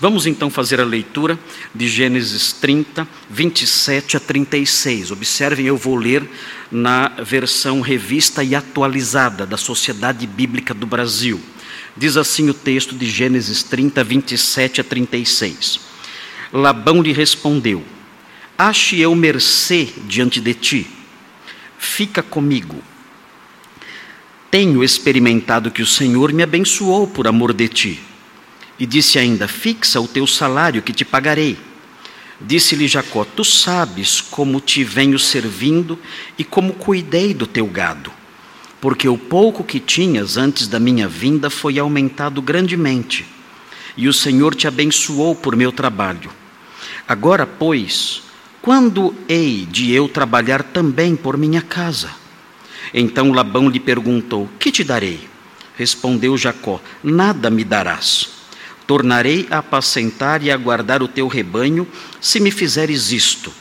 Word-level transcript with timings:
Vamos 0.00 0.26
então 0.26 0.48
fazer 0.48 0.80
a 0.80 0.84
leitura 0.84 1.36
de 1.74 1.88
Gênesis 1.88 2.52
30, 2.52 3.06
27 3.28 4.16
a 4.16 4.20
36. 4.20 5.10
Observem, 5.10 5.66
eu 5.66 5.76
vou 5.76 5.96
ler 5.96 6.22
na 6.70 7.08
versão 7.24 7.80
revista 7.80 8.44
e 8.44 8.54
atualizada 8.54 9.44
da 9.44 9.56
Sociedade 9.56 10.24
Bíblica 10.24 10.72
do 10.72 10.86
Brasil. 10.86 11.40
Diz 11.96 12.16
assim 12.16 12.48
o 12.48 12.54
texto 12.54 12.94
de 12.94 13.06
Gênesis 13.10 13.64
30, 13.64 14.04
27 14.04 14.80
a 14.80 14.84
36. 14.84 15.80
Labão 16.52 17.02
lhe 17.02 17.12
respondeu: 17.12 17.82
Ache 18.56 19.00
eu 19.00 19.12
mercê 19.16 19.88
diante 20.06 20.40
de 20.40 20.54
ti, 20.54 20.86
fica 21.76 22.22
comigo. 22.22 22.80
Tenho 24.48 24.84
experimentado 24.84 25.72
que 25.72 25.82
o 25.82 25.86
Senhor 25.86 26.32
me 26.32 26.44
abençoou 26.44 27.08
por 27.08 27.26
amor 27.26 27.52
de 27.52 27.66
ti. 27.66 28.00
E 28.78 28.86
disse 28.86 29.18
ainda: 29.18 29.48
Fixa 29.48 30.00
o 30.00 30.08
teu 30.08 30.26
salário 30.26 30.82
que 30.82 30.92
te 30.92 31.04
pagarei. 31.04 31.58
Disse-lhe 32.40 32.86
Jacó: 32.86 33.24
Tu 33.24 33.44
sabes 33.44 34.20
como 34.20 34.60
te 34.60 34.84
venho 34.84 35.18
servindo 35.18 35.98
e 36.38 36.44
como 36.44 36.74
cuidei 36.74 37.34
do 37.34 37.46
teu 37.46 37.66
gado 37.66 38.12
porque 38.80 39.08
o 39.08 39.18
pouco 39.18 39.64
que 39.64 39.80
tinhas 39.80 40.36
antes 40.36 40.68
da 40.68 40.78
minha 40.78 41.08
vinda 41.08 41.50
foi 41.50 41.78
aumentado 41.78 42.40
grandemente, 42.40 43.26
e 43.96 44.06
o 44.08 44.12
Senhor 44.12 44.54
te 44.54 44.68
abençoou 44.68 45.34
por 45.34 45.56
meu 45.56 45.72
trabalho. 45.72 46.30
Agora, 47.06 47.46
pois, 47.46 48.22
quando 48.62 49.14
hei 49.28 49.66
de 49.66 49.92
eu 49.92 50.08
trabalhar 50.08 50.62
também 50.62 51.16
por 51.16 51.36
minha 51.36 51.62
casa? 51.62 52.10
Então 52.94 53.32
Labão 53.32 53.68
lhe 53.68 53.80
perguntou: 53.80 54.48
Que 54.58 54.70
te 54.70 54.84
darei? 54.84 55.28
Respondeu 55.76 56.36
Jacó: 56.36 56.80
Nada 57.02 57.50
me 57.50 57.64
darás. 57.64 58.37
Tornarei 58.88 59.46
a 59.50 59.58
apacentar 59.58 60.42
e 60.42 60.50
a 60.50 60.56
guardar 60.56 61.02
o 61.02 61.08
teu 61.08 61.28
rebanho, 61.28 61.86
se 62.22 62.40
me 62.40 62.50
fizeres 62.50 63.12
isto. 63.12 63.52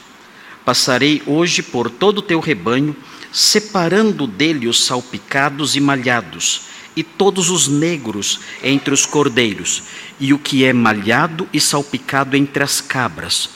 Passarei 0.63 1.21
hoje 1.27 1.61
por 1.61 1.89
todo 1.89 2.19
o 2.19 2.21
teu 2.21 2.39
rebanho, 2.39 2.95
separando 3.29 4.25
dele 4.25 4.69
os 4.69 4.85
salpicados 4.85 5.75
e 5.75 5.81
malhados, 5.81 6.61
e 6.95 7.03
todos 7.03 7.49
os 7.49 7.67
negros 7.67 8.39
entre 8.63 8.93
os 8.93 9.05
cordeiros, 9.05 9.83
e 10.17 10.33
o 10.33 10.39
que 10.39 10.63
é 10.63 10.71
malhado 10.71 11.45
e 11.51 11.59
salpicado 11.59 12.37
entre 12.37 12.63
as 12.63 12.79
cabras. 12.79 13.49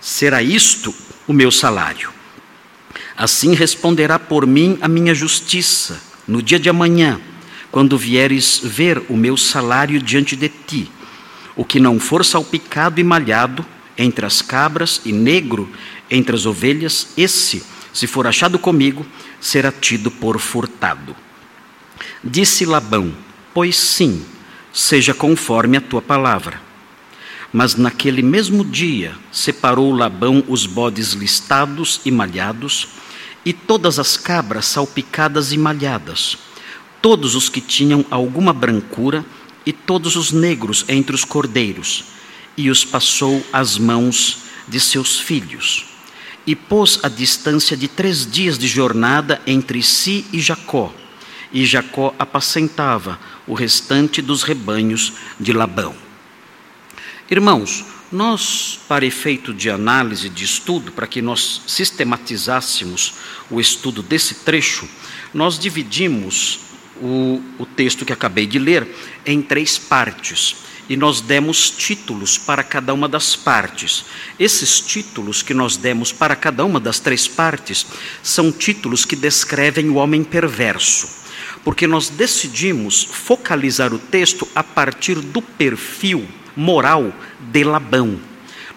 Será 0.00 0.42
isto 0.42 0.94
o 1.28 1.34
meu 1.34 1.50
salário. 1.50 2.10
Assim 3.14 3.54
responderá 3.54 4.18
por 4.18 4.46
mim 4.46 4.78
a 4.80 4.88
minha 4.88 5.14
justiça, 5.14 6.00
no 6.26 6.40
dia 6.40 6.58
de 6.58 6.70
amanhã, 6.70 7.20
quando 7.70 7.98
vieres 7.98 8.58
ver 8.64 9.02
o 9.10 9.18
meu 9.18 9.36
salário 9.36 10.00
diante 10.00 10.34
de 10.34 10.48
ti. 10.48 10.90
O 11.56 11.64
que 11.64 11.80
não 11.80 11.98
for 11.98 12.24
salpicado 12.24 13.00
e 13.00 13.04
malhado 13.04 13.64
entre 13.96 14.24
as 14.24 14.40
cabras 14.40 15.00
e 15.04 15.12
negro 15.12 15.70
entre 16.10 16.34
as 16.34 16.44
ovelhas, 16.44 17.08
esse 17.16 17.62
se 17.92 18.06
for 18.06 18.26
achado 18.26 18.58
comigo, 18.58 19.06
será 19.40 19.72
tido 19.72 20.10
por 20.10 20.38
furtado. 20.38 21.14
Disse 22.22 22.64
Labão: 22.64 23.14
Pois 23.54 23.76
sim, 23.76 24.24
seja 24.72 25.14
conforme 25.14 25.76
a 25.76 25.80
tua 25.80 26.02
palavra. 26.02 26.60
Mas 27.52 27.74
naquele 27.74 28.22
mesmo 28.22 28.64
dia 28.64 29.14
separou 29.32 29.92
Labão 29.92 30.44
os 30.46 30.66
bodes 30.66 31.12
listados 31.12 32.00
e 32.04 32.10
malhados, 32.10 32.88
e 33.44 33.52
todas 33.52 33.98
as 33.98 34.16
cabras 34.16 34.66
salpicadas 34.66 35.52
e 35.52 35.58
malhadas, 35.58 36.38
todos 37.02 37.34
os 37.34 37.48
que 37.48 37.60
tinham 37.60 38.04
alguma 38.10 38.52
brancura, 38.52 39.24
e 39.64 39.72
todos 39.72 40.16
os 40.16 40.32
negros 40.32 40.84
entre 40.88 41.14
os 41.14 41.24
cordeiros, 41.24 42.04
e 42.56 42.70
os 42.70 42.84
passou 42.84 43.44
às 43.52 43.78
mãos 43.78 44.38
de 44.68 44.78
seus 44.80 45.18
filhos 45.18 45.90
e 46.46 46.56
pôs 46.56 46.98
a 47.02 47.08
distância 47.08 47.76
de 47.76 47.88
três 47.88 48.28
dias 48.28 48.58
de 48.58 48.66
jornada 48.66 49.40
entre 49.46 49.82
si 49.82 50.26
e 50.32 50.40
Jacó. 50.40 50.92
E 51.52 51.64
Jacó 51.64 52.14
apacentava 52.18 53.18
o 53.46 53.54
restante 53.54 54.22
dos 54.22 54.42
rebanhos 54.42 55.12
de 55.38 55.52
Labão. 55.52 55.94
Irmãos, 57.30 57.84
nós, 58.10 58.80
para 58.88 59.06
efeito 59.06 59.54
de 59.54 59.70
análise, 59.70 60.28
de 60.28 60.44
estudo, 60.44 60.90
para 60.92 61.06
que 61.06 61.22
nós 61.22 61.62
sistematizássemos 61.66 63.14
o 63.48 63.60
estudo 63.60 64.02
desse 64.02 64.36
trecho, 64.36 64.88
nós 65.32 65.58
dividimos 65.58 66.60
o, 67.00 67.42
o 67.58 67.66
texto 67.66 68.04
que 68.04 68.12
acabei 68.12 68.46
de 68.46 68.58
ler 68.58 68.86
em 69.26 69.40
três 69.42 69.78
partes 69.78 70.56
e 70.90 70.96
nós 70.96 71.20
demos 71.20 71.70
títulos 71.70 72.36
para 72.36 72.64
cada 72.64 72.92
uma 72.92 73.08
das 73.08 73.36
partes. 73.36 74.04
Esses 74.40 74.80
títulos 74.80 75.40
que 75.40 75.54
nós 75.54 75.76
demos 75.76 76.10
para 76.10 76.34
cada 76.34 76.64
uma 76.64 76.80
das 76.80 76.98
três 76.98 77.28
partes 77.28 77.86
são 78.24 78.50
títulos 78.50 79.04
que 79.04 79.14
descrevem 79.14 79.88
o 79.88 79.94
homem 79.94 80.24
perverso, 80.24 81.08
porque 81.62 81.86
nós 81.86 82.08
decidimos 82.08 83.04
focalizar 83.04 83.94
o 83.94 84.00
texto 84.00 84.48
a 84.52 84.64
partir 84.64 85.20
do 85.20 85.40
perfil 85.40 86.26
moral 86.56 87.12
de 87.38 87.62
Labão. 87.62 88.18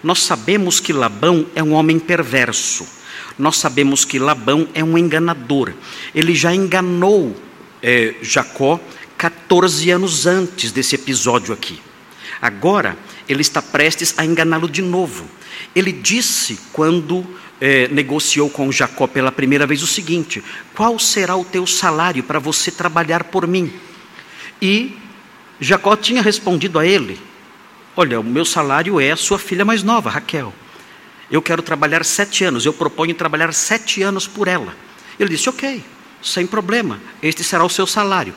Nós 0.00 0.22
sabemos 0.22 0.78
que 0.78 0.92
Labão 0.92 1.46
é 1.52 1.64
um 1.64 1.72
homem 1.72 1.98
perverso. 1.98 2.86
Nós 3.36 3.56
sabemos 3.56 4.04
que 4.04 4.20
Labão 4.20 4.68
é 4.72 4.84
um 4.84 4.96
enganador. 4.96 5.72
Ele 6.14 6.34
já 6.36 6.54
enganou 6.54 7.34
é, 7.84 8.14
Jacó 8.22 8.80
14 9.18 9.90
anos 9.90 10.26
antes 10.26 10.72
desse 10.72 10.94
episódio 10.94 11.52
aqui. 11.52 11.78
Agora, 12.40 12.96
ele 13.28 13.42
está 13.42 13.60
prestes 13.60 14.14
a 14.16 14.24
enganá-lo 14.24 14.68
de 14.68 14.80
novo. 14.80 15.26
Ele 15.76 15.92
disse, 15.92 16.58
quando 16.72 17.24
eh, 17.60 17.88
negociou 17.88 18.48
com 18.48 18.72
Jacó 18.72 19.06
pela 19.06 19.30
primeira 19.30 19.66
vez, 19.66 19.82
o 19.82 19.86
seguinte: 19.86 20.42
Qual 20.74 20.98
será 20.98 21.36
o 21.36 21.44
teu 21.44 21.66
salário 21.66 22.22
para 22.22 22.38
você 22.38 22.70
trabalhar 22.70 23.24
por 23.24 23.46
mim? 23.46 23.72
E 24.60 24.96
Jacó 25.60 25.94
tinha 25.94 26.22
respondido 26.22 26.78
a 26.78 26.86
ele: 26.86 27.20
Olha, 27.96 28.18
o 28.18 28.24
meu 28.24 28.44
salário 28.44 28.98
é 28.98 29.12
a 29.12 29.16
sua 29.16 29.38
filha 29.38 29.64
mais 29.64 29.82
nova, 29.82 30.10
Raquel. 30.10 30.52
Eu 31.30 31.40
quero 31.40 31.62
trabalhar 31.62 32.04
sete 32.04 32.44
anos, 32.44 32.66
eu 32.66 32.72
proponho 32.72 33.14
trabalhar 33.14 33.52
sete 33.54 34.02
anos 34.02 34.26
por 34.26 34.48
ela. 34.48 34.74
Ele 35.18 35.30
disse: 35.30 35.48
Ok, 35.48 35.82
sem 36.24 36.46
problema, 36.46 36.98
este 37.22 37.44
será 37.44 37.64
o 37.64 37.68
seu 37.68 37.86
salário. 37.86 38.34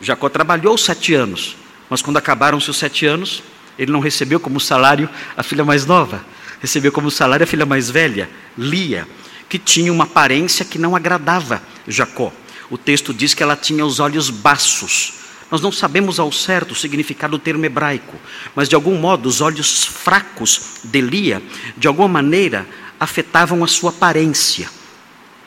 Jacó 0.00 0.28
trabalhou 0.28 0.76
sete 0.76 1.14
anos, 1.14 1.56
mas 1.88 2.02
quando 2.02 2.18
acabaram 2.18 2.60
seus 2.60 2.76
sete 2.76 3.06
anos, 3.06 3.42
ele 3.78 3.90
não 3.90 4.00
recebeu 4.00 4.38
como 4.38 4.60
salário 4.60 5.08
a 5.36 5.42
filha 5.42 5.64
mais 5.64 5.86
nova, 5.86 6.24
recebeu 6.60 6.92
como 6.92 7.10
salário 7.10 7.44
a 7.44 7.46
filha 7.46 7.64
mais 7.64 7.90
velha, 7.90 8.28
Lia, 8.56 9.08
que 9.48 9.58
tinha 9.58 9.92
uma 9.92 10.04
aparência 10.04 10.64
que 10.64 10.78
não 10.78 10.94
agradava 10.94 11.62
Jacó. 11.88 12.32
O 12.70 12.76
texto 12.76 13.14
diz 13.14 13.32
que 13.34 13.42
ela 13.42 13.56
tinha 13.56 13.84
os 13.84 13.98
olhos 13.98 14.28
baços. 14.28 15.14
Nós 15.50 15.60
não 15.60 15.72
sabemos 15.72 16.18
ao 16.18 16.32
certo 16.32 16.72
o 16.72 16.74
significado 16.74 17.36
do 17.36 17.42
termo 17.42 17.64
hebraico, 17.64 18.16
mas 18.54 18.68
de 18.68 18.74
algum 18.74 18.96
modo 18.98 19.26
os 19.26 19.40
olhos 19.40 19.84
fracos 19.84 20.80
de 20.84 21.00
Lia, 21.00 21.42
de 21.76 21.86
alguma 21.86 22.08
maneira, 22.08 22.66
afetavam 22.98 23.62
a 23.62 23.66
sua 23.66 23.90
aparência. 23.90 24.68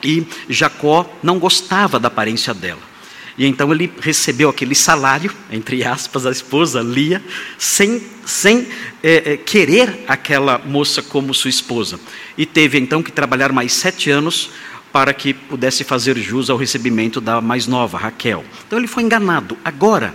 E 0.02 0.26
Jacó 0.48 1.08
não 1.22 1.38
gostava 1.38 1.98
da 1.98 2.08
aparência 2.08 2.52
dela. 2.52 2.96
E 3.38 3.46
então 3.46 3.70
ele 3.72 3.92
recebeu 4.00 4.48
aquele 4.48 4.74
salário, 4.74 5.30
entre 5.50 5.84
aspas, 5.84 6.24
a 6.24 6.30
esposa 6.30 6.80
Lia, 6.80 7.22
sem, 7.58 8.02
sem 8.24 8.66
é, 9.02 9.32
é, 9.32 9.36
querer 9.36 10.04
aquela 10.08 10.58
moça 10.58 11.02
como 11.02 11.34
sua 11.34 11.50
esposa. 11.50 12.00
E 12.36 12.46
teve 12.46 12.78
então 12.78 13.02
que 13.02 13.12
trabalhar 13.12 13.52
mais 13.52 13.72
sete 13.74 14.10
anos 14.10 14.50
para 14.90 15.12
que 15.12 15.34
pudesse 15.34 15.84
fazer 15.84 16.16
jus 16.16 16.48
ao 16.48 16.56
recebimento 16.56 17.20
da 17.20 17.40
mais 17.42 17.66
nova, 17.66 17.98
Raquel. 17.98 18.42
Então 18.66 18.78
ele 18.78 18.88
foi 18.88 19.02
enganado. 19.02 19.58
Agora, 19.62 20.14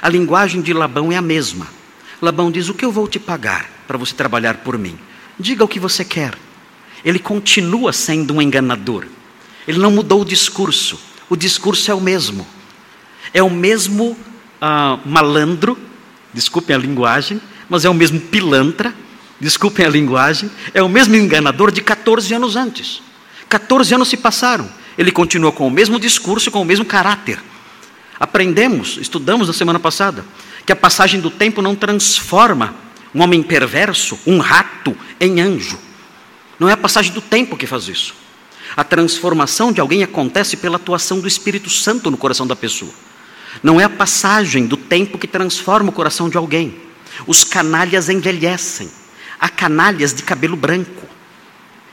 a 0.00 0.08
linguagem 0.08 0.62
de 0.62 0.72
Labão 0.72 1.12
é 1.12 1.16
a 1.16 1.22
mesma. 1.22 1.66
Labão 2.22 2.50
diz: 2.50 2.70
O 2.70 2.74
que 2.74 2.84
eu 2.84 2.90
vou 2.90 3.06
te 3.06 3.18
pagar 3.18 3.68
para 3.86 3.98
você 3.98 4.14
trabalhar 4.14 4.58
por 4.58 4.78
mim? 4.78 4.98
Diga 5.38 5.64
o 5.64 5.68
que 5.68 5.78
você 5.78 6.02
quer. 6.02 6.34
Ele 7.04 7.18
continua 7.18 7.92
sendo 7.92 8.32
um 8.34 8.40
enganador. 8.40 9.04
Ele 9.66 9.78
não 9.78 9.90
mudou 9.90 10.22
o 10.22 10.24
discurso 10.24 10.98
o 11.28 11.36
discurso 11.36 11.90
é 11.90 11.94
o 11.94 12.00
mesmo. 12.00 12.46
É 13.32 13.42
o 13.42 13.50
mesmo 13.50 14.16
ah, 14.60 14.98
malandro, 15.04 15.76
desculpem 16.32 16.76
a 16.76 16.78
linguagem, 16.78 17.40
mas 17.68 17.84
é 17.84 17.90
o 17.90 17.94
mesmo 17.94 18.20
pilantra, 18.20 18.94
desculpem 19.40 19.86
a 19.86 19.88
linguagem, 19.88 20.50
é 20.72 20.82
o 20.82 20.88
mesmo 20.88 21.16
enganador 21.16 21.72
de 21.72 21.80
14 21.80 22.32
anos 22.34 22.56
antes. 22.56 23.02
14 23.48 23.94
anos 23.94 24.08
se 24.08 24.16
passaram, 24.16 24.68
ele 24.96 25.10
continua 25.10 25.50
com 25.50 25.66
o 25.66 25.70
mesmo 25.70 25.98
discurso, 25.98 26.50
com 26.50 26.62
o 26.62 26.64
mesmo 26.64 26.84
caráter. 26.84 27.40
Aprendemos, 28.20 28.96
estudamos 28.98 29.48
na 29.48 29.54
semana 29.54 29.78
passada, 29.78 30.24
que 30.64 30.72
a 30.72 30.76
passagem 30.76 31.20
do 31.20 31.30
tempo 31.30 31.60
não 31.60 31.74
transforma 31.74 32.74
um 33.14 33.22
homem 33.22 33.42
perverso, 33.42 34.18
um 34.26 34.38
rato, 34.38 34.96
em 35.20 35.40
anjo. 35.40 35.78
Não 36.58 36.68
é 36.68 36.72
a 36.72 36.76
passagem 36.76 37.12
do 37.12 37.20
tempo 37.20 37.56
que 37.56 37.66
faz 37.66 37.88
isso. 37.88 38.23
A 38.76 38.82
transformação 38.82 39.72
de 39.72 39.80
alguém 39.80 40.02
acontece 40.02 40.56
pela 40.56 40.76
atuação 40.76 41.20
do 41.20 41.28
Espírito 41.28 41.70
Santo 41.70 42.10
no 42.10 42.16
coração 42.16 42.46
da 42.46 42.56
pessoa. 42.56 42.92
Não 43.62 43.80
é 43.80 43.84
a 43.84 43.88
passagem 43.88 44.66
do 44.66 44.76
tempo 44.76 45.18
que 45.18 45.28
transforma 45.28 45.90
o 45.90 45.92
coração 45.92 46.28
de 46.28 46.36
alguém. 46.36 46.80
Os 47.26 47.44
canalhas 47.44 48.08
envelhecem. 48.08 48.90
Há 49.38 49.48
canalhas 49.48 50.12
de 50.12 50.22
cabelo 50.22 50.56
branco. 50.56 51.08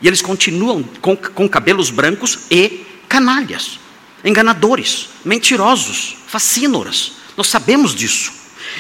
E 0.01 0.07
eles 0.07 0.21
continuam 0.21 0.83
com, 0.99 1.15
com 1.15 1.47
cabelos 1.47 1.91
brancos 1.91 2.39
e 2.49 2.85
canalhas, 3.07 3.79
enganadores, 4.25 5.09
mentirosos, 5.23 6.17
facínoras. 6.27 7.13
Nós 7.37 7.47
sabemos 7.47 7.93
disso. 7.93 8.31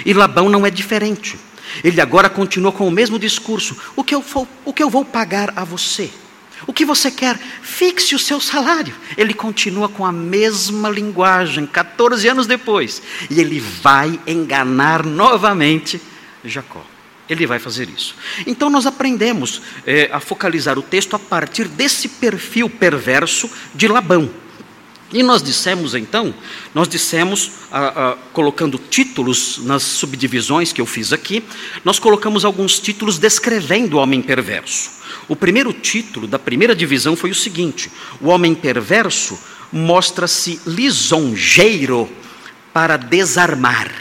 E 0.05 0.13
Labão 0.13 0.49
não 0.49 0.65
é 0.65 0.71
diferente. 0.71 1.37
Ele 1.83 2.01
agora 2.01 2.29
continua 2.29 2.71
com 2.71 2.87
o 2.87 2.91
mesmo 2.91 3.19
discurso: 3.19 3.77
o 3.95 4.03
que 4.03 4.15
eu 4.15 4.23
o 4.65 4.73
que 4.73 4.81
eu 4.81 4.89
vou 4.89 5.05
pagar 5.05 5.53
a 5.55 5.63
você? 5.63 6.09
O 6.67 6.73
que 6.73 6.85
você 6.85 7.09
quer? 7.09 7.37
Fixe 7.61 8.13
o 8.15 8.19
seu 8.19 8.39
salário. 8.39 8.93
Ele 9.17 9.33
continua 9.33 9.89
com 9.89 10.05
a 10.05 10.11
mesma 10.11 10.89
linguagem, 10.89 11.65
14 11.65 12.27
anos 12.27 12.47
depois. 12.47 13.01
E 13.29 13.39
ele 13.39 13.59
vai 13.59 14.19
enganar 14.27 15.05
novamente 15.05 16.01
Jacó. 16.43 16.85
Ele 17.29 17.47
vai 17.47 17.59
fazer 17.59 17.89
isso. 17.89 18.15
Então 18.45 18.69
nós 18.69 18.85
aprendemos 18.85 19.61
é, 19.85 20.09
a 20.11 20.19
focalizar 20.19 20.77
o 20.77 20.81
texto 20.81 21.15
a 21.15 21.19
partir 21.19 21.67
desse 21.67 22.09
perfil 22.09 22.69
perverso 22.69 23.49
de 23.73 23.87
Labão. 23.87 24.29
E 25.13 25.23
nós 25.23 25.43
dissemos 25.43 25.93
então, 25.93 26.33
nós 26.73 26.87
dissemos, 26.87 27.51
colocando 28.31 28.77
títulos 28.77 29.57
nas 29.65 29.83
subdivisões 29.83 30.71
que 30.71 30.79
eu 30.79 30.85
fiz 30.85 31.11
aqui, 31.11 31.43
nós 31.83 31.99
colocamos 31.99 32.45
alguns 32.45 32.79
títulos 32.79 33.17
descrevendo 33.17 33.97
o 33.97 33.99
homem 33.99 34.21
perverso. 34.21 35.00
O 35.27 35.35
primeiro 35.35 35.71
título 35.73 36.27
da 36.27 36.39
primeira 36.39 36.75
divisão 36.75 37.15
foi 37.15 37.31
o 37.31 37.35
seguinte: 37.35 37.91
o 38.19 38.27
homem 38.27 38.53
perverso 38.55 39.39
mostra-se 39.71 40.59
lisonjeiro 40.65 42.09
para 42.73 42.97
desarmar. 42.97 43.91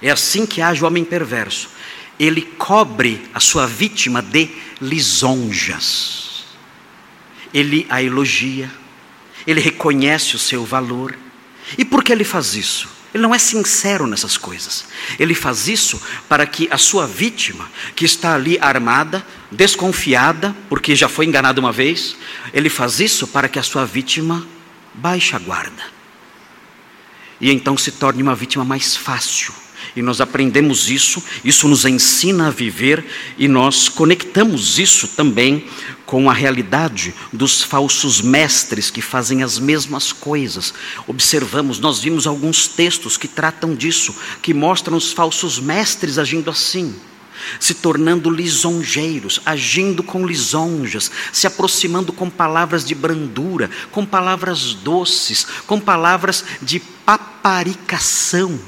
É 0.00 0.10
assim 0.10 0.46
que 0.46 0.60
age 0.60 0.82
o 0.82 0.86
homem 0.86 1.04
perverso. 1.04 1.70
Ele 2.18 2.42
cobre 2.42 3.22
a 3.32 3.40
sua 3.40 3.66
vítima 3.66 4.20
de 4.22 4.50
lisonjas. 4.80 6.44
Ele 7.52 7.86
a 7.88 8.02
elogia 8.02 8.70
ele 9.46 9.60
reconhece 9.60 10.36
o 10.36 10.38
seu 10.38 10.64
valor. 10.64 11.16
E 11.76 11.84
por 11.84 12.02
que 12.02 12.12
ele 12.12 12.24
faz 12.24 12.54
isso? 12.54 12.88
Ele 13.12 13.22
não 13.22 13.34
é 13.34 13.38
sincero 13.38 14.06
nessas 14.06 14.36
coisas. 14.36 14.86
Ele 15.18 15.34
faz 15.34 15.68
isso 15.68 16.00
para 16.28 16.46
que 16.46 16.66
a 16.70 16.78
sua 16.78 17.06
vítima, 17.06 17.70
que 17.94 18.04
está 18.04 18.34
ali 18.34 18.58
armada, 18.58 19.24
desconfiada, 19.50 20.56
porque 20.68 20.96
já 20.96 21.08
foi 21.08 21.26
enganada 21.26 21.60
uma 21.60 21.72
vez, 21.72 22.16
ele 22.54 22.70
faz 22.70 23.00
isso 23.00 23.26
para 23.26 23.48
que 23.48 23.58
a 23.58 23.62
sua 23.62 23.84
vítima 23.84 24.46
baixe 24.94 25.36
a 25.36 25.38
guarda. 25.38 25.82
E 27.40 27.50
então 27.50 27.76
se 27.76 27.90
torne 27.92 28.22
uma 28.22 28.34
vítima 28.34 28.64
mais 28.64 28.96
fácil. 28.96 29.52
E 29.94 30.00
nós 30.00 30.20
aprendemos 30.20 30.88
isso, 30.88 31.22
isso 31.44 31.68
nos 31.68 31.84
ensina 31.84 32.48
a 32.48 32.50
viver 32.50 33.04
e 33.36 33.46
nós 33.46 33.88
conectamos 33.88 34.78
isso 34.78 35.08
também 35.08 35.66
com 36.06 36.30
a 36.30 36.32
realidade 36.32 37.14
dos 37.32 37.62
falsos 37.62 38.20
mestres 38.20 38.90
que 38.90 39.02
fazem 39.02 39.42
as 39.42 39.58
mesmas 39.58 40.12
coisas. 40.12 40.72
Observamos, 41.06 41.78
nós 41.78 41.98
vimos 42.00 42.26
alguns 42.26 42.66
textos 42.66 43.16
que 43.16 43.28
tratam 43.28 43.74
disso, 43.74 44.14
que 44.40 44.54
mostram 44.54 44.96
os 44.96 45.12
falsos 45.12 45.58
mestres 45.58 46.18
agindo 46.18 46.50
assim 46.50 46.94
se 47.58 47.74
tornando 47.74 48.30
lisonjeiros, 48.30 49.40
agindo 49.44 50.02
com 50.02 50.24
lisonjas, 50.24 51.10
se 51.32 51.44
aproximando 51.44 52.12
com 52.12 52.30
palavras 52.30 52.84
de 52.84 52.94
brandura, 52.94 53.68
com 53.90 54.06
palavras 54.06 54.74
doces, 54.74 55.44
com 55.66 55.80
palavras 55.80 56.44
de 56.62 56.78
paparicação 56.78 58.60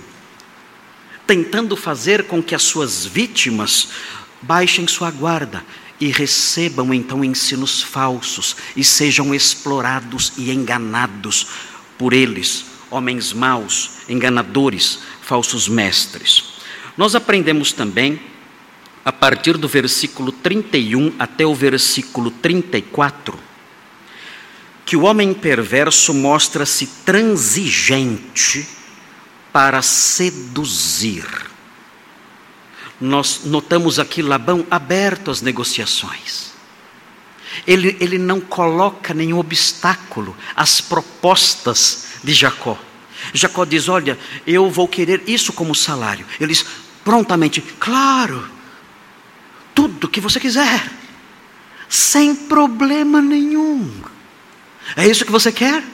tentando 1.26 1.76
fazer 1.76 2.25
com 2.25 2.43
que 2.43 2.55
as 2.55 2.62
suas 2.62 3.06
vítimas 3.06 3.88
baixem 4.43 4.87
sua 4.87 5.11
guarda 5.11 5.65
e 6.00 6.09
recebam 6.09 6.93
então 6.93 7.25
ensinos 7.25 7.82
falsos 7.82 8.56
e 8.76 8.85
sejam 8.85 9.35
explorados 9.35 10.32
e 10.37 10.50
enganados 10.50 11.47
por 11.97 12.12
eles, 12.12 12.67
homens 12.91 13.32
maus, 13.32 13.91
enganadores, 14.09 14.99
falsos 15.23 15.69
mestres. 15.69 16.55
Nós 16.97 17.15
aprendemos 17.15 17.73
também, 17.73 18.20
a 19.05 19.12
partir 19.12 19.56
do 19.56 19.69
versículo 19.69 20.31
31 20.31 21.15
até 21.19 21.47
o 21.47 21.55
versículo 21.55 22.31
34, 22.31 23.38
que 24.85 24.97
o 24.97 25.03
homem 25.03 25.32
perverso 25.32 26.12
mostra-se 26.12 26.87
transigente 27.05 28.69
para 29.55 29.83
seduzir. 29.83 31.25
Nós 33.01 33.43
notamos 33.45 34.01
aqui 34.01 34.21
Labão 34.21 34.67
aberto 34.69 35.31
às 35.31 35.41
negociações. 35.41 36.51
Ele, 37.65 37.97
ele 38.01 38.19
não 38.19 38.41
coloca 38.41 39.15
nenhum 39.15 39.39
obstáculo 39.39 40.37
às 40.56 40.81
propostas 40.81 42.06
de 42.25 42.35
Jacó. 42.35 42.77
Jacó 43.33 43.65
diz: 43.65 43.89
Olha, 43.89 44.19
eu 44.45 44.69
vou 44.69 44.89
querer 44.89 45.23
isso 45.29 45.53
como 45.53 45.73
salário. 45.73 46.27
Ele 46.41 46.53
diz 46.53 46.67
prontamente: 47.05 47.61
Claro, 47.79 48.51
tudo 49.73 50.09
que 50.09 50.21
você 50.21 50.41
quiser, 50.41 50.91
sem 51.89 52.35
problema 52.35 53.23
nenhum. 53.23 54.03
É 54.97 55.06
isso 55.06 55.25
que 55.25 55.31
você 55.31 55.53
quer? 55.53 55.94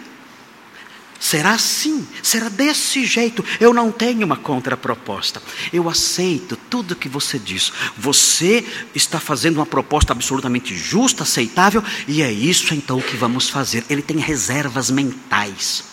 Será 1.20 1.50
assim, 1.52 2.08
será 2.22 2.48
desse 2.48 3.04
jeito. 3.04 3.44
Eu 3.60 3.74
não 3.74 3.92
tenho 3.92 4.24
uma 4.24 4.38
contraproposta. 4.38 5.42
Eu 5.70 5.86
aceito 5.86 6.56
tudo 6.56 6.96
que 6.96 7.10
você 7.10 7.38
diz. 7.38 7.70
Você 7.98 8.64
está 8.94 9.20
fazendo 9.20 9.56
uma 9.56 9.66
proposta 9.66 10.14
absolutamente 10.14 10.74
justa, 10.74 11.22
aceitável, 11.22 11.84
e 12.08 12.22
é 12.22 12.32
isso 12.32 12.72
então 12.74 13.02
que 13.02 13.16
vamos 13.16 13.50
fazer. 13.50 13.84
Ele 13.90 14.00
tem 14.00 14.16
reservas 14.16 14.90
mentais. 14.90 15.84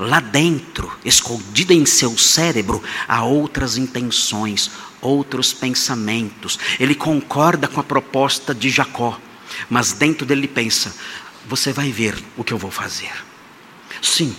Lá 0.00 0.18
dentro, 0.18 0.92
escondida 1.04 1.72
em 1.72 1.86
seu 1.86 2.18
cérebro, 2.18 2.82
há 3.06 3.22
outras 3.22 3.76
intenções, 3.76 4.68
outros 5.00 5.52
pensamentos. 5.52 6.58
Ele 6.80 6.96
concorda 6.96 7.68
com 7.68 7.78
a 7.78 7.84
proposta 7.84 8.52
de 8.52 8.68
Jacó, 8.68 9.16
mas 9.70 9.92
dentro 9.92 10.26
dele 10.26 10.48
pensa: 10.48 10.92
você 11.46 11.72
vai 11.72 11.92
ver 11.92 12.20
o 12.36 12.42
que 12.42 12.52
eu 12.52 12.58
vou 12.58 12.70
fazer. 12.70 13.31
Sim, 14.02 14.36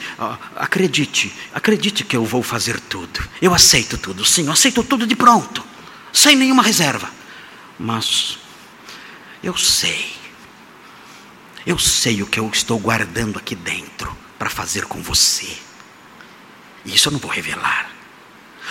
acredite, 0.58 1.34
acredite 1.54 2.04
que 2.04 2.18
eu 2.18 2.26
vou 2.26 2.44
fazer 2.44 2.82
tudo. 2.82 3.26
Eu 3.42 3.54
aceito 3.54 3.98
tudo, 3.98 4.26
sim, 4.26 4.48
eu 4.48 4.52
aceito 4.52 4.84
tudo 4.84 5.08
de 5.08 5.16
pronto, 5.16 5.64
sem 6.12 6.36
nenhuma 6.36 6.62
reserva. 6.62 7.10
Mas 7.80 8.38
eu 9.42 9.58
sei, 9.58 10.12
eu 11.66 11.80
sei 11.80 12.22
o 12.22 12.28
que 12.28 12.42
eu 12.42 12.50
estou 12.50 12.78
guardando 12.78 13.40
aqui 13.40 13.56
dentro 13.56 14.14
para 14.38 14.50
fazer 14.50 14.84
com 14.84 15.02
você. 15.02 15.58
Isso 16.86 17.08
eu 17.08 17.14
não 17.14 17.20
vou 17.20 17.32
revelar. 17.32 17.90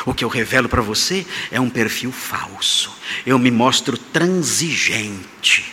O 0.04 0.12
que 0.12 0.24
eu 0.24 0.28
revelo 0.28 0.68
para 0.68 0.82
você 0.82 1.26
é 1.50 1.58
um 1.58 1.70
perfil 1.70 2.12
falso. 2.12 2.94
Eu 3.24 3.38
me 3.38 3.50
mostro 3.50 3.96
transigente 3.96 5.64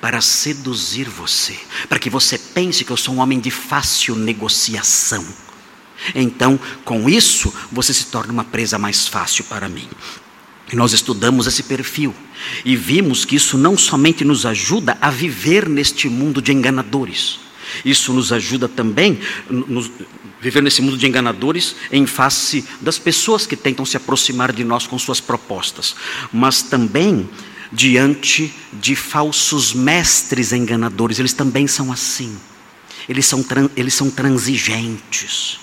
para 0.00 0.20
seduzir 0.20 1.08
você, 1.08 1.58
para 1.88 1.98
que 1.98 2.10
você 2.10 2.38
pense 2.38 2.84
que 2.84 2.90
eu 2.90 2.96
sou 2.96 3.14
um 3.14 3.20
homem 3.20 3.40
de 3.40 3.50
fácil 3.50 4.14
negociação. 4.14 5.24
Então, 6.14 6.58
com 6.84 7.08
isso, 7.08 7.52
você 7.72 7.92
se 7.92 8.06
torna 8.06 8.32
uma 8.32 8.44
presa 8.44 8.78
mais 8.78 9.08
fácil 9.08 9.44
para 9.44 9.68
mim. 9.68 9.88
Nós 10.72 10.92
estudamos 10.92 11.46
esse 11.46 11.62
perfil 11.62 12.14
e 12.64 12.76
vimos 12.76 13.24
que 13.24 13.36
isso 13.36 13.56
não 13.56 13.78
somente 13.78 14.24
nos 14.24 14.44
ajuda 14.44 14.98
a 15.00 15.10
viver 15.10 15.68
neste 15.68 16.08
mundo 16.08 16.42
de 16.42 16.52
enganadores, 16.52 17.38
isso 17.84 18.12
nos 18.12 18.32
ajuda 18.32 18.68
também 18.68 19.18
nos, 19.48 19.90
viver 20.40 20.62
nesse 20.62 20.82
mundo 20.82 20.96
de 20.96 21.06
enganadores 21.06 21.76
em 21.90 22.06
face 22.06 22.64
das 22.80 22.98
pessoas 22.98 23.46
que 23.46 23.56
tentam 23.56 23.84
se 23.84 23.96
aproximar 23.96 24.52
de 24.52 24.64
nós 24.64 24.86
com 24.86 24.98
suas 24.98 25.20
propostas, 25.20 25.96
mas 26.32 26.62
também 26.62 27.28
diante 27.72 28.52
de 28.72 28.94
falsos 28.96 29.72
mestres 29.72 30.52
enganadores. 30.52 31.18
Eles 31.18 31.32
também 31.32 31.66
são 31.66 31.92
assim. 31.92 32.36
Eles 33.08 33.26
são, 33.26 33.44
eles 33.76 33.94
são 33.94 34.10
transigentes. 34.10 35.58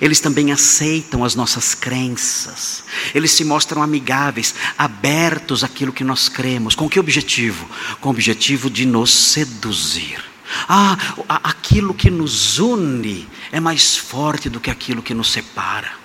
Eles 0.00 0.20
também 0.20 0.52
aceitam 0.52 1.24
as 1.24 1.34
nossas 1.34 1.74
crenças. 1.74 2.84
Eles 3.14 3.32
se 3.32 3.44
mostram 3.44 3.82
amigáveis, 3.82 4.54
abertos 4.78 5.64
àquilo 5.64 5.92
que 5.92 6.04
nós 6.04 6.28
cremos. 6.28 6.74
Com 6.74 6.88
que 6.88 7.00
objetivo? 7.00 7.68
Com 8.00 8.08
o 8.08 8.12
objetivo 8.12 8.70
de 8.70 8.86
nos 8.86 9.12
seduzir. 9.12 10.22
Ah, 10.68 10.96
aquilo 11.28 11.94
que 11.94 12.10
nos 12.10 12.58
une 12.58 13.28
é 13.50 13.58
mais 13.58 13.96
forte 13.96 14.48
do 14.48 14.60
que 14.60 14.70
aquilo 14.70 15.02
que 15.02 15.14
nos 15.14 15.32
separa. 15.32 16.01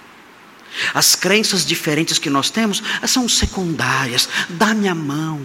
As 0.94 1.16
crenças 1.16 1.66
diferentes 1.66 2.20
que 2.20 2.30
nós 2.30 2.50
temos 2.50 2.82
são 3.08 3.28
secundárias. 3.28 4.28
Dá-me 4.50 4.88
a 4.88 4.96
mão, 4.96 5.42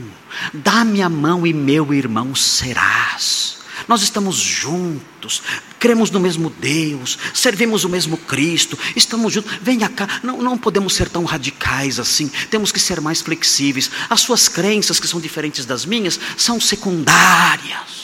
dá-me 0.53 1.03
a 1.03 1.09
mão 1.09 1.47
e 1.47 1.53
meu 1.53 1.93
irmão 1.93 2.35
serás. 2.35 3.59
nós 3.89 4.03
estamos 4.03 4.37
juntos, 4.37 5.43
cremos 5.79 6.11
no 6.11 6.21
mesmo 6.21 6.51
Deus, 6.51 7.19
servimos 7.35 7.85
o 7.85 7.89
mesmo 7.89 8.17
Cristo, 8.17 8.79
estamos 8.95 9.33
juntos. 9.33 9.53
Venha 9.61 9.89
cá, 9.89 10.21
não, 10.23 10.41
não 10.41 10.57
podemos 10.57 10.95
ser 10.95 11.09
tão 11.09 11.25
radicais 11.25 11.99
assim, 11.99 12.31
temos 12.51 12.71
que 12.71 12.79
ser 12.79 13.01
mais 13.01 13.21
flexíveis. 13.21 13.91
As 14.09 14.21
suas 14.21 14.49
crenças, 14.49 15.01
que 15.01 15.09
são 15.09 15.21
diferentes 15.21 15.65
das 15.65 15.85
minhas, 15.85 16.19
são 16.37 16.61
secundárias. 16.61 18.03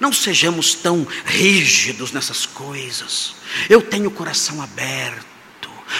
Não 0.00 0.12
sejamos 0.12 0.74
tão 0.74 1.06
rígidos 1.24 2.12
nessas 2.12 2.44
coisas. 2.44 3.34
Eu 3.70 3.80
tenho 3.80 4.08
o 4.08 4.12
coração 4.12 4.60
aberto 4.60 5.33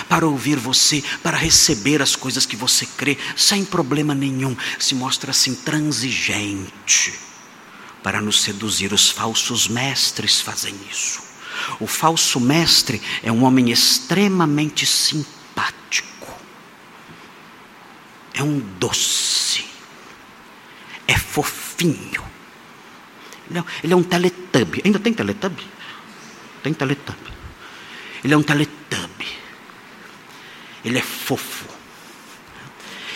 para 0.08 0.26
ouvir 0.26 0.58
você, 0.58 1.02
para 1.22 1.36
receber 1.36 2.02
as 2.02 2.16
coisas 2.16 2.46
que 2.46 2.56
você 2.56 2.86
crê, 2.86 3.18
sem 3.36 3.64
problema 3.64 4.14
nenhum. 4.14 4.56
Se 4.78 4.94
mostra 4.94 5.30
assim 5.30 5.54
transigente 5.54 7.14
para 8.02 8.20
nos 8.20 8.42
seduzir. 8.42 8.92
Os 8.92 9.10
falsos 9.10 9.66
mestres 9.66 10.40
fazem 10.40 10.74
isso. 10.90 11.22
O 11.80 11.86
falso 11.86 12.38
mestre 12.40 13.00
é 13.22 13.30
um 13.30 13.44
homem 13.44 13.70
extremamente 13.70 14.84
simpático, 14.84 16.34
é 18.34 18.42
um 18.42 18.58
doce, 18.78 19.64
é 21.06 21.16
fofinho. 21.16 22.22
Ele 23.82 23.92
é 23.92 23.96
um 23.96 24.02
teletubbie. 24.02 24.82
Ainda 24.84 24.98
tem 24.98 25.12
teletubbie? 25.12 25.66
Tem 26.62 26.72
teletubbie. 26.72 27.32
Ele 28.24 28.34
é 28.34 28.36
um 28.36 28.42
teletubbie. 28.42 29.13
Ele 30.84 30.98
é 30.98 31.02
fofo. 31.02 31.66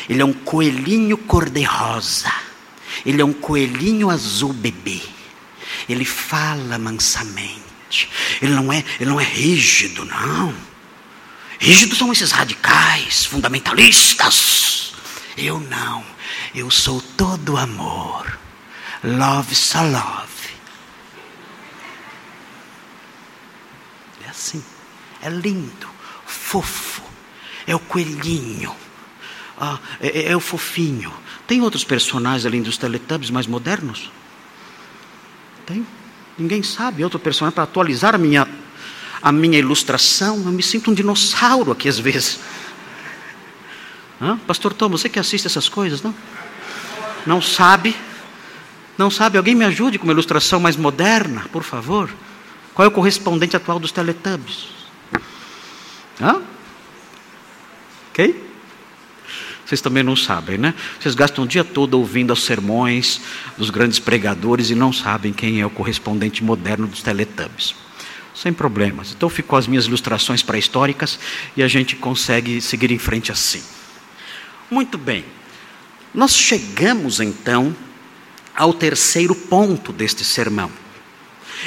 Ele 0.09 0.23
é 0.23 0.25
um 0.25 0.33
coelhinho 0.33 1.19
cor-de-rosa. 1.19 2.33
Ele 3.05 3.21
é 3.21 3.25
um 3.25 3.33
coelhinho 3.33 4.09
azul 4.11 4.53
bebê. 4.53 5.03
Ele 5.89 6.05
fala 6.05 6.79
mansamente. 6.79 8.09
Ele 8.41 8.55
não 8.55 8.73
é, 8.73 8.85
ele 8.99 9.11
não 9.11 9.21
é 9.21 9.25
rígido, 9.25 10.05
não. 10.05 10.55
Rígidos 11.59 11.99
são 11.99 12.13
esses 12.13 12.31
radicais, 12.31 13.25
fundamentalistas. 13.25 14.95
Eu 15.37 15.61
não. 15.61 16.05
Eu 16.55 16.71
sou 16.71 17.01
todo 17.01 17.57
amor. 17.57 18.39
Love 19.05 19.55
só 19.55 19.83
love. 19.83 20.29
É 24.25 24.31
assim. 24.31 24.65
É 25.23 25.29
lindo, 25.29 25.89
fofo. 26.27 27.08
É 27.69 27.77
o 27.77 27.79
coelhinho. 27.79 28.75
Ah, 29.61 29.79
é, 30.01 30.21
é, 30.21 30.33
é 30.33 30.37
o 30.37 30.41
fofinho. 30.41 31.13
Tem 31.47 31.61
outros 31.61 31.85
personagens 31.85 32.47
além 32.47 32.63
dos 32.63 32.79
Teletubbies 32.79 33.31
mais 33.31 33.47
modernos? 33.47 34.11
Tem. 35.67 35.87
Ninguém 36.39 36.63
sabe. 36.63 37.05
Outro 37.05 37.19
personagem 37.19 37.55
para 37.55 37.65
atualizar 37.65 38.15
a 38.15 38.19
minha, 38.19 38.49
a 39.21 39.31
minha 39.31 39.59
ilustração. 39.59 40.37
Eu 40.37 40.53
me 40.53 40.63
sinto 40.63 40.91
um 40.91 40.95
dinossauro 40.95 41.71
aqui 41.71 41.91
às 41.91 41.99
vezes. 41.99 42.41
Hã? 44.19 44.39
Pastor 44.39 44.73
Tom, 44.73 44.89
você 44.89 45.11
que 45.11 45.19
assiste 45.19 45.47
essas 45.47 45.69
coisas, 45.69 46.03
não? 46.03 46.15
Não 47.27 47.43
sabe? 47.43 47.95
Não 48.97 49.11
sabe? 49.11 49.37
Alguém 49.37 49.55
me 49.55 49.67
ajude 49.67 49.99
com 49.99 50.05
uma 50.05 50.13
ilustração 50.15 50.59
mais 50.59 50.77
moderna, 50.77 51.45
por 51.53 51.63
favor. 51.63 52.09
Qual 52.73 52.87
é 52.87 52.89
o 52.89 52.93
correspondente 52.93 53.55
atual 53.55 53.79
dos 53.79 53.93
Teletubbies? 53.93 54.69
Hã? 56.19 56.41
Ok? 58.19 58.49
Vocês 59.65 59.81
também 59.81 60.03
não 60.03 60.17
sabem, 60.17 60.59
né? 60.59 60.75
Vocês 60.99 61.15
gastam 61.15 61.45
o 61.45 61.47
dia 61.47 61.63
todo 61.63 61.95
ouvindo 61.95 62.33
os 62.33 62.43
sermões 62.43 63.21
dos 63.57 63.71
grandes 63.71 64.01
pregadores 64.01 64.71
e 64.71 64.75
não 64.75 64.93
sabem 64.93 65.33
quem 65.33 65.61
é 65.61 65.67
o 65.67 65.71
correspondente 65.71 66.43
moderno 66.43 66.89
dos 66.89 67.01
Teletubbies. 67.01 67.77
Sem 68.35 68.53
problemas. 68.53 69.13
Então 69.13 69.29
ficou 69.29 69.57
as 69.57 69.69
minhas 69.69 69.85
ilustrações 69.85 70.43
pré-históricas 70.43 71.19
e 71.57 71.63
a 71.63 71.69
gente 71.69 71.95
consegue 71.95 72.61
seguir 72.61 72.91
em 72.91 72.99
frente 72.99 73.31
assim. 73.31 73.63
Muito 74.69 74.99
bem. 74.99 75.25
Nós 76.13 76.37
chegamos 76.37 77.21
então 77.21 77.77
ao 78.57 78.73
terceiro 78.73 79.35
ponto 79.35 79.93
deste 79.93 80.25
sermão. 80.25 80.73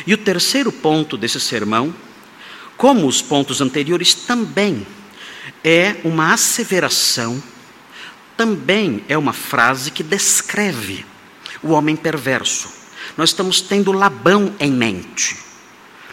E 0.06 0.14
o 0.14 0.18
terceiro 0.18 0.72
ponto 0.72 1.16
desse 1.16 1.40
sermão, 1.40 1.94
como 2.76 3.08
os 3.08 3.22
pontos 3.22 3.62
anteriores, 3.62 4.14
também 4.14 4.86
é 5.64 5.98
uma 6.04 6.34
asseveração 6.34 7.42
também 8.42 9.04
é 9.08 9.18
uma 9.18 9.34
frase 9.34 9.92
que 9.92 10.02
descreve 10.02 11.06
o 11.62 11.74
homem 11.74 11.96
perverso. 11.96 12.72
Nós 13.16 13.30
estamos 13.30 13.62
tendo 13.62 13.92
Labão 13.92 14.56
em 14.60 14.72
mente. 14.72 15.38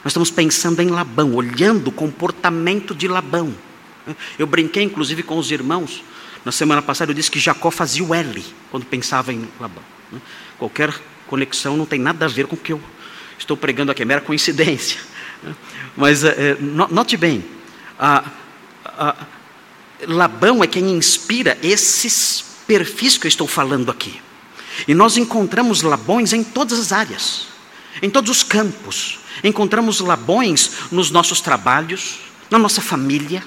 Nós 0.04 0.10
estamos 0.10 0.30
pensando 0.30 0.80
em 0.82 0.88
Labão, 0.88 1.34
olhando 1.34 1.88
o 1.88 1.92
comportamento 1.92 2.94
de 2.94 3.08
Labão. 3.08 3.54
Eu 4.38 4.46
brinquei 4.46 4.82
inclusive 4.82 5.22
com 5.22 5.38
os 5.38 5.50
irmãos. 5.50 6.04
Na 6.44 6.52
semana 6.52 6.82
passada 6.82 7.10
eu 7.10 7.14
disse 7.14 7.30
que 7.30 7.38
Jacó 7.38 7.70
fazia 7.70 8.04
o 8.04 8.14
L 8.14 8.44
quando 8.70 8.84
pensava 8.84 9.32
em 9.32 9.48
Labão. 9.58 9.82
Qualquer 10.58 10.94
conexão 11.26 11.76
não 11.76 11.86
tem 11.86 11.98
nada 11.98 12.26
a 12.26 12.28
ver 12.28 12.46
com 12.46 12.56
o 12.56 12.58
que 12.58 12.72
eu 12.72 12.80
estou 13.38 13.56
pregando 13.56 13.92
aqui, 13.92 14.02
é 14.02 14.04
mera 14.04 14.20
coincidência. 14.20 15.00
Mas 15.96 16.24
é, 16.24 16.56
note 16.60 17.16
bem, 17.16 17.44
a, 18.98 19.10
a, 19.10 19.14
Labão 20.06 20.62
é 20.62 20.66
quem 20.66 20.90
inspira 20.90 21.58
esses 21.62 22.44
perfis 22.66 23.16
que 23.16 23.26
eu 23.26 23.28
estou 23.28 23.46
falando 23.46 23.90
aqui. 23.90 24.20
E 24.86 24.94
nós 24.94 25.16
encontramos 25.16 25.82
Labões 25.82 26.32
em 26.32 26.44
todas 26.44 26.78
as 26.78 26.92
áreas, 26.92 27.46
em 28.00 28.10
todos 28.10 28.30
os 28.30 28.42
campos. 28.42 29.18
Encontramos 29.42 30.00
Labões 30.00 30.70
nos 30.92 31.10
nossos 31.10 31.40
trabalhos, 31.40 32.20
na 32.50 32.58
nossa 32.58 32.80
família. 32.80 33.44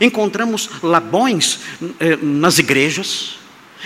Encontramos 0.00 0.70
Labões 0.82 1.60
eh, 1.98 2.16
nas 2.22 2.58
igrejas. 2.58 3.38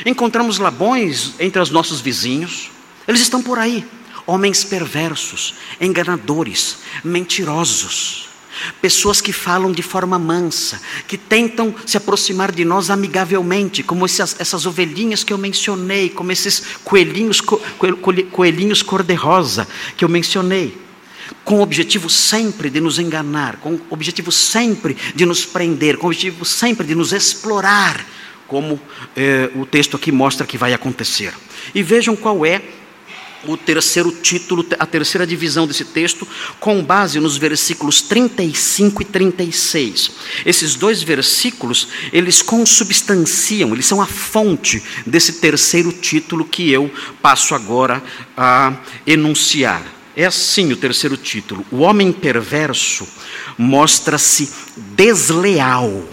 Encontramos 0.04 0.58
Labões 0.58 1.32
entre 1.38 1.60
os 1.60 1.70
nossos 1.70 2.00
vizinhos. 2.00 2.70
Eles 3.08 3.22
estão 3.22 3.42
por 3.42 3.58
aí. 3.58 3.86
Homens 4.26 4.64
perversos, 4.64 5.54
enganadores, 5.80 6.78
mentirosos 7.02 8.26
Pessoas 8.80 9.20
que 9.20 9.32
falam 9.32 9.72
de 9.72 9.82
forma 9.82 10.18
mansa, 10.18 10.80
que 11.06 11.18
tentam 11.18 11.74
se 11.84 11.96
aproximar 11.96 12.52
de 12.52 12.64
nós 12.64 12.90
amigavelmente, 12.90 13.82
como 13.82 14.04
essas, 14.04 14.36
essas 14.38 14.66
ovelhinhas 14.66 15.24
que 15.24 15.32
eu 15.32 15.38
mencionei, 15.38 16.08
como 16.08 16.32
esses 16.32 16.62
coelhinhos, 16.84 17.40
co, 17.40 17.60
coelhinhos 18.30 18.82
cor-de-rosa 18.82 19.66
que 19.96 20.04
eu 20.04 20.08
mencionei, 20.08 20.76
com 21.44 21.58
o 21.58 21.62
objetivo 21.62 22.08
sempre 22.08 22.70
de 22.70 22.80
nos 22.80 22.98
enganar, 22.98 23.56
com 23.56 23.74
o 23.74 23.80
objetivo 23.90 24.30
sempre 24.32 24.96
de 25.14 25.26
nos 25.26 25.44
prender, 25.44 25.96
com 25.96 26.06
o 26.06 26.10
objetivo 26.10 26.44
sempre 26.44 26.86
de 26.86 26.94
nos 26.94 27.12
explorar, 27.12 28.04
como 28.46 28.80
eh, 29.16 29.50
o 29.56 29.66
texto 29.66 29.96
aqui 29.96 30.12
mostra 30.12 30.46
que 30.46 30.56
vai 30.56 30.72
acontecer. 30.72 31.34
E 31.74 31.82
vejam 31.82 32.14
qual 32.14 32.46
é 32.46 32.62
o 33.52 33.56
terceiro 33.56 34.10
título, 34.10 34.64
a 34.78 34.86
terceira 34.86 35.26
divisão 35.26 35.66
desse 35.66 35.84
texto, 35.84 36.26
com 36.58 36.82
base 36.82 37.20
nos 37.20 37.36
versículos 37.36 38.02
35 38.02 39.02
e 39.02 39.04
36. 39.04 40.10
Esses 40.44 40.74
dois 40.74 41.02
versículos, 41.02 41.88
eles 42.12 42.42
consubstanciam, 42.42 43.72
eles 43.72 43.86
são 43.86 44.00
a 44.00 44.06
fonte 44.06 44.82
desse 45.06 45.34
terceiro 45.34 45.92
título 45.92 46.44
que 46.44 46.70
eu 46.70 46.90
passo 47.22 47.54
agora 47.54 48.02
a 48.36 48.74
enunciar. 49.06 49.82
É 50.16 50.24
assim 50.24 50.72
o 50.72 50.76
terceiro 50.76 51.16
título: 51.16 51.64
O 51.70 51.78
homem 51.78 52.10
perverso 52.10 53.06
mostra-se 53.58 54.50
desleal. 54.94 56.08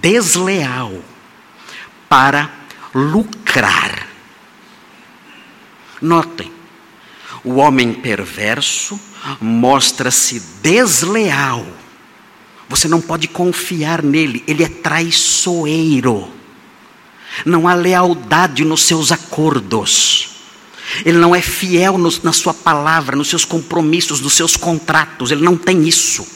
Desleal 0.00 0.92
para 2.08 2.52
lucrar 2.92 4.09
Notem, 6.00 6.50
o 7.44 7.56
homem 7.56 7.92
perverso 7.92 8.98
mostra-se 9.40 10.40
desleal. 10.62 11.66
Você 12.68 12.88
não 12.88 13.00
pode 13.00 13.28
confiar 13.28 14.02
nele, 14.02 14.44
ele 14.46 14.62
é 14.62 14.68
traiçoeiro. 14.68 16.28
Não 17.44 17.66
há 17.68 17.74
lealdade 17.74 18.64
nos 18.64 18.82
seus 18.82 19.12
acordos. 19.12 20.28
Ele 21.04 21.18
não 21.18 21.34
é 21.34 21.40
fiel 21.40 21.96
no, 21.96 22.12
na 22.22 22.32
sua 22.32 22.52
palavra, 22.52 23.16
nos 23.16 23.28
seus 23.28 23.44
compromissos, 23.44 24.20
nos 24.20 24.34
seus 24.34 24.56
contratos. 24.56 25.30
Ele 25.30 25.42
não 25.42 25.56
tem 25.56 25.86
isso. 25.86 26.26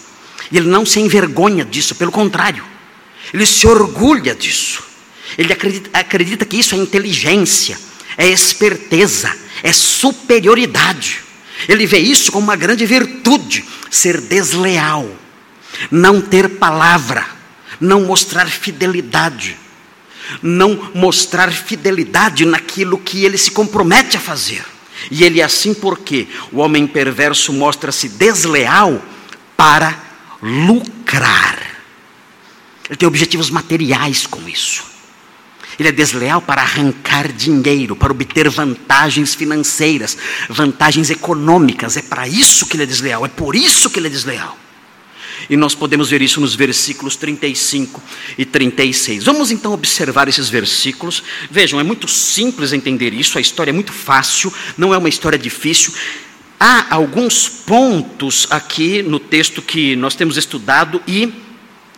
Ele 0.52 0.68
não 0.68 0.84
se 0.84 1.00
envergonha 1.00 1.64
disso, 1.64 1.94
pelo 1.94 2.12
contrário, 2.12 2.64
ele 3.32 3.46
se 3.46 3.66
orgulha 3.66 4.34
disso. 4.34 4.82
Ele 5.36 5.52
acredita, 5.52 5.90
acredita 5.92 6.44
que 6.44 6.58
isso 6.58 6.74
é 6.74 6.78
inteligência, 6.78 7.78
é 8.16 8.28
esperteza, 8.28 9.34
é 9.64 9.72
superioridade. 9.72 11.22
Ele 11.66 11.86
vê 11.86 11.98
isso 11.98 12.30
como 12.30 12.44
uma 12.44 12.54
grande 12.54 12.84
virtude, 12.84 13.64
ser 13.90 14.20
desleal, 14.20 15.08
não 15.90 16.20
ter 16.20 16.58
palavra, 16.58 17.26
não 17.80 18.02
mostrar 18.02 18.46
fidelidade, 18.46 19.56
não 20.42 20.90
mostrar 20.94 21.50
fidelidade 21.50 22.44
naquilo 22.44 22.98
que 22.98 23.24
ele 23.24 23.38
se 23.38 23.50
compromete 23.50 24.18
a 24.18 24.20
fazer. 24.20 24.62
E 25.10 25.24
ele 25.24 25.40
é 25.40 25.44
assim 25.44 25.72
porque 25.72 26.28
o 26.52 26.58
homem 26.58 26.86
perverso 26.86 27.50
mostra-se 27.52 28.10
desleal 28.10 29.02
para 29.56 29.98
lucrar. 30.42 31.58
Ele 32.88 32.96
tem 32.98 33.08
objetivos 33.08 33.48
materiais 33.48 34.26
com 34.26 34.46
isso. 34.46 34.93
Ele 35.78 35.88
é 35.88 35.92
desleal 35.92 36.40
para 36.40 36.62
arrancar 36.62 37.32
dinheiro, 37.32 37.96
para 37.96 38.12
obter 38.12 38.48
vantagens 38.48 39.34
financeiras, 39.34 40.16
vantagens 40.48 41.10
econômicas. 41.10 41.96
É 41.96 42.02
para 42.02 42.28
isso 42.28 42.66
que 42.66 42.76
ele 42.76 42.84
é 42.84 42.86
desleal, 42.86 43.24
é 43.24 43.28
por 43.28 43.56
isso 43.56 43.90
que 43.90 43.98
ele 43.98 44.06
é 44.06 44.10
desleal. 44.10 44.58
E 45.48 45.56
nós 45.56 45.74
podemos 45.74 46.08
ver 46.10 46.22
isso 46.22 46.40
nos 46.40 46.54
versículos 46.54 47.16
35 47.16 48.02
e 48.38 48.44
36. 48.44 49.24
Vamos 49.24 49.50
então 49.50 49.72
observar 49.72 50.28
esses 50.28 50.48
versículos. 50.48 51.22
Vejam, 51.50 51.80
é 51.80 51.82
muito 51.82 52.08
simples 52.08 52.72
entender 52.72 53.12
isso, 53.12 53.36
a 53.36 53.40
história 53.40 53.70
é 53.70 53.72
muito 53.72 53.92
fácil, 53.92 54.52
não 54.76 54.94
é 54.94 54.98
uma 54.98 55.08
história 55.08 55.38
difícil. 55.38 55.92
Há 56.58 56.94
alguns 56.94 57.48
pontos 57.48 58.46
aqui 58.48 59.02
no 59.02 59.18
texto 59.18 59.60
que 59.60 59.96
nós 59.96 60.14
temos 60.14 60.36
estudado 60.36 61.02
e 61.06 61.43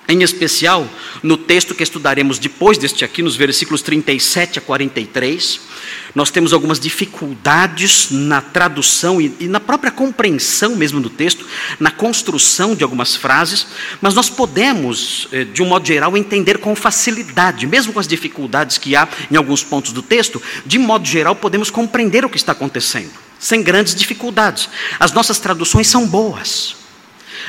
em 0.08 0.22
especial, 0.22 0.88
no 1.20 1.36
texto 1.36 1.74
que 1.74 1.82
estudaremos 1.82 2.38
depois 2.38 2.78
deste 2.78 3.04
aqui, 3.04 3.22
nos 3.22 3.34
versículos 3.34 3.82
37 3.82 4.60
a 4.60 4.62
43, 4.62 5.60
nós 6.14 6.30
temos 6.30 6.52
algumas 6.52 6.78
dificuldades 6.78 8.10
na 8.10 8.40
tradução 8.40 9.20
e, 9.20 9.34
e, 9.40 9.48
na 9.48 9.58
própria 9.58 9.90
compreensão 9.90 10.76
mesmo 10.76 11.00
do 11.00 11.10
texto, 11.10 11.44
na 11.80 11.90
construção 11.90 12.74
de 12.74 12.84
algumas 12.84 13.16
frases, 13.16 13.66
mas 14.00 14.14
nós 14.14 14.30
podemos, 14.30 15.26
eh, 15.32 15.42
de 15.44 15.60
um 15.60 15.66
modo 15.66 15.84
geral, 15.86 16.16
entender 16.16 16.58
com 16.58 16.76
facilidade, 16.76 17.66
mesmo 17.66 17.92
com 17.92 17.98
as 17.98 18.06
dificuldades 18.06 18.78
que 18.78 18.94
há 18.94 19.08
em 19.28 19.36
alguns 19.36 19.64
pontos 19.64 19.92
do 19.92 20.02
texto, 20.02 20.40
de 20.64 20.78
modo 20.78 21.06
geral, 21.06 21.34
podemos 21.34 21.68
compreender 21.68 22.24
o 22.24 22.30
que 22.30 22.36
está 22.36 22.52
acontecendo, 22.52 23.10
sem 23.40 23.60
grandes 23.60 23.94
dificuldades. 23.94 24.68
As 25.00 25.12
nossas 25.12 25.40
traduções 25.40 25.88
são 25.88 26.06
boas. 26.06 26.75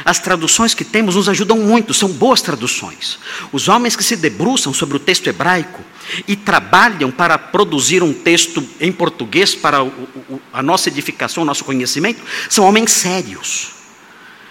As 0.05 0.19
traduções 0.19 0.73
que 0.73 0.85
temos 0.85 1.15
nos 1.15 1.29
ajudam 1.29 1.57
muito, 1.57 1.93
são 1.93 2.09
boas 2.09 2.41
traduções. 2.41 3.19
Os 3.51 3.67
homens 3.67 3.95
que 3.95 4.03
se 4.03 4.15
debruçam 4.15 4.73
sobre 4.73 4.97
o 4.97 4.99
texto 4.99 5.27
hebraico 5.27 5.83
e 6.27 6.35
trabalham 6.35 7.11
para 7.11 7.37
produzir 7.37 8.03
um 8.03 8.13
texto 8.13 8.63
em 8.79 8.91
português 8.91 9.55
para 9.55 9.79
a 10.53 10.63
nossa 10.63 10.89
edificação, 10.89 11.43
o 11.43 11.45
nosso 11.45 11.65
conhecimento, 11.65 12.21
são 12.49 12.65
homens 12.65 12.91
sérios. 12.91 13.76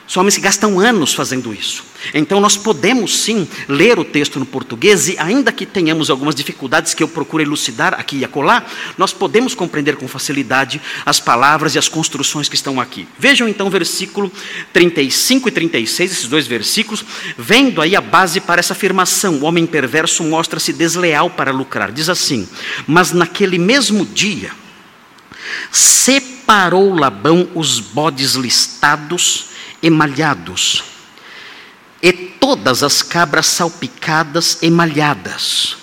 São 0.07 0.21
homens 0.21 0.37
que 0.37 0.43
gastam 0.43 0.79
anos 0.79 1.13
fazendo 1.13 1.53
isso. 1.53 1.85
Então 2.15 2.39
nós 2.41 2.57
podemos 2.57 3.23
sim 3.23 3.49
ler 3.69 3.99
o 3.99 4.05
texto 4.05 4.39
no 4.39 4.47
português 4.47 5.09
e 5.09 5.19
ainda 5.19 5.51
que 5.51 5.67
tenhamos 5.67 6.11
algumas 6.11 6.35
dificuldades 6.35 6.95
que 6.95 7.03
eu 7.03 7.09
procuro 7.09 7.43
elucidar 7.43 7.95
aqui 7.95 8.19
e 8.19 8.25
acolá, 8.25 8.65
nós 8.97 9.13
podemos 9.13 9.53
compreender 9.53 9.97
com 9.97 10.07
facilidade 10.07 10.81
as 11.05 11.19
palavras 11.19 11.75
e 11.75 11.79
as 11.79 11.89
construções 11.89 12.49
que 12.49 12.55
estão 12.55 12.81
aqui. 12.81 13.09
Vejam 13.19 13.49
então 13.49 13.67
o 13.67 13.71
versículo 13.71 14.31
35 14.73 15.49
e 15.49 15.53
36, 15.53 16.13
esses 16.13 16.27
dois 16.29 16.47
versículos, 16.47 17.05
vendo 17.37 17.83
aí 17.83 17.97
a 17.97 18.01
base 18.01 18.41
para 18.41 18.61
essa 18.61 18.75
afirmação: 18.75 19.41
o 19.41 19.45
homem 19.45 19.67
perverso 19.67 20.23
mostra-se 20.23 20.73
desleal 20.73 21.31
para 21.31 21.51
lucrar. 21.51 21.91
Diz 21.91 22.09
assim: 22.09 22.49
"Mas 22.87 23.11
naquele 23.11 23.59
mesmo 23.59 24.07
dia 24.07 24.53
separou 25.73 26.95
Labão 26.95 27.49
os 27.55 27.81
bodes 27.81 28.35
listados 28.35 29.56
emalhados, 29.83 30.85
e 32.03 32.13
todas 32.13 32.83
as 32.83 33.03
cabras 33.03 33.47
salpicadas 33.47 34.63
emalhadas, 34.63 35.77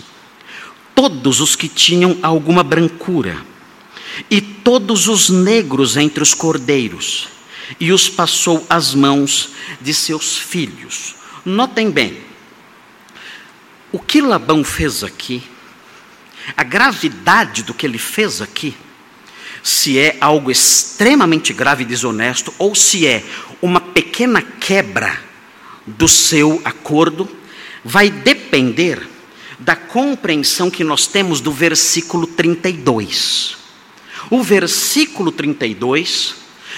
todos 0.96 1.42
os 1.42 1.56
que 1.56 1.68
tinham 1.68 2.18
alguma 2.22 2.64
brancura, 2.64 3.44
e 4.30 4.40
todos 4.40 5.08
os 5.08 5.30
negros 5.30 5.98
entre 5.98 6.22
os 6.22 6.34
cordeiros, 6.34 7.28
e 7.80 7.92
os 7.92 8.10
passou 8.10 8.66
às 8.70 8.94
mãos 8.94 9.50
de 9.82 9.94
seus 9.94 10.38
filhos. 10.38 11.16
Notem 11.44 11.90
bem, 11.90 12.22
o 13.92 14.00
que 14.00 14.22
Labão 14.22 14.64
fez 14.64 15.04
aqui, 15.04 15.44
a 16.56 16.64
gravidade 16.64 17.64
do 17.64 17.74
que 17.74 17.86
ele 17.86 17.98
fez 17.98 18.42
aqui, 18.42 18.76
se 19.62 19.98
é 19.98 20.18
algo 20.20 20.52
extremamente 20.52 21.54
grave 21.54 21.84
e 21.84 21.88
desonesto 21.88 22.54
ou 22.58 22.76
se 22.76 23.08
é 23.08 23.24
uma 23.64 23.80
pequena 23.80 24.42
quebra 24.42 25.18
do 25.88 26.06
seu 26.06 26.62
acordo, 26.66 27.30
vai 27.82 28.10
depender 28.10 29.08
da 29.58 29.74
compreensão 29.74 30.70
que 30.70 30.84
nós 30.84 31.08
temos 31.08 31.40
do 31.40 31.50
versículo 31.50 32.28
32. 32.28 33.56
O 34.30 34.44
versículo 34.44 35.32
32, 35.32 36.36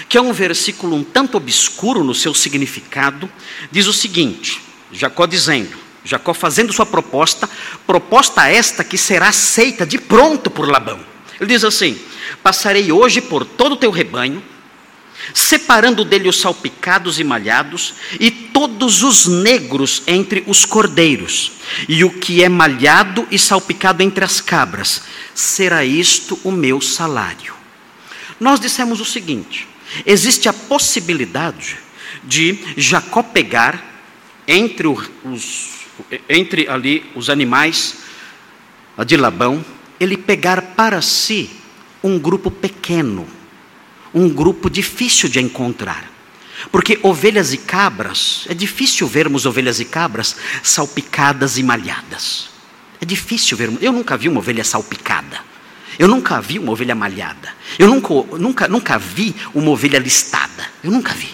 que 0.08 0.16
é 0.16 0.20
um 0.20 0.32
versículo 0.32 0.94
um 0.94 1.02
tanto 1.02 1.36
obscuro 1.36 2.04
no 2.04 2.14
seu 2.14 2.32
significado, 2.32 3.28
diz 3.72 3.88
o 3.88 3.92
seguinte: 3.92 4.62
Jacó 4.92 5.26
dizendo, 5.26 5.76
Jacó 6.04 6.32
fazendo 6.32 6.72
sua 6.72 6.86
proposta, 6.86 7.50
proposta 7.84 8.46
esta 8.48 8.84
que 8.84 8.96
será 8.96 9.30
aceita 9.30 9.84
de 9.84 9.98
pronto 9.98 10.48
por 10.48 10.68
Labão. 10.68 11.00
Ele 11.40 11.50
diz 11.50 11.64
assim: 11.64 11.98
Passarei 12.44 12.92
hoje 12.92 13.20
por 13.20 13.44
todo 13.44 13.72
o 13.72 13.76
teu 13.76 13.90
rebanho, 13.90 14.40
separando 15.34 16.04
dele 16.04 16.28
os 16.28 16.40
salpicados 16.40 17.18
e 17.18 17.24
malhados, 17.24 17.94
e 18.18 18.30
todos 18.30 19.02
os 19.02 19.26
negros 19.26 20.02
entre 20.06 20.44
os 20.46 20.64
cordeiros, 20.64 21.52
e 21.88 22.04
o 22.04 22.10
que 22.10 22.42
é 22.42 22.48
malhado 22.48 23.26
e 23.30 23.38
salpicado 23.38 24.02
entre 24.02 24.24
as 24.24 24.40
cabras, 24.40 25.02
será 25.34 25.84
isto 25.84 26.38
o 26.44 26.50
meu 26.50 26.80
salário. 26.80 27.54
Nós 28.38 28.60
dissemos 28.60 29.00
o 29.00 29.04
seguinte: 29.04 29.66
existe 30.04 30.48
a 30.48 30.52
possibilidade 30.52 31.78
de 32.24 32.58
Jacó 32.76 33.22
pegar 33.22 33.94
entre, 34.46 34.86
os, 34.86 35.86
entre 36.28 36.68
ali 36.68 37.04
os 37.14 37.28
animais 37.30 37.98
de 39.04 39.16
Labão, 39.16 39.64
ele 39.98 40.16
pegar 40.16 40.62
para 40.62 41.00
si 41.02 41.50
um 42.02 42.18
grupo 42.18 42.50
pequeno, 42.50 43.26
um 44.16 44.30
grupo 44.30 44.70
difícil 44.70 45.28
de 45.28 45.38
encontrar. 45.38 46.10
Porque 46.72 46.98
ovelhas 47.02 47.52
e 47.52 47.58
cabras, 47.58 48.46
é 48.48 48.54
difícil 48.54 49.06
vermos 49.06 49.44
ovelhas 49.44 49.78
e 49.78 49.84
cabras 49.84 50.34
salpicadas 50.62 51.58
e 51.58 51.62
malhadas. 51.62 52.48
É 52.98 53.04
difícil 53.04 53.58
vermos. 53.58 53.82
Eu 53.82 53.92
nunca 53.92 54.16
vi 54.16 54.28
uma 54.30 54.38
ovelha 54.38 54.64
salpicada. 54.64 55.38
Eu 55.98 56.08
nunca 56.08 56.40
vi 56.40 56.58
uma 56.58 56.72
ovelha 56.72 56.94
malhada. 56.94 57.54
Eu 57.78 57.88
nunca, 57.88 58.38
nunca, 58.38 58.68
nunca 58.68 58.98
vi 58.98 59.36
uma 59.54 59.70
ovelha 59.70 59.98
listada. 59.98 60.66
Eu 60.82 60.90
nunca 60.90 61.12
vi. 61.12 61.28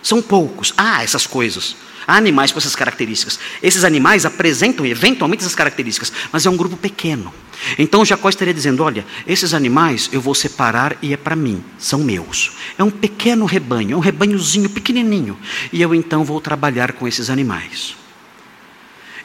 São 0.00 0.22
poucos. 0.22 0.72
Ah, 0.76 1.02
essas 1.02 1.26
coisas. 1.26 1.74
Há 2.08 2.16
animais 2.16 2.50
com 2.50 2.58
essas 2.58 2.74
características. 2.74 3.38
Esses 3.62 3.84
animais 3.84 4.24
apresentam 4.24 4.86
eventualmente 4.86 5.42
essas 5.42 5.54
características, 5.54 6.10
mas 6.32 6.46
é 6.46 6.50
um 6.50 6.56
grupo 6.56 6.74
pequeno. 6.74 7.34
Então 7.78 8.02
Jacó 8.02 8.30
estaria 8.30 8.54
dizendo: 8.54 8.82
Olha, 8.82 9.04
esses 9.26 9.52
animais 9.52 10.08
eu 10.10 10.18
vou 10.18 10.34
separar 10.34 10.96
e 11.02 11.12
é 11.12 11.18
para 11.18 11.36
mim, 11.36 11.62
são 11.78 12.02
meus. 12.02 12.52
É 12.78 12.82
um 12.82 12.90
pequeno 12.90 13.44
rebanho, 13.44 13.92
é 13.92 13.96
um 13.96 14.00
rebanhozinho 14.00 14.70
pequenininho. 14.70 15.38
E 15.70 15.82
eu 15.82 15.94
então 15.94 16.24
vou 16.24 16.40
trabalhar 16.40 16.92
com 16.92 17.06
esses 17.06 17.28
animais. 17.28 17.94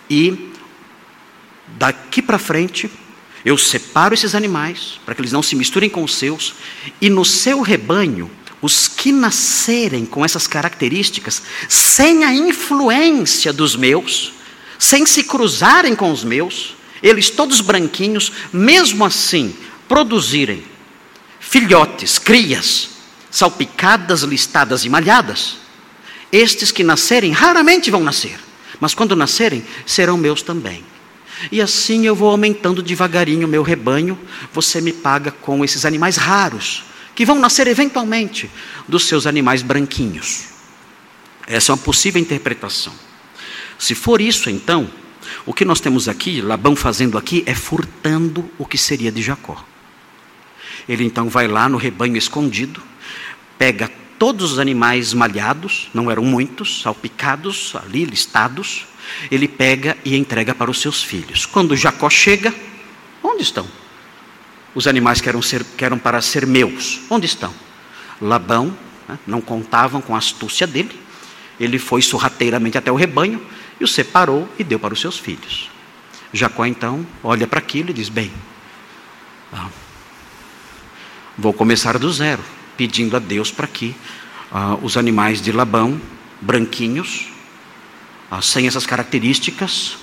E 0.10 0.52
daqui 1.78 2.22
para 2.22 2.38
frente, 2.38 2.92
eu 3.46 3.58
separo 3.58 4.14
esses 4.14 4.36
animais 4.36 5.00
para 5.06 5.16
que 5.16 5.22
eles 5.22 5.32
não 5.32 5.42
se 5.42 5.56
misturem 5.56 5.90
com 5.90 6.04
os 6.04 6.16
seus, 6.16 6.54
e 7.00 7.10
no 7.10 7.24
seu 7.24 7.62
rebanho 7.62 8.30
os 8.64 8.88
que 8.88 9.12
nascerem 9.12 10.06
com 10.06 10.24
essas 10.24 10.48
características, 10.48 11.44
sem 11.68 12.24
a 12.24 12.34
influência 12.34 13.52
dos 13.52 13.76
meus, 13.76 14.32
sem 14.80 15.06
se 15.06 15.26
cruzarem 15.26 15.94
com 15.94 16.10
os 16.10 16.24
meus, 16.24 16.74
eles 17.04 17.30
todos 17.30 17.60
branquinhos, 17.60 18.32
mesmo 18.54 19.04
assim, 19.04 19.54
produzirem 19.86 20.64
filhotes, 21.42 22.18
crias, 22.18 22.92
salpicadas, 23.30 24.22
listadas 24.22 24.86
e 24.86 24.90
malhadas, 24.90 25.58
estes 26.32 26.72
que 26.72 26.86
nascerem 26.86 27.34
raramente 27.34 27.92
vão 27.92 28.02
nascer, 28.02 28.40
mas 28.80 28.94
quando 28.94 29.14
nascerem, 29.14 29.62
serão 29.86 30.18
meus 30.18 30.42
também. 30.42 30.86
E 31.52 31.62
assim 31.62 32.08
eu 32.08 32.16
vou 32.16 32.30
aumentando 32.30 32.82
devagarinho 32.82 33.46
o 33.46 33.50
meu 33.50 33.62
rebanho, 33.62 34.18
você 34.54 34.80
me 34.80 34.94
paga 34.94 35.32
com 35.32 35.66
esses 35.66 35.84
animais 35.84 36.16
raros, 36.16 36.86
que 37.16 37.26
vão 37.26 37.40
nascer 37.40 37.68
eventualmente 37.68 38.50
dos 38.88 39.06
seus 39.06 39.28
animais 39.28 39.62
branquinhos. 39.62 40.46
Essa 41.48 41.72
é 41.72 41.76
uma 41.76 41.82
possível 41.82 42.22
interpretação. 42.22 42.94
Se 43.78 43.94
for 43.94 44.22
isso, 44.22 44.50
então, 44.50 44.90
o 45.46 45.54
que 45.54 45.66
nós 45.66 45.80
temos 45.80 46.08
aqui, 46.08 46.42
Labão 46.42 46.76
fazendo 46.76 47.18
aqui, 47.18 47.44
é 47.46 47.54
furtando 47.54 48.50
o 48.58 48.66
que 48.66 48.78
seria 48.78 49.12
de 49.12 49.22
Jacó. 49.22 49.64
Ele 50.88 51.04
então 51.04 51.30
vai 51.30 51.48
lá 51.48 51.70
no 51.70 51.78
rebanho 51.78 52.18
escondido, 52.18 52.82
pega 53.58 53.92
todos 54.18 54.54
os 54.54 54.60
animais 54.60 55.14
malhados, 55.14 55.90
não 55.94 56.10
eram 56.10 56.24
muitos, 56.24 56.82
salpicados, 56.82 57.76
ali 57.76 58.06
listados, 58.06 58.86
ele 59.30 59.48
pega 59.48 59.98
e 60.04 60.16
entrega 60.16 60.56
para 60.56 60.72
os 60.72 60.80
seus 60.80 61.04
filhos. 61.04 61.46
Quando 61.46 61.76
Jacó 61.76 62.10
chega, 62.10 62.54
onde 63.22 63.44
estão? 63.44 63.68
Os 64.76 64.88
animais 64.88 65.22
que 65.22 65.30
eram, 65.30 65.42
ser, 65.42 65.64
que 65.64 65.86
eram 65.86 65.98
para 65.98 66.22
ser 66.22 66.46
meus, 66.46 67.02
onde 67.10 67.26
estão? 67.26 67.54
Labão, 68.22 68.76
né, 69.08 69.20
não 69.28 69.42
contavam 69.42 70.02
com 70.02 70.16
a 70.16 70.18
astúcia 70.18 70.66
dele, 70.66 71.00
ele 71.60 71.78
foi 71.78 72.02
sorrateiramente 72.02 72.78
até 72.78 72.92
o 72.92 72.96
rebanho 72.96 73.46
e 73.80 73.84
o 73.84 73.88
separou 73.88 74.48
e 74.58 74.64
deu 74.64 74.80
para 74.80 74.94
os 74.94 75.00
seus 75.00 75.18
filhos. 75.18 75.70
Jacó 76.34 76.66
então 76.66 77.06
olha 77.24 77.46
para 77.46 77.60
aquilo 77.60 77.92
e 77.92 77.94
diz: 77.94 78.10
Bem, 78.10 78.32
ah, 79.52 79.68
vou 81.38 81.54
começar 81.54 82.00
do 82.00 82.12
zero, 82.12 82.44
pedindo 82.76 83.16
a 83.16 83.20
Deus 83.20 83.52
para 83.52 83.68
que 83.68 83.96
ah, 84.52 84.78
os 84.82 84.98
animais 84.98 85.42
de 85.42 85.52
Labão, 85.52 86.02
branquinhos, 86.42 87.28
ah, 88.32 88.42
sem 88.42 88.66
essas 88.66 88.86
características, 88.86 89.98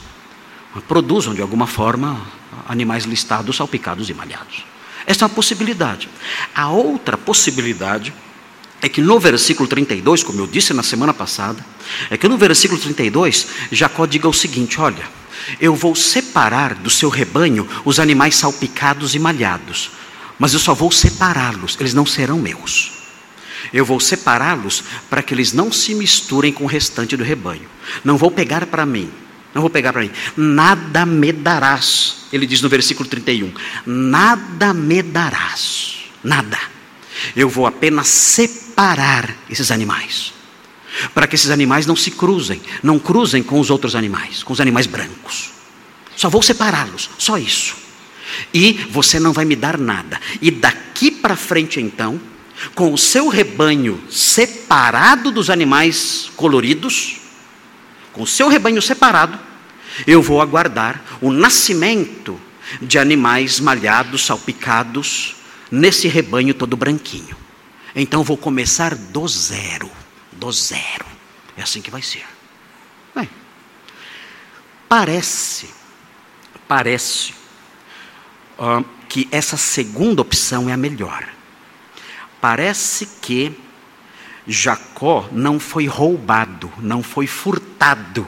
produzam 0.87 1.35
de 1.35 1.43
alguma 1.43 1.67
forma 1.67 2.21
animais 2.69 3.05
listados, 3.05 3.57
salpicados 3.57 4.09
e 4.09 4.15
malhados. 4.15 4.65
Essa 5.07 5.25
é 5.25 5.27
uma 5.27 5.35
possibilidade. 5.35 6.09
A 6.55 6.69
outra 6.69 7.17
possibilidade 7.17 8.13
é 8.83 8.89
que 8.89 9.01
no 9.01 9.19
versículo 9.19 9.69
32, 9.69 10.23
como 10.23 10.41
eu 10.41 10.47
disse 10.47 10.73
na 10.73 10.83
semana 10.83 11.13
passada, 11.13 11.65
é 12.09 12.17
que 12.17 12.29
no 12.29 12.39
versículo 12.39 12.81
32, 12.81 13.47
Jacó 13.73 14.07
diga 14.07 14.29
o 14.29 14.33
seguinte: 14.33 14.81
Olha, 14.81 15.05
eu 15.61 15.75
vou 15.75 15.95
separar 15.95 16.75
do 16.75 16.89
seu 16.91 17.09
rebanho 17.09 17.69
os 17.85 18.01
animais 18.01 18.37
salpicados 18.37 19.15
e 19.15 19.19
malhados, 19.19 19.91
mas 20.39 20.55
eu 20.55 20.61
só 20.61 20.75
vou 20.75 20.91
separá-los, 20.91 21.77
eles 21.81 21.95
não 21.95 22.07
serão 22.07 22.39
meus. 22.39 22.93
Eu 23.73 23.85
vou 23.85 24.01
separá-los 24.01 24.83
para 25.09 25.23
que 25.23 25.35
eles 25.35 25.53
não 25.53 25.71
se 25.71 25.95
misturem 25.95 26.53
com 26.53 26.65
o 26.65 26.69
restante 26.69 27.17
do 27.17 27.23
rebanho. 27.23 27.69
Não 28.03 28.17
vou 28.17 28.31
pegar 28.31 28.67
para 28.67 28.87
mim, 28.87 29.11
não 29.55 29.63
vou 29.63 29.71
pegar 29.71 29.93
para 29.93 30.03
mim. 30.03 30.11
Nada 30.37 31.05
me 31.05 31.33
darás. 31.33 32.27
Ele 32.33 32.47
diz 32.47 32.63
no 32.63 32.69
versículo 32.69 33.09
31: 33.09 33.53
Nada 33.87 34.73
me 34.73 35.03
darás. 35.03 36.05
Nada. 36.23 36.59
Eu 37.35 37.49
vou 37.49 37.67
apenas 37.67 38.09
separar 38.09 39.35
esses 39.49 39.71
animais. 39.71 40.33
Para 41.15 41.27
que 41.27 41.35
esses 41.35 41.51
animais 41.51 41.87
não 41.87 41.95
se 41.95 42.11
cruzem, 42.11 42.61
não 42.83 42.99
cruzem 42.99 43.43
com 43.43 43.61
os 43.61 43.71
outros 43.71 43.95
animais, 43.95 44.43
com 44.43 44.53
os 44.53 44.61
animais 44.61 44.87
brancos. 44.87 45.51
Só 46.17 46.29
vou 46.29 46.43
separá-los, 46.43 47.11
só 47.17 47.39
isso. 47.39 47.77
E 48.53 48.73
você 48.91 49.19
não 49.19 49.33
vai 49.33 49.45
me 49.45 49.57
dar 49.57 49.79
nada. 49.79 50.21
E 50.41 50.51
daqui 50.51 51.11
para 51.11 51.37
frente, 51.37 51.81
então, 51.81 52.21
com 52.75 52.93
o 52.93 52.99
seu 52.99 53.29
rebanho 53.29 54.01
separado 54.11 55.31
dos 55.31 55.49
animais 55.49 56.31
coloridos, 56.37 57.20
com 58.13 58.23
o 58.23 58.27
seu 58.27 58.49
rebanho 58.49 58.81
separado, 58.83 59.39
eu 60.07 60.23
vou 60.23 60.41
aguardar 60.41 61.03
o 61.21 61.31
nascimento 61.31 62.41
de 62.81 62.99
animais 62.99 63.61
malhados, 63.61 64.25
salpicados, 64.25 65.37
nesse 65.71 66.09
rebanho 66.09 66.55
todo 66.55 66.77
branquinho. 66.77 67.37
Então 67.95 68.23
vou 68.23 68.37
começar 68.37 68.95
do 68.95 69.27
zero, 69.27 69.91
do 70.33 70.51
zero. 70.53 71.07
É 71.57 71.63
assim 71.63 71.83
que 71.83 71.91
vai 71.91 72.03
ser. 72.03 72.25
Bem, 73.15 73.29
parece, 74.89 75.69
parece 76.69 77.35
uh, 78.59 78.85
que 79.09 79.29
essa 79.31 79.57
segunda 79.57 80.23
opção 80.23 80.69
é 80.69 80.73
a 80.73 80.77
melhor. 80.77 81.29
Parece 82.41 83.07
que 83.21 83.55
Jacó 84.51 85.29
não 85.31 85.61
foi 85.61 85.87
roubado, 85.87 86.73
não 86.79 87.05
foi 87.05 87.29
furtado 87.29 88.27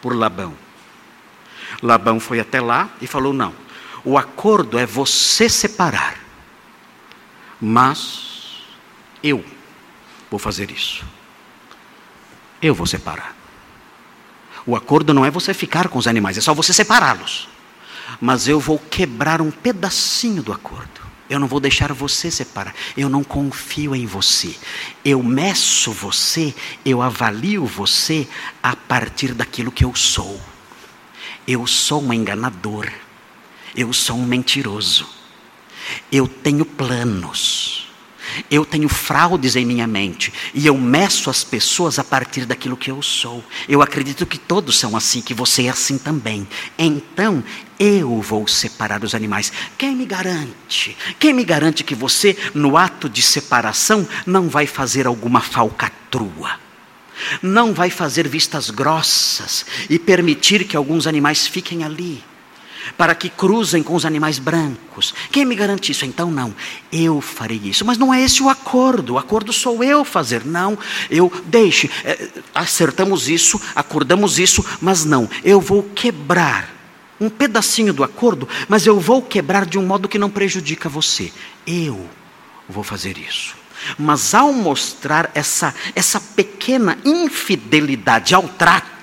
por 0.00 0.16
Labão. 0.16 0.54
Labão 1.82 2.18
foi 2.18 2.40
até 2.40 2.62
lá 2.62 2.88
e 3.00 3.06
falou: 3.06 3.34
não, 3.34 3.54
o 4.04 4.16
acordo 4.16 4.78
é 4.78 4.86
você 4.86 5.48
separar, 5.48 6.18
mas 7.60 8.62
eu 9.22 9.44
vou 10.30 10.38
fazer 10.38 10.70
isso. 10.70 11.04
Eu 12.62 12.74
vou 12.74 12.86
separar. 12.86 13.36
O 14.64 14.74
acordo 14.74 15.12
não 15.12 15.26
é 15.26 15.30
você 15.30 15.52
ficar 15.52 15.88
com 15.88 15.98
os 15.98 16.06
animais, 16.06 16.38
é 16.38 16.40
só 16.40 16.54
você 16.54 16.72
separá-los. 16.72 17.48
Mas 18.18 18.48
eu 18.48 18.58
vou 18.58 18.78
quebrar 18.78 19.42
um 19.42 19.50
pedacinho 19.50 20.42
do 20.42 20.52
acordo. 20.52 20.93
Eu 21.28 21.38
não 21.38 21.48
vou 21.48 21.58
deixar 21.58 21.92
você 21.92 22.30
separar. 22.30 22.74
Eu 22.96 23.08
não 23.08 23.24
confio 23.24 23.94
em 23.94 24.06
você. 24.06 24.54
Eu 25.04 25.22
meço 25.22 25.90
você, 25.90 26.54
eu 26.84 27.00
avalio 27.00 27.64
você 27.64 28.28
a 28.62 28.76
partir 28.76 29.32
daquilo 29.32 29.72
que 29.72 29.84
eu 29.84 29.94
sou. 29.94 30.40
Eu 31.46 31.66
sou 31.66 32.02
um 32.02 32.12
enganador. 32.12 32.90
Eu 33.74 33.92
sou 33.92 34.16
um 34.16 34.26
mentiroso. 34.26 35.08
Eu 36.12 36.28
tenho 36.28 36.64
planos. 36.64 37.88
Eu 38.50 38.64
tenho 38.64 38.88
fraudes 38.88 39.56
em 39.56 39.64
minha 39.64 39.86
mente 39.86 40.32
e 40.52 40.66
eu 40.66 40.76
meço 40.76 41.30
as 41.30 41.44
pessoas 41.44 41.98
a 41.98 42.04
partir 42.04 42.46
daquilo 42.46 42.76
que 42.76 42.90
eu 42.90 43.02
sou. 43.02 43.44
Eu 43.68 43.82
acredito 43.82 44.26
que 44.26 44.38
todos 44.38 44.78
são 44.78 44.96
assim, 44.96 45.20
que 45.20 45.34
você 45.34 45.64
é 45.64 45.68
assim 45.70 45.98
também. 45.98 46.46
Então, 46.78 47.42
eu 47.78 48.20
vou 48.20 48.46
separar 48.46 49.02
os 49.02 49.14
animais. 49.14 49.52
Quem 49.76 49.94
me 49.94 50.04
garante? 50.04 50.96
Quem 51.18 51.32
me 51.32 51.44
garante 51.44 51.84
que 51.84 51.94
você, 51.94 52.36
no 52.54 52.76
ato 52.76 53.08
de 53.08 53.22
separação, 53.22 54.06
não 54.26 54.48
vai 54.48 54.66
fazer 54.66 55.06
alguma 55.06 55.40
falcatrua? 55.40 56.58
Não 57.42 57.72
vai 57.72 57.90
fazer 57.90 58.26
vistas 58.28 58.70
grossas 58.70 59.64
e 59.88 59.98
permitir 59.98 60.64
que 60.64 60.76
alguns 60.76 61.06
animais 61.06 61.46
fiquem 61.46 61.84
ali? 61.84 62.22
Para 62.96 63.14
que 63.14 63.28
cruzem 63.28 63.82
com 63.82 63.94
os 63.94 64.04
animais 64.04 64.38
brancos. 64.38 65.14
Quem 65.30 65.44
me 65.44 65.54
garante 65.54 65.92
isso? 65.92 66.04
Então 66.04 66.30
não, 66.30 66.54
eu 66.92 67.20
farei 67.20 67.60
isso. 67.64 67.84
Mas 67.84 67.98
não 67.98 68.12
é 68.12 68.22
esse 68.22 68.42
o 68.42 68.48
acordo. 68.48 69.14
O 69.14 69.18
acordo 69.18 69.52
sou 69.52 69.82
eu 69.82 70.04
fazer. 70.04 70.44
Não, 70.44 70.78
eu 71.10 71.32
deixe, 71.46 71.90
é, 72.04 72.28
acertamos 72.54 73.28
isso, 73.28 73.60
acordamos 73.74 74.38
isso, 74.38 74.64
mas 74.80 75.04
não, 75.04 75.28
eu 75.42 75.60
vou 75.60 75.82
quebrar 75.82 76.72
um 77.20 77.28
pedacinho 77.28 77.92
do 77.92 78.04
acordo, 78.04 78.48
mas 78.68 78.86
eu 78.86 78.98
vou 78.98 79.22
quebrar 79.22 79.64
de 79.64 79.78
um 79.78 79.86
modo 79.86 80.08
que 80.08 80.18
não 80.18 80.30
prejudica 80.30 80.88
você. 80.88 81.32
Eu 81.66 82.08
vou 82.68 82.84
fazer 82.84 83.16
isso. 83.18 83.54
Mas 83.98 84.34
ao 84.34 84.52
mostrar 84.52 85.30
essa, 85.34 85.74
essa 85.94 86.20
pequena 86.20 86.98
infidelidade 87.04 88.34
ao 88.34 88.48
trato, 88.48 88.93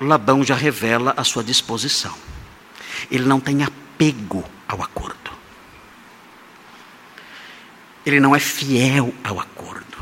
Labão 0.00 0.42
já 0.42 0.54
revela 0.54 1.12
a 1.16 1.22
sua 1.22 1.44
disposição. 1.44 2.14
Ele 3.10 3.24
não 3.24 3.38
tem 3.38 3.62
apego 3.62 4.44
ao 4.66 4.82
acordo. 4.82 5.30
Ele 8.04 8.18
não 8.18 8.34
é 8.34 8.38
fiel 8.38 9.14
ao 9.22 9.38
acordo. 9.38 9.98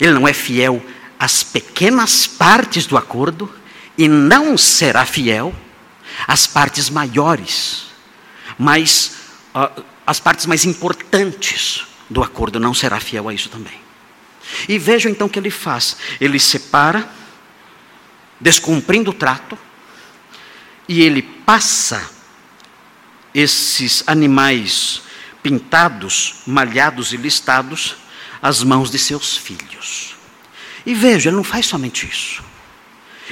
Ele 0.00 0.12
não 0.12 0.26
é 0.26 0.32
fiel 0.32 0.84
às 1.18 1.42
pequenas 1.42 2.26
partes 2.26 2.86
do 2.86 2.96
acordo 2.96 3.52
e 3.96 4.08
não 4.08 4.56
será 4.56 5.04
fiel 5.04 5.54
às 6.26 6.46
partes 6.46 6.88
maiores. 6.88 7.86
Mas 8.58 9.18
uh, 9.54 9.84
as 10.06 10.18
partes 10.18 10.46
mais 10.46 10.64
importantes 10.64 11.86
do 12.08 12.22
acordo 12.22 12.58
não 12.58 12.72
será 12.72 12.98
fiel 13.00 13.28
a 13.28 13.34
isso 13.34 13.48
também. 13.48 13.78
E 14.68 14.78
vejam 14.78 15.10
então 15.10 15.26
o 15.26 15.30
que 15.30 15.38
ele 15.38 15.50
faz. 15.50 15.96
Ele 16.20 16.38
separa 16.38 17.08
descumprindo 18.44 19.10
o 19.10 19.14
trato, 19.14 19.56
e 20.86 21.00
ele 21.00 21.22
passa 21.22 22.10
esses 23.32 24.04
animais 24.06 25.00
pintados, 25.42 26.42
malhados 26.46 27.14
e 27.14 27.16
listados 27.16 27.96
às 28.42 28.62
mãos 28.62 28.90
de 28.90 28.98
seus 28.98 29.34
filhos. 29.34 30.14
E 30.84 30.92
veja, 30.92 31.30
ele 31.30 31.36
não 31.36 31.42
faz 31.42 31.64
somente 31.64 32.06
isso. 32.06 32.44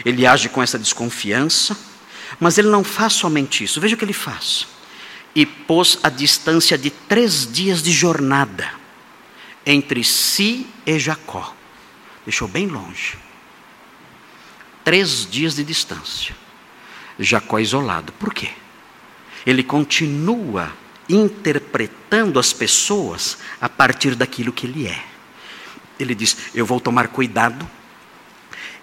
Ele 0.03 0.27
age 0.27 0.49
com 0.49 0.63
essa 0.63 0.79
desconfiança, 0.79 1.77
mas 2.41 2.57
ele 2.57 2.69
não 2.69 2.83
faz 2.83 3.13
somente 3.13 3.63
isso. 3.65 3.83
Veja 3.83 3.95
o 3.95 3.99
que 3.99 4.07
ele 4.07 4.15
faz. 4.15 4.67
E 5.35 5.45
pôs 5.45 5.99
a 6.03 6.09
distância 6.09 6.79
de 6.79 6.89
três 6.89 7.47
dias 7.53 7.83
de 7.83 7.93
jornada 7.93 8.73
entre 9.67 10.03
si 10.03 10.67
e 10.87 10.99
Jacó. 10.99 11.55
Deixou 12.25 12.49
bem 12.49 12.67
longe 12.67 13.22
três 14.85 15.27
dias 15.31 15.55
de 15.55 15.65
distância. 15.65 16.35
Jacó 17.19 17.59
isolado. 17.59 18.13
Por 18.13 18.33
quê? 18.33 18.51
Ele 19.47 19.63
continua 19.63 20.73
interpretando 21.09 22.39
as 22.39 22.53
pessoas 22.53 23.39
a 23.61 23.69
partir 23.69 24.15
daquilo 24.15 24.53
que 24.53 24.67
ele 24.67 24.87
é. 24.87 25.03
Ele 25.99 26.15
diz: 26.15 26.37
Eu 26.55 26.65
vou 26.65 26.81
tomar 26.81 27.09
cuidado. 27.09 27.69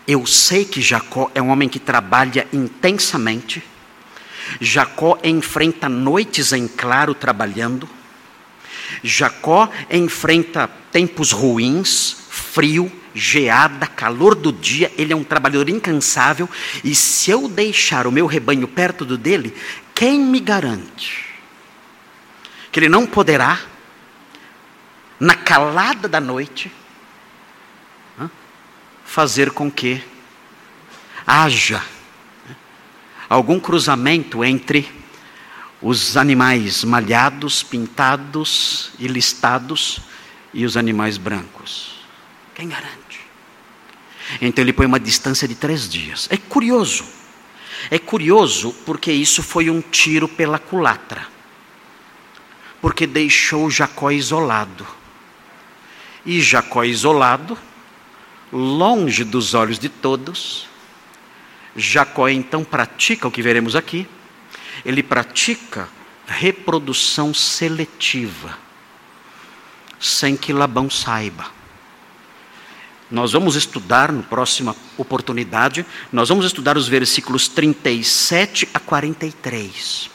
Eu 0.08 0.26
sei 0.26 0.66
que 0.66 0.82
Jacó 0.82 1.30
é 1.36 1.42
um 1.42 1.50
homem 1.50 1.70
que 1.70 1.80
trabalha 1.80 2.48
intensamente. 2.52 3.64
Jacó 4.60 5.20
enfrenta 5.24 5.88
noites 5.88 6.52
em 6.52 6.68
claro 6.68 7.14
trabalhando. 7.14 7.88
Jacó 9.04 9.70
enfrenta 9.90 10.68
tempos 10.92 11.32
ruins, 11.32 12.16
frio, 12.30 12.92
geada, 13.20 13.86
calor 13.86 14.34
do 14.34 14.52
dia, 14.52 14.92
ele 14.98 15.12
é 15.12 15.16
um 15.16 15.24
trabalhador 15.24 15.70
incansável, 15.70 16.50
e 16.84 16.96
se 16.96 17.30
eu 17.30 17.48
deixar 17.48 18.08
o 18.08 18.12
meu 18.12 18.26
rebanho 18.26 18.68
perto 18.68 19.04
do 19.04 19.18
dele, 19.18 19.54
quem 19.94 20.20
me 20.20 20.40
garante 20.40 21.28
que 22.72 22.80
ele 22.80 22.90
não 22.90 23.06
poderá, 23.06 23.60
na 25.20 25.36
calada 25.36 26.08
da 26.08 26.20
noite, 26.20 26.72
fazer 29.04 29.52
com 29.52 29.72
que 29.72 30.02
haja 31.26 31.84
algum 33.28 33.60
cruzamento 33.60 34.44
entre 34.46 34.88
os 35.82 36.16
animais 36.16 36.84
malhados, 36.84 37.64
pintados 37.64 38.92
e 39.00 39.08
listados 39.08 40.00
e 40.54 40.64
os 40.64 40.78
animais 40.78 41.18
brancos. 41.18 42.02
Quem 42.54 42.70
garante? 42.70 43.09
Então 44.42 44.64
ele 44.64 44.74
põe 44.74 44.86
uma 44.86 45.00
distância 45.00 45.48
de 45.48 45.56
três 45.56 45.88
dias. 45.88 46.28
É 46.32 46.38
curioso. 46.38 47.04
É 47.90 47.98
curioso 47.98 48.74
porque 48.86 49.12
isso 49.12 49.42
foi 49.42 49.70
um 49.70 49.82
tiro 49.82 50.28
pela 50.28 50.60
culatra. 50.60 51.28
Porque 52.82 53.08
deixou 53.08 53.70
Jacó 53.70 54.12
isolado. 54.12 54.86
E 56.26 56.42
Jacó 56.42 56.84
isolado, 56.84 57.58
longe 58.52 59.24
dos 59.24 59.54
olhos 59.54 59.80
de 59.80 59.90
todos, 59.90 60.68
Jacó 61.76 62.28
então 62.28 62.64
pratica 62.64 63.28
o 63.28 63.32
que 63.32 63.42
veremos 63.42 63.76
aqui 63.76 64.08
ele 64.86 65.04
pratica 65.04 65.90
reprodução 66.28 67.34
seletiva, 67.34 68.58
sem 70.00 70.38
que 70.38 70.54
Labão 70.54 70.90
saiba. 70.90 71.52
Nós 73.12 73.32
vamos 73.32 73.56
estudar, 73.56 74.12
na 74.12 74.22
próxima 74.22 74.76
oportunidade, 74.98 75.86
nós 76.12 76.30
vamos 76.30 76.46
estudar 76.46 76.78
os 76.78 76.88
versículos 76.88 77.48
37 77.48 78.70
a 78.74 78.80
43. 78.80 80.12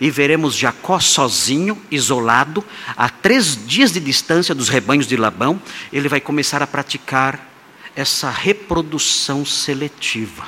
E 0.00 0.10
veremos 0.10 0.56
Jacó 0.56 0.98
sozinho, 0.98 1.80
isolado, 1.88 2.64
a 2.96 3.08
três 3.08 3.66
dias 3.66 3.92
de 3.92 4.00
distância 4.00 4.54
dos 4.54 4.68
rebanhos 4.68 5.06
de 5.06 5.16
Labão, 5.16 5.60
ele 5.92 6.08
vai 6.08 6.20
começar 6.20 6.62
a 6.62 6.66
praticar 6.66 7.48
essa 7.94 8.28
reprodução 8.28 9.46
seletiva. 9.46 10.46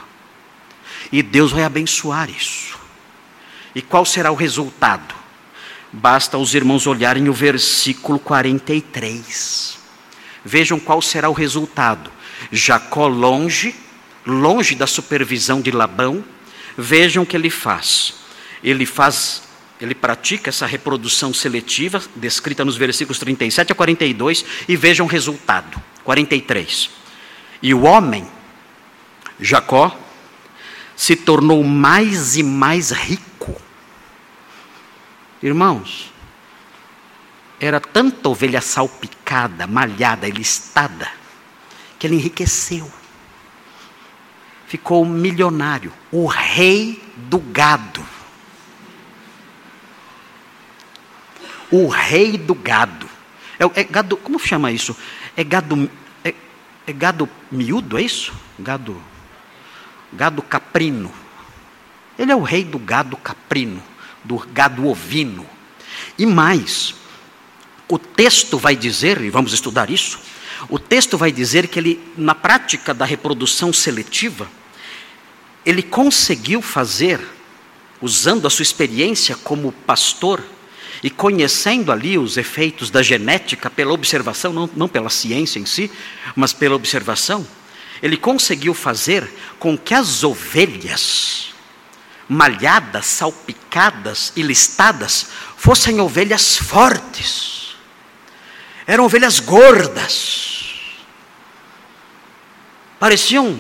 E 1.12 1.22
Deus 1.22 1.52
vai 1.52 1.62
abençoar 1.62 2.28
isso. 2.28 2.76
E 3.72 3.80
qual 3.80 4.04
será 4.04 4.32
o 4.32 4.36
resultado? 4.36 5.14
Basta 5.92 6.36
os 6.36 6.54
irmãos 6.54 6.88
olharem 6.88 7.28
o 7.28 7.32
versículo 7.32 8.18
43. 8.18 9.83
Vejam 10.44 10.78
qual 10.78 11.00
será 11.00 11.28
o 11.28 11.32
resultado. 11.32 12.10
Jacó 12.52 13.06
longe, 13.06 13.74
longe 14.26 14.74
da 14.74 14.86
supervisão 14.86 15.60
de 15.60 15.70
Labão, 15.70 16.24
vejam 16.76 17.22
o 17.22 17.26
que 17.26 17.36
ele 17.36 17.50
faz. 17.50 18.14
Ele 18.62 18.84
faz, 18.84 19.44
ele 19.80 19.94
pratica 19.94 20.50
essa 20.50 20.66
reprodução 20.66 21.32
seletiva, 21.32 22.02
descrita 22.16 22.64
nos 22.64 22.76
versículos 22.76 23.18
37 23.18 23.72
a 23.72 23.74
42, 23.74 24.44
e 24.68 24.76
vejam 24.76 25.06
o 25.06 25.08
resultado. 25.08 25.80
43. 26.02 26.90
E 27.62 27.72
o 27.72 27.82
homem, 27.82 28.26
Jacó, 29.40 29.98
se 30.94 31.16
tornou 31.16 31.64
mais 31.64 32.36
e 32.36 32.42
mais 32.42 32.90
rico 32.90 33.34
Irmãos, 35.44 36.10
era 37.60 37.80
tanta 37.80 38.28
ovelha 38.28 38.60
salpicada, 38.60 39.66
malhada 39.66 40.28
listada, 40.28 41.08
que 41.98 42.06
ele 42.06 42.16
enriqueceu. 42.16 42.90
Ficou 44.66 45.04
milionário, 45.04 45.92
o 46.10 46.26
rei 46.26 47.02
do 47.16 47.38
gado. 47.38 48.04
O 51.70 51.88
rei 51.88 52.36
do 52.36 52.54
gado. 52.54 53.08
É, 53.58 53.80
é 53.80 53.84
gado, 53.84 54.16
como 54.16 54.38
chama 54.38 54.72
isso? 54.72 54.96
É 55.36 55.44
gado, 55.44 55.90
é, 56.24 56.34
é 56.86 56.92
gado 56.92 57.28
miúdo, 57.50 57.98
é 57.98 58.02
isso? 58.02 58.32
Gado, 58.58 59.00
gado 60.12 60.42
caprino. 60.42 61.12
Ele 62.18 62.32
é 62.32 62.36
o 62.36 62.42
rei 62.42 62.64
do 62.64 62.78
gado 62.78 63.16
caprino 63.16 63.82
do 64.24 64.38
gado 64.38 64.88
ovino. 64.88 65.46
E 66.18 66.24
mais, 66.24 66.94
o 67.88 67.98
texto 67.98 68.58
vai 68.58 68.74
dizer, 68.74 69.20
e 69.20 69.30
vamos 69.30 69.52
estudar 69.52 69.90
isso, 69.90 70.18
o 70.68 70.78
texto 70.78 71.18
vai 71.18 71.30
dizer 71.30 71.68
que 71.68 71.78
ele, 71.78 72.00
na 72.16 72.34
prática 72.34 72.94
da 72.94 73.04
reprodução 73.04 73.72
seletiva, 73.72 74.48
ele 75.64 75.82
conseguiu 75.82 76.62
fazer, 76.62 77.20
usando 78.00 78.46
a 78.46 78.50
sua 78.50 78.62
experiência 78.62 79.36
como 79.36 79.72
pastor, 79.72 80.42
e 81.02 81.10
conhecendo 81.10 81.92
ali 81.92 82.16
os 82.16 82.38
efeitos 82.38 82.88
da 82.88 83.02
genética 83.02 83.68
pela 83.68 83.92
observação, 83.92 84.54
não, 84.54 84.70
não 84.74 84.88
pela 84.88 85.10
ciência 85.10 85.58
em 85.58 85.66
si, 85.66 85.90
mas 86.34 86.54
pela 86.54 86.74
observação, 86.74 87.46
ele 88.02 88.16
conseguiu 88.16 88.72
fazer 88.72 89.30
com 89.58 89.76
que 89.76 89.92
as 89.92 90.24
ovelhas 90.24 91.52
malhadas, 92.26 93.04
salpicadas 93.06 94.32
e 94.34 94.42
listadas, 94.42 95.26
fossem 95.56 96.00
ovelhas 96.00 96.56
fortes. 96.56 97.63
Eram 98.86 99.04
ovelhas 99.04 99.40
gordas. 99.40 100.74
Pareciam 102.98 103.58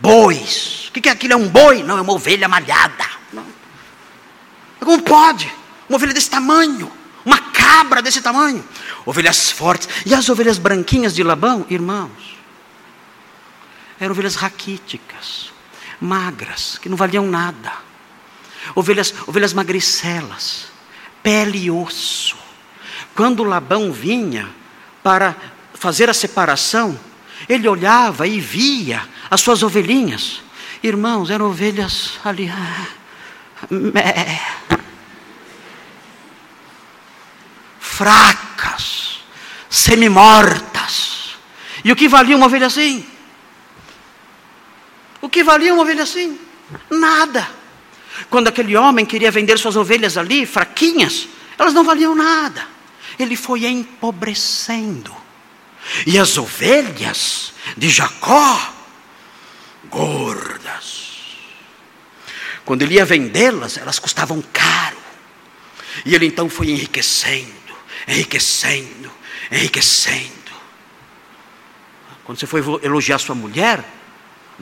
bois. 0.00 0.88
O 0.88 0.92
que 0.92 1.08
é 1.08 1.12
aquilo? 1.12 1.34
É 1.34 1.36
um 1.36 1.48
boi? 1.48 1.82
Não, 1.82 1.96
é 1.96 2.00
uma 2.00 2.12
ovelha 2.12 2.48
malhada. 2.48 3.06
Não. 3.32 3.46
Como 4.80 5.00
pode? 5.02 5.50
Uma 5.88 5.96
ovelha 5.96 6.12
desse 6.12 6.28
tamanho. 6.28 6.90
Uma 7.24 7.38
cabra 7.38 8.02
desse 8.02 8.20
tamanho. 8.20 8.66
Ovelhas 9.06 9.50
fortes. 9.50 9.88
E 10.04 10.12
as 10.12 10.28
ovelhas 10.28 10.58
branquinhas 10.58 11.14
de 11.14 11.22
Labão, 11.22 11.64
irmãos, 11.70 12.36
eram 14.00 14.12
ovelhas 14.12 14.34
raquíticas 14.34 15.52
magras, 16.02 16.78
que 16.78 16.88
não 16.88 16.96
valiam 16.96 17.26
nada. 17.26 17.72
Ovelhas, 18.74 19.14
ovelhas 19.26 19.52
magricelas, 19.52 20.66
pele 21.22 21.58
e 21.58 21.70
osso. 21.70 22.36
Quando 23.14 23.44
Labão 23.44 23.92
vinha 23.92 24.48
para 25.02 25.36
fazer 25.74 26.08
a 26.08 26.14
separação, 26.14 26.98
ele 27.48 27.68
olhava 27.68 28.26
e 28.26 28.40
via 28.40 29.02
as 29.30 29.40
suas 29.40 29.62
ovelhinhas. 29.62 30.42
Irmãos, 30.82 31.30
eram 31.30 31.46
ovelhas 31.46 32.18
ali. 32.24 32.50
fracas, 38.02 39.20
semi-mortas. 39.68 41.36
E 41.84 41.92
o 41.92 41.96
que 41.96 42.08
valia 42.08 42.36
uma 42.36 42.46
ovelha 42.46 42.66
assim? 42.66 43.06
O 45.20 45.28
que 45.28 45.44
valia 45.44 45.72
uma 45.72 45.82
ovelha 45.82 46.02
assim? 46.02 46.38
Nada. 46.90 47.48
Quando 48.30 48.48
aquele 48.48 48.76
homem 48.76 49.04
queria 49.04 49.30
vender 49.30 49.58
suas 49.58 49.76
ovelhas 49.76 50.16
ali, 50.16 50.46
fraquinhas, 50.46 51.28
elas 51.58 51.74
não 51.74 51.84
valiam 51.84 52.14
nada. 52.14 52.71
Ele 53.18 53.36
foi 53.36 53.66
empobrecendo. 53.66 55.14
E 56.06 56.18
as 56.18 56.38
ovelhas 56.38 57.52
de 57.76 57.90
Jacó, 57.90 58.74
gordas. 59.90 61.10
Quando 62.64 62.82
ele 62.82 62.94
ia 62.94 63.04
vendê-las, 63.04 63.76
elas 63.76 63.98
custavam 63.98 64.42
caro. 64.52 64.98
E 66.06 66.14
ele 66.14 66.26
então 66.26 66.48
foi 66.48 66.70
enriquecendo, 66.70 67.52
enriquecendo, 68.06 69.10
enriquecendo. 69.50 70.32
Quando 72.24 72.38
você 72.38 72.46
foi 72.46 72.62
elogiar 72.82 73.18
sua 73.18 73.34
mulher, 73.34 73.84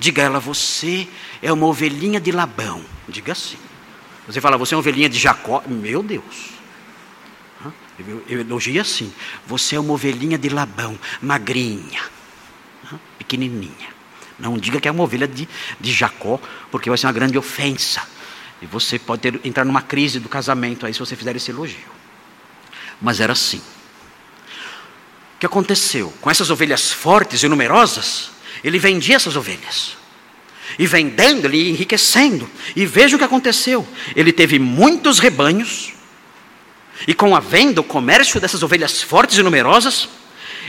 Diga 0.01 0.23
a 0.23 0.25
ela, 0.25 0.41
você 0.41 1.07
é 1.43 1.53
uma 1.53 1.67
ovelhinha 1.67 2.21
de 2.21 2.33
Labão. 2.33 2.83
Diga 3.07 3.33
assim. 3.33 3.59
Você 4.27 4.41
fala, 4.41 4.57
você 4.57 4.73
é 4.73 4.77
uma 4.77 4.81
ovelhinha 4.81 5.09
de 5.09 5.19
Jacó. 5.19 5.63
Meu 5.67 6.03
Deus. 6.03 6.60
Eu, 8.29 8.41
elogio 8.41 8.81
assim. 8.81 9.13
Você 9.47 9.77
é 9.77 9.81
uma 9.81 9.93
ovelhinha 9.93 10.39
de 10.39 10.49
Labão, 10.49 10.99
magrinha, 11.21 12.01
pequenininha. 13.19 14.01
Não 14.39 14.57
diga 14.57 14.81
que 14.81 14.89
é 14.89 14.91
uma 14.91 15.05
ovelha 15.05 15.29
de, 15.29 15.49
de 15.79 15.93
Jacó, 15.93 16.41
porque 16.71 16.89
vai 16.89 16.99
ser 16.99 17.07
uma 17.07 17.13
grande 17.13 17.37
ofensa. 17.37 18.03
E 18.63 18.67
você 18.67 18.99
pode 18.99 19.23
ter, 19.23 19.41
entrar 19.45 19.65
numa 19.65 19.83
crise 19.83 20.19
do 20.19 20.29
casamento 20.29 20.87
aí 20.87 20.95
se 20.95 21.01
você 21.01 21.15
fizer 21.15 21.37
esse 21.37 21.51
elogio. 21.51 22.01
Mas 23.01 23.21
era 23.21 23.33
assim. 23.33 23.59
O 23.59 25.41
que 25.41 25.47
aconteceu? 25.47 26.13
Com 26.21 26.31
essas 26.31 26.51
ovelhas 26.51 26.91
fortes 26.91 27.43
e 27.43 27.49
numerosas, 27.49 28.31
ele 28.63 28.79
vendia 28.79 29.17
essas 29.17 29.37
ovelhas. 29.37 29.97
E 30.79 30.87
vendendo, 30.87 31.47
ele 31.47 31.71
enriquecendo. 31.71 32.49
E 32.77 32.87
veja 32.87 33.17
o 33.17 33.19
que 33.19 33.25
aconteceu. 33.25 33.87
Ele 34.15 34.33
teve 34.33 34.59
muitos 34.59 35.19
rebanhos. 35.19 35.93
E 37.07 37.15
com 37.15 37.35
a 37.35 37.41
venda, 37.41 37.81
o 37.81 37.85
comércio 37.85 38.41
dessas 38.41 38.63
ovelhas 38.63 39.03
fortes 39.03 39.39
e 39.39 39.43
numerosas, 39.43 40.09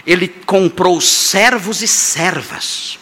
ele 0.05 0.27
comprou 0.27 0.99
servos 1.01 1.81
e 1.81 1.87
servas. 1.87 2.97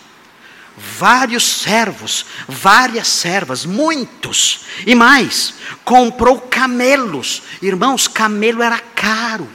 vários 0.80 1.44
servos, 1.44 2.26
várias 2.48 3.08
servas, 3.08 3.65
muitos, 3.65 4.62
e 4.86 4.96
mais, 4.96 5.54
comprou 5.84 6.39
camelos. 6.39 7.44
Irmãos, 7.62 8.08
camelo 8.08 8.63
era 8.63 8.80
caro. 8.80 9.50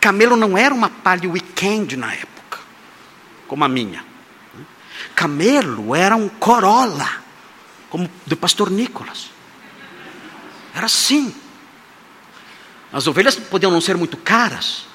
Camelo 0.00 0.36
não 0.36 0.58
era 0.58 0.74
uma 0.74 0.90
palha 0.90 1.28
weekend 1.30 1.96
na 1.96 2.12
época, 2.12 2.58
como 3.46 3.64
a 3.64 3.68
minha. 3.68 4.04
Camelo 5.14 5.94
era 5.94 6.16
um 6.16 6.28
Corolla, 6.28 7.22
como 7.88 8.10
do 8.26 8.36
pastor 8.36 8.70
Nicolas. 8.70 9.30
Era 10.74 10.86
assim. 10.86 11.34
As 12.96 13.06
ovelhas 13.06 13.36
podiam 13.36 13.70
não 13.70 13.78
ser 13.82 13.94
muito 13.94 14.16
caras, 14.16 14.86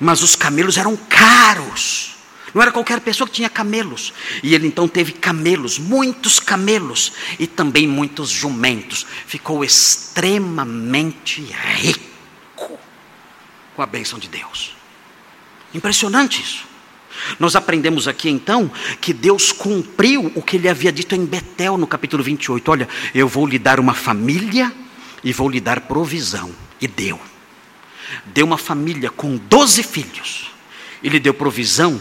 mas 0.00 0.22
os 0.22 0.34
camelos 0.34 0.78
eram 0.78 0.96
caros. 0.96 2.14
Não 2.54 2.62
era 2.62 2.72
qualquer 2.72 2.98
pessoa 3.00 3.28
que 3.28 3.34
tinha 3.34 3.50
camelos. 3.50 4.14
E 4.42 4.54
ele 4.54 4.66
então 4.66 4.88
teve 4.88 5.12
camelos, 5.12 5.78
muitos 5.78 6.40
camelos, 6.40 7.12
e 7.38 7.46
também 7.46 7.86
muitos 7.86 8.30
jumentos. 8.30 9.04
Ficou 9.26 9.62
extremamente 9.62 11.42
rico 11.42 12.78
com 13.76 13.82
a 13.82 13.86
bênção 13.86 14.18
de 14.18 14.28
Deus. 14.28 14.74
Impressionante 15.74 16.40
isso. 16.40 16.64
Nós 17.38 17.54
aprendemos 17.54 18.08
aqui 18.08 18.30
então 18.30 18.70
que 18.98 19.12
Deus 19.12 19.52
cumpriu 19.52 20.32
o 20.34 20.40
que 20.40 20.56
ele 20.56 20.70
havia 20.70 20.90
dito 20.90 21.14
em 21.14 21.26
Betel 21.26 21.76
no 21.76 21.86
capítulo 21.86 22.22
28. 22.22 22.70
Olha, 22.70 22.88
eu 23.14 23.28
vou 23.28 23.46
lhe 23.46 23.58
dar 23.58 23.78
uma 23.78 23.92
família 23.92 24.72
e 25.22 25.34
vou 25.34 25.50
lhe 25.50 25.60
dar 25.60 25.82
provisão. 25.82 26.50
E 26.80 26.88
deu. 26.88 27.20
Deu 28.26 28.46
uma 28.46 28.58
família 28.58 29.10
com 29.10 29.36
doze 29.36 29.82
filhos. 29.82 30.50
E 31.02 31.08
lhe 31.08 31.18
deu 31.18 31.34
provisão 31.34 32.00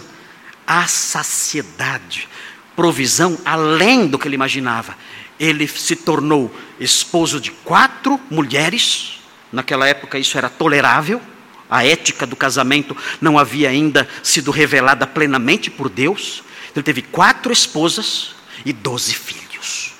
à 0.65 0.87
saciedade. 0.87 2.27
Provisão 2.75 3.37
além 3.45 4.07
do 4.07 4.17
que 4.17 4.27
ele 4.27 4.35
imaginava. 4.35 4.95
Ele 5.39 5.67
se 5.67 5.95
tornou 5.95 6.53
esposo 6.79 7.39
de 7.39 7.51
quatro 7.51 8.19
mulheres. 8.29 9.19
Naquela 9.51 9.87
época 9.87 10.19
isso 10.19 10.37
era 10.37 10.49
tolerável. 10.49 11.21
A 11.69 11.85
ética 11.85 12.27
do 12.27 12.35
casamento 12.35 12.95
não 13.19 13.39
havia 13.39 13.69
ainda 13.69 14.07
sido 14.21 14.51
revelada 14.51 15.07
plenamente 15.07 15.69
por 15.71 15.89
Deus. 15.89 16.43
Ele 16.75 16.83
teve 16.83 17.01
quatro 17.01 17.51
esposas 17.51 18.35
e 18.65 18.73
doze 18.73 19.13
filhos. 19.13 19.93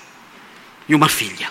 E 0.88 0.94
uma 0.94 1.08
filha. 1.10 1.50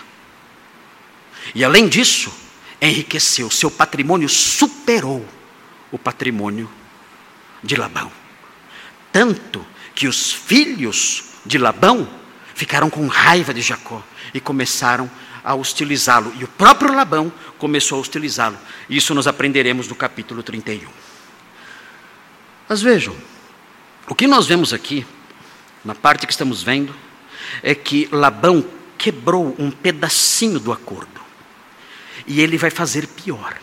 E 1.53 1.63
além 1.63 1.87
disso, 1.87 2.31
enriqueceu. 2.81 3.49
Seu 3.51 3.69
patrimônio 3.69 4.27
superou 4.27 5.25
o 5.91 5.99
patrimônio 5.99 6.69
de 7.61 7.75
Labão. 7.75 8.11
Tanto 9.11 9.65
que 9.93 10.07
os 10.07 10.31
filhos 10.31 11.25
de 11.45 11.57
Labão 11.57 12.09
ficaram 12.55 12.89
com 12.89 13.07
raiva 13.07 13.53
de 13.53 13.61
Jacó 13.61 14.01
e 14.33 14.39
começaram 14.39 15.09
a 15.43 15.55
hostilizá-lo. 15.55 16.33
E 16.39 16.43
o 16.43 16.47
próprio 16.47 16.93
Labão 16.93 17.31
começou 17.57 17.97
a 17.97 18.01
hostilizá-lo. 18.01 18.57
Isso 18.89 19.13
nós 19.13 19.27
aprenderemos 19.27 19.87
no 19.87 19.95
capítulo 19.95 20.41
31. 20.41 20.89
Mas 22.67 22.81
vejam, 22.81 23.15
o 24.07 24.15
que 24.15 24.27
nós 24.27 24.47
vemos 24.47 24.73
aqui, 24.73 25.05
na 25.83 25.93
parte 25.93 26.25
que 26.25 26.33
estamos 26.33 26.63
vendo, 26.63 26.95
é 27.61 27.75
que 27.75 28.07
Labão 28.11 28.63
quebrou 28.97 29.55
um 29.57 29.69
pedacinho 29.71 30.59
do 30.59 30.71
acordo. 30.71 31.20
E 32.27 32.41
ele 32.41 32.57
vai 32.57 32.69
fazer 32.69 33.07
pior 33.07 33.55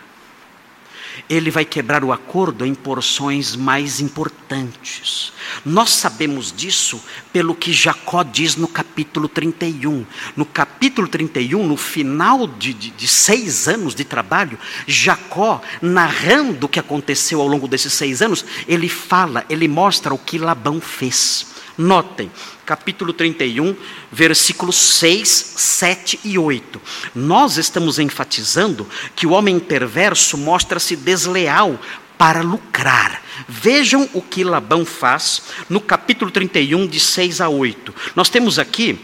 ele 1.29 1.51
vai 1.51 1.64
quebrar 1.64 2.05
o 2.05 2.12
acordo 2.12 2.64
em 2.64 2.75
porções 2.75 3.57
mais 3.57 4.01
importantes. 4.01 5.33
Nós 5.64 5.90
sabemos 5.90 6.53
disso 6.55 7.03
pelo 7.33 7.55
que 7.55 7.73
Jacó 7.73 8.23
diz 8.23 8.57
no 8.57 8.68
capítulo 8.68 9.29
31. 9.29 10.05
No 10.37 10.44
capítulo 10.44 11.09
31, 11.09 11.66
no 11.66 11.77
final 11.77 12.47
de, 12.47 12.73
de, 12.73 12.90
de 12.90 13.09
seis 13.09 13.68
anos 13.68 13.94
de 13.94 14.05
trabalho, 14.05 14.59
Jacó, 14.87 15.61
narrando 15.81 16.66
o 16.66 16.68
que 16.68 16.81
aconteceu 16.81 17.40
ao 17.40 17.49
longo 17.49 17.68
desses 17.68 17.92
seis 17.92 18.23
anos, 18.23 18.44
ele 18.66 18.88
fala, 18.88 19.44
ele 19.49 19.68
mostra 19.68 20.14
o 20.14 20.18
que 20.18 20.38
Labão 20.38 20.81
fez. 20.81 21.58
Notem, 21.79 22.29
capítulo 22.67 23.12
31, 23.12 23.77
versículos 24.11 24.75
6, 24.75 25.29
7 25.57 26.21
e 26.25 26.37
8. 26.37 26.83
Nós 27.14 27.57
estamos 27.57 28.01
enfatizando 28.01 28.85
que 29.14 29.29
o 29.29 29.31
homem 29.31 29.61
perverso 29.61 30.37
mostra-se 30.37 30.97
desleal 30.97 31.79
para 32.19 32.43
lucrar. 32.43 33.23
Vejam 33.47 34.11
o 34.12 34.21
que 34.21 34.43
Labão 34.43 34.85
faz 34.85 35.43
no 35.71 35.81
capítulo 35.81 36.33
31, 36.33 36.85
de 36.88 36.99
6 36.99 37.41
a 37.41 37.49
8. 37.49 37.95
Nós 38.17 38.29
temos 38.29 38.59
aqui 38.59 38.99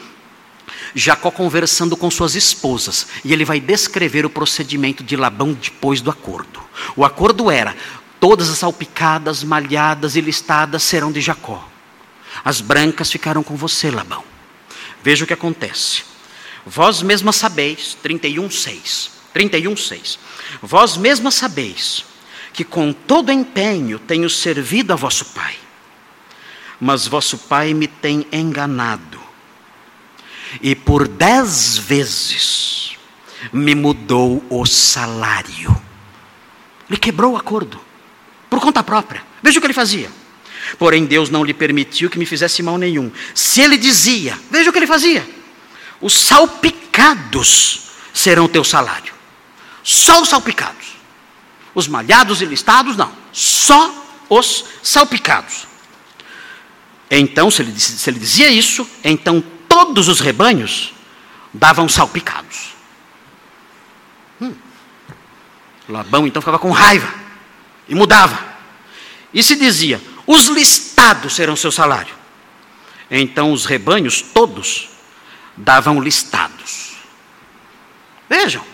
Jacó 0.97 1.31
conversando 1.31 1.97
com 1.97 2.11
suas 2.11 2.35
esposas, 2.35 3.07
e 3.25 3.33
ele 3.33 3.45
vai 3.45 3.61
descrever 3.61 4.27
o 4.27 4.31
procedimento 4.31 5.05
de 5.05 5.17
Labão 5.17 5.53
depois 5.53 6.01
do 6.01 6.11
acordo. 6.11 6.61
O 6.97 7.05
acordo 7.05 7.53
era: 7.53 7.77
todas 8.19 8.51
as 8.51 8.59
salpicadas, 8.59 9.45
malhadas 9.45 10.17
e 10.17 10.21
listadas 10.21 10.83
serão 10.83 11.13
de 11.13 11.21
Jacó. 11.21 11.74
As 12.45 12.61
brancas 12.61 13.11
ficaram 13.11 13.43
com 13.43 13.57
você, 13.57 13.91
Labão. 13.91 14.23
Veja 15.03 15.25
o 15.25 15.27
que 15.27 15.33
acontece. 15.33 16.03
Vós 16.67 17.03
mesmas 17.03 17.37
sabeis, 17.37 17.97
31, 18.03 18.51
6. 18.51 19.11
31, 19.33 19.77
6. 19.77 20.19
Vós 20.63 20.97
mesmas 20.97 21.35
sabeis 21.35 22.05
que 22.53 22.65
com 22.65 22.93
todo 22.93 23.33
empenho 23.33 23.99
tenho 23.99 24.31
servido 24.31 24.93
a 24.93 24.97
vosso 24.97 25.27
pai. 25.27 25.57
Mas 26.81 27.07
vosso 27.07 27.39
pai 27.39 27.75
me 27.75 27.89
tem 27.89 28.27
enganado. 28.33 29.21
E 30.63 30.75
por 30.75 31.09
dez 31.09 31.77
vezes 31.77 32.97
me 33.53 33.75
mudou 33.75 34.45
o 34.49 34.65
salário. 34.65 35.75
Ele 36.89 36.99
quebrou 36.99 37.33
o 37.33 37.37
acordo. 37.37 37.81
Por 38.49 38.61
conta 38.61 38.83
própria. 38.83 39.23
Veja 39.43 39.59
o 39.59 39.61
que 39.61 39.67
ele 39.67 39.75
fazia. 39.75 40.11
Porém, 40.79 41.05
Deus 41.05 41.31
não 41.31 41.44
lhe 41.44 41.55
permitiu 41.55 42.11
que 42.11 42.18
me 42.18 42.27
fizesse 42.27 42.62
mal 42.62 42.79
nenhum. 42.79 43.11
Se 43.35 43.61
ele 43.61 43.77
dizia, 43.77 44.38
veja 44.50 44.70
o 44.70 44.72
que 44.72 44.79
ele 44.79 44.87
fazia: 44.87 45.27
os 46.00 46.14
salpicados 46.14 47.90
serão 48.12 48.48
teu 48.48 48.64
salário. 48.64 49.12
Só 49.83 50.22
os 50.22 50.29
salpicados. 50.29 50.94
Os 51.74 51.88
malhados 51.88 52.40
e 52.40 52.44
listados, 52.44 52.96
não. 52.96 53.12
Só 53.33 53.92
os 54.29 54.64
salpicados. 54.83 55.66
Então, 57.11 57.50
se 57.50 57.62
ele, 57.62 57.79
se 57.79 58.09
ele 58.11 58.18
dizia 58.18 58.48
isso, 58.48 58.88
então 59.03 59.42
todos 59.68 60.09
os 60.09 60.20
rebanhos 60.20 60.94
davam 61.53 61.88
salpicados. 61.88 62.74
Hum. 64.40 64.55
Labão 65.88 66.27
então 66.27 66.40
ficava 66.40 66.59
com 66.59 66.70
raiva 66.70 67.12
e 67.88 67.94
mudava. 67.94 68.38
E 69.33 69.42
se 69.42 69.57
dizia: 69.57 70.00
os 70.27 70.47
listados 70.47 71.35
serão 71.35 71.57
seu 71.57 71.71
salário. 71.71 72.15
Então 73.11 73.53
os 73.53 73.67
rebanhos 73.67 74.23
todos 74.23 74.89
davam 75.57 76.01
listados. 76.01 76.95
Vejam, 78.29 78.65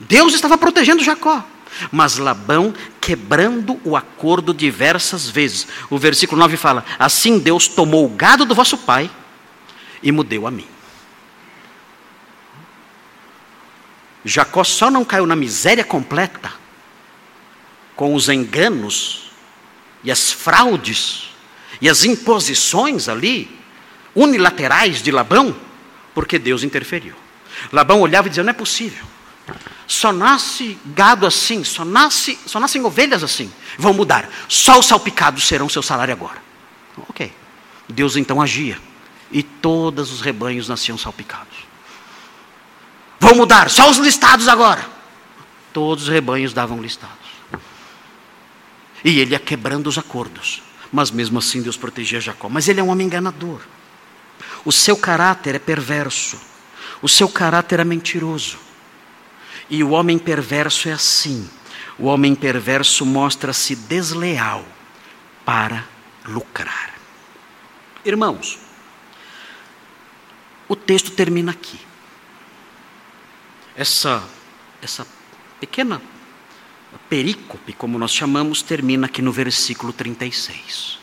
Deus 0.00 0.34
estava 0.34 0.58
protegendo 0.58 1.04
Jacó, 1.04 1.44
mas 1.92 2.16
Labão 2.16 2.74
quebrando 3.00 3.80
o 3.84 3.96
acordo 3.96 4.54
diversas 4.54 5.28
vezes. 5.28 5.66
O 5.90 5.98
versículo 5.98 6.40
9 6.40 6.56
fala: 6.56 6.84
Assim 6.98 7.38
Deus 7.38 7.68
tomou 7.68 8.06
o 8.06 8.10
gado 8.10 8.44
do 8.44 8.54
vosso 8.54 8.78
pai 8.78 9.10
e 10.02 10.10
mudeu 10.10 10.46
a 10.46 10.50
mim. 10.50 10.66
Jacó 14.24 14.64
só 14.64 14.90
não 14.90 15.04
caiu 15.04 15.26
na 15.26 15.36
miséria 15.36 15.84
completa 15.84 16.52
com 17.94 18.14
os 18.14 18.28
enganos 18.28 19.23
e 20.04 20.10
as 20.10 20.30
fraudes 20.30 21.30
e 21.80 21.88
as 21.88 22.04
imposições 22.04 23.08
ali, 23.08 23.50
unilaterais 24.14 25.02
de 25.02 25.10
Labão, 25.10 25.56
porque 26.14 26.38
Deus 26.38 26.62
interferiu. 26.62 27.14
Labão 27.72 28.00
olhava 28.00 28.28
e 28.28 28.30
dizia: 28.30 28.44
não 28.44 28.50
é 28.50 28.54
possível. 28.54 29.04
Só 29.86 30.12
nasce 30.12 30.78
gado 30.86 31.26
assim, 31.26 31.62
só, 31.62 31.84
nasce, 31.84 32.38
só 32.46 32.58
nascem 32.58 32.82
ovelhas 32.84 33.22
assim. 33.22 33.52
Vão 33.76 33.92
mudar. 33.92 34.28
Só 34.48 34.78
os 34.78 34.86
salpicados 34.86 35.46
serão 35.46 35.68
seu 35.68 35.82
salário 35.82 36.14
agora. 36.14 36.42
Ok. 37.08 37.30
Deus 37.88 38.16
então 38.16 38.40
agia. 38.40 38.78
E 39.30 39.42
todos 39.42 40.10
os 40.10 40.22
rebanhos 40.22 40.68
nasciam 40.68 40.96
salpicados. 40.96 41.58
Vão 43.20 43.34
mudar. 43.34 43.68
Só 43.68 43.90
os 43.90 43.98
listados 43.98 44.48
agora. 44.48 44.88
Todos 45.72 46.04
os 46.04 46.08
rebanhos 46.08 46.54
davam 46.54 46.80
listados. 46.80 47.23
E 49.04 49.20
ele 49.20 49.32
ia 49.32 49.38
quebrando 49.38 49.86
os 49.86 49.98
acordos. 49.98 50.62
Mas 50.90 51.10
mesmo 51.10 51.38
assim 51.38 51.60
Deus 51.60 51.76
protegia 51.76 52.20
Jacó. 52.20 52.48
Mas 52.48 52.68
ele 52.68 52.80
é 52.80 52.82
um 52.82 52.88
homem 52.88 53.06
enganador. 53.06 53.60
O 54.64 54.72
seu 54.72 54.96
caráter 54.96 55.54
é 55.54 55.58
perverso. 55.58 56.40
O 57.02 57.08
seu 57.08 57.28
caráter 57.28 57.80
é 57.80 57.84
mentiroso. 57.84 58.58
E 59.68 59.84
o 59.84 59.90
homem 59.90 60.18
perverso 60.18 60.88
é 60.88 60.92
assim. 60.92 61.48
O 61.98 62.06
homem 62.06 62.34
perverso 62.34 63.04
mostra-se 63.04 63.76
desleal 63.76 64.64
para 65.44 65.84
lucrar. 66.24 66.94
Irmãos, 68.04 68.58
o 70.66 70.74
texto 70.74 71.10
termina 71.10 71.52
aqui. 71.52 71.78
Essa, 73.76 74.22
essa 74.80 75.06
pequena 75.60 76.00
perícope, 77.08 77.72
como 77.72 77.98
nós 77.98 78.12
chamamos, 78.12 78.62
termina 78.62 79.06
aqui 79.06 79.22
no 79.22 79.32
versículo 79.32 79.92
36. 79.92 80.98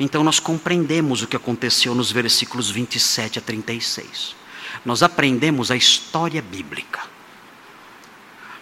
Então 0.00 0.22
nós 0.22 0.38
compreendemos 0.38 1.22
o 1.22 1.26
que 1.26 1.36
aconteceu 1.36 1.94
nos 1.94 2.12
versículos 2.12 2.70
27 2.70 3.38
a 3.38 3.42
36. 3.42 4.36
Nós 4.84 5.02
aprendemos 5.02 5.70
a 5.70 5.76
história 5.76 6.40
bíblica. 6.40 7.00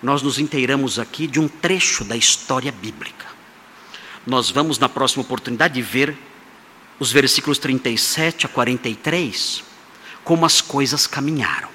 Nós 0.03 0.23
nos 0.23 0.39
inteiramos 0.39 0.99
aqui 0.99 1.27
de 1.27 1.41
um 1.41 1.49
trecho 1.49 2.05
da 2.05 2.17
história 2.17 2.73
bíblica. 2.73 3.27
Nós 4.27 4.51
vamos, 4.51 4.79
na 4.79 4.89
próxima 4.89 5.23
oportunidade, 5.23 5.81
ver 5.83 6.17
os 6.99 7.13
versículos 7.13 7.59
37 7.59 8.47
a 8.47 8.49
43, 8.49 9.63
como 10.25 10.47
as 10.47 10.61
coisas 10.61 11.07
caminharam. 11.07 11.69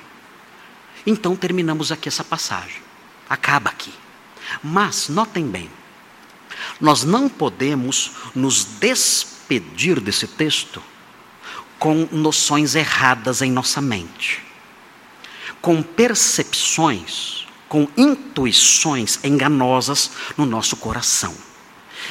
Então 1.05 1.35
terminamos 1.35 1.91
aqui 1.91 2.07
essa 2.07 2.23
passagem. 2.23 2.81
Acaba 3.29 3.69
aqui. 3.69 3.93
Mas, 4.63 5.09
notem 5.09 5.45
bem, 5.45 5.69
nós 6.79 7.03
não 7.03 7.29
podemos 7.29 8.11
nos 8.35 8.63
despedir 8.63 9.99
desse 9.99 10.27
texto 10.27 10.81
com 11.79 12.07
noções 12.11 12.75
erradas 12.75 13.41
em 13.41 13.51
nossa 13.51 13.81
mente, 13.81 14.43
com 15.61 15.81
percepções, 15.81 17.47
com 17.67 17.87
intuições 17.97 19.19
enganosas 19.23 20.11
no 20.37 20.45
nosso 20.45 20.75
coração. 20.75 21.35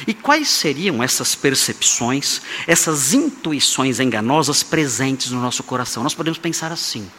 E 0.07 0.13
quais 0.13 0.47
seriam 0.49 1.03
essas 1.03 1.35
percepções, 1.35 2.41
essas 2.65 3.13
intuições 3.13 3.99
enganosas 3.99 4.63
presentes 4.63 5.31
no 5.31 5.41
nosso 5.41 5.63
coração? 5.63 6.01
Nós 6.01 6.15
podemos 6.15 6.39
pensar 6.39 6.71
assim: 6.71 7.09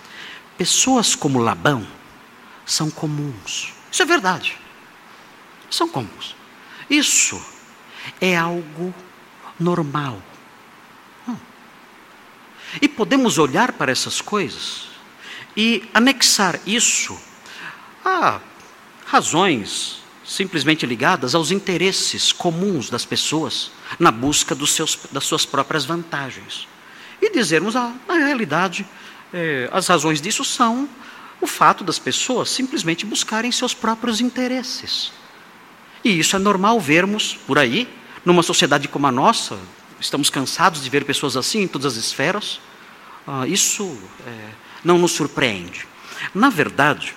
pessoas 0.56 1.14
como 1.14 1.38
Labão 1.38 1.86
são 2.64 2.90
comuns. 2.90 3.72
Isso 3.90 4.02
é 4.02 4.06
verdade 4.06 4.61
são 5.74 5.88
comuns. 5.88 6.36
Isso 6.88 7.40
é 8.20 8.36
algo 8.36 8.94
normal. 9.58 10.22
Hum. 11.28 11.36
E 12.80 12.88
podemos 12.88 13.38
olhar 13.38 13.72
para 13.72 13.90
essas 13.90 14.20
coisas 14.20 14.88
e 15.56 15.88
anexar 15.94 16.60
isso 16.66 17.18
a 18.04 18.40
razões 19.06 20.02
simplesmente 20.24 20.86
ligadas 20.86 21.34
aos 21.34 21.50
interesses 21.50 22.32
comuns 22.32 22.88
das 22.88 23.04
pessoas 23.04 23.70
na 23.98 24.10
busca 24.10 24.56
seus, 24.66 24.98
das 25.10 25.24
suas 25.24 25.44
próprias 25.44 25.84
vantagens. 25.84 26.66
E 27.20 27.30
dizermos, 27.30 27.76
ah, 27.76 27.92
na 28.08 28.14
realidade, 28.14 28.86
eh, 29.32 29.68
as 29.72 29.86
razões 29.88 30.20
disso 30.20 30.44
são 30.44 30.88
o 31.40 31.46
fato 31.46 31.84
das 31.84 31.98
pessoas 31.98 32.50
simplesmente 32.50 33.04
buscarem 33.04 33.52
seus 33.52 33.74
próprios 33.74 34.20
interesses. 34.20 35.12
E 36.05 36.18
isso 36.18 36.34
é 36.36 36.38
normal 36.38 36.80
vermos 36.80 37.38
por 37.46 37.59
aí, 37.59 37.88
numa 38.24 38.42
sociedade 38.42 38.88
como 38.88 39.07
a 39.07 39.12
nossa, 39.12 39.59
estamos 40.00 40.30
cansados 40.30 40.82
de 40.82 40.90
ver 40.90 41.05
pessoas 41.05 41.36
assim 41.36 41.62
em 41.62 41.68
todas 41.68 41.96
as 41.96 42.05
esferas. 42.05 42.61
Ah, 43.26 43.46
isso 43.46 43.96
é, 44.26 44.50
não 44.84 44.98
nos 44.98 45.12
surpreende. 45.12 45.86
Na 46.34 46.50
verdade, 46.50 47.14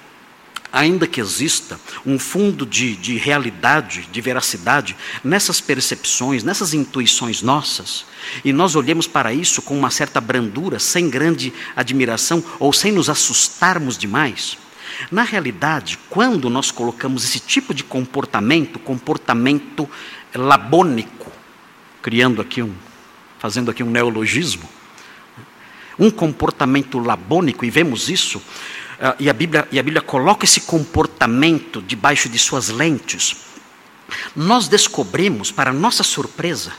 ainda 0.71 1.07
que 1.07 1.21
exista 1.21 1.79
um 2.05 2.19
fundo 2.19 2.65
de, 2.65 2.95
de 2.95 3.17
realidade, 3.17 4.07
de 4.11 4.21
veracidade 4.21 4.95
nessas 5.23 5.61
percepções, 5.61 6.43
nessas 6.43 6.73
intuições 6.73 7.41
nossas, 7.41 8.05
e 8.43 8.51
nós 8.51 8.75
olhemos 8.75 9.07
para 9.07 9.33
isso 9.33 9.61
com 9.61 9.77
uma 9.77 9.89
certa 9.89 10.19
brandura, 10.19 10.77
sem 10.77 11.09
grande 11.09 11.53
admiração 11.75 12.43
ou 12.59 12.73
sem 12.73 12.91
nos 12.91 13.09
assustarmos 13.09 13.97
demais, 13.97 14.57
na 15.11 15.23
realidade, 15.23 15.97
quando 16.09 16.49
nós 16.49 16.71
colocamos 16.71 17.23
esse 17.23 17.39
tipo 17.39 17.73
de 17.73 17.83
comportamento, 17.83 18.79
comportamento 18.79 19.89
labônico, 20.33 21.31
criando 22.01 22.41
aqui 22.41 22.61
um, 22.61 22.73
fazendo 23.39 23.71
aqui 23.71 23.83
um 23.83 23.89
neologismo, 23.89 24.67
um 25.97 26.09
comportamento 26.09 26.99
labônico, 26.99 27.65
e 27.65 27.69
vemos 27.69 28.09
isso, 28.09 28.37
uh, 28.37 29.15
e, 29.19 29.29
a 29.29 29.33
Bíblia, 29.33 29.67
e 29.71 29.79
a 29.79 29.83
Bíblia 29.83 30.01
coloca 30.01 30.45
esse 30.45 30.61
comportamento 30.61 31.81
debaixo 31.81 32.27
de 32.29 32.39
suas 32.39 32.69
lentes, 32.69 33.37
nós 34.35 34.67
descobrimos, 34.67 35.51
para 35.51 35.73
nossa 35.73 36.03
surpresa, 36.03 36.73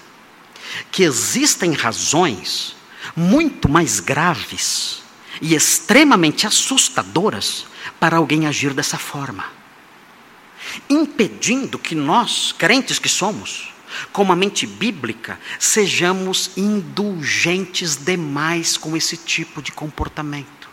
que 0.91 1.03
existem 1.03 1.73
razões 1.73 2.77
muito 3.17 3.69
mais 3.69 4.01
graves 4.01 5.03
e 5.41 5.55
extremamente 5.55 6.47
assustadoras 6.47 7.67
para 7.99 8.17
alguém 8.17 8.47
agir 8.47 8.73
dessa 8.73 8.99
forma, 8.99 9.45
impedindo 10.89 11.79
que 11.79 11.95
nós, 11.95 12.53
crentes 12.57 12.99
que 12.99 13.09
somos, 13.09 13.73
com 14.13 14.23
uma 14.23 14.37
mente 14.37 14.67
bíblica, 14.67 15.39
sejamos 15.59 16.51
indulgentes 16.57 17.97
demais 17.97 18.77
com 18.77 18.97
esse 18.97 19.17
tipo 19.17 19.63
de 19.63 19.73
comportamento. 19.73 20.69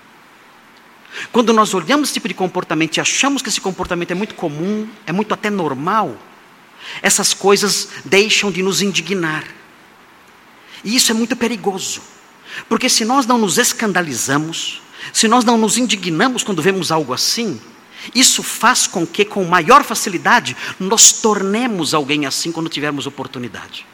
Quando 1.32 1.54
nós 1.54 1.74
olhamos 1.74 2.10
esse 2.10 2.14
tipo 2.14 2.28
de 2.28 2.34
comportamento 2.34 2.98
e 2.98 3.02
achamos 3.02 3.42
que 3.42 3.50
esse 3.50 3.62
comportamento 3.62 4.12
é 4.12 4.16
muito 4.16 4.36
comum, 4.36 4.88
é 5.06 5.12
muito 5.12 5.34
até 5.34 5.50
normal, 5.50 6.18
essas 7.02 7.34
coisas 7.34 7.90
deixam 8.04 8.52
de 8.52 8.62
nos 8.62 8.82
indignar. 8.82 9.46
E 10.84 10.96
isso 10.96 11.12
é 11.12 11.14
muito 11.14 11.36
perigoso, 11.36 12.02
porque 12.68 12.90
se 12.90 13.06
nós 13.06 13.26
não 13.26 13.38
nos 13.38 13.58
escandalizamos, 13.58 14.82
se 15.12 15.28
nós 15.28 15.44
não 15.44 15.58
nos 15.58 15.78
indignamos 15.78 16.44
quando 16.44 16.62
vemos 16.62 16.92
algo 16.92 17.14
assim, 17.14 17.60
isso 18.14 18.44
faz 18.44 18.88
com 18.88 19.06
que, 19.06 19.24
com 19.24 19.44
maior 19.46 19.84
facilidade, 19.84 20.56
nos 20.80 21.12
tornemos 21.12 21.94
alguém 21.94 22.26
assim 22.26 22.52
quando 22.52 22.70
tivermos 22.70 23.08
oportunidade. 23.08 23.86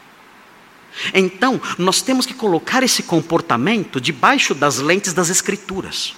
Então, 1.14 1.62
nós 1.78 2.02
temos 2.02 2.26
que 2.26 2.34
colocar 2.34 2.84
esse 2.84 3.04
comportamento 3.04 4.02
debaixo 4.02 4.54
das 4.54 4.80
lentes 4.80 5.14
das 5.14 5.30
Escrituras. 5.30 6.14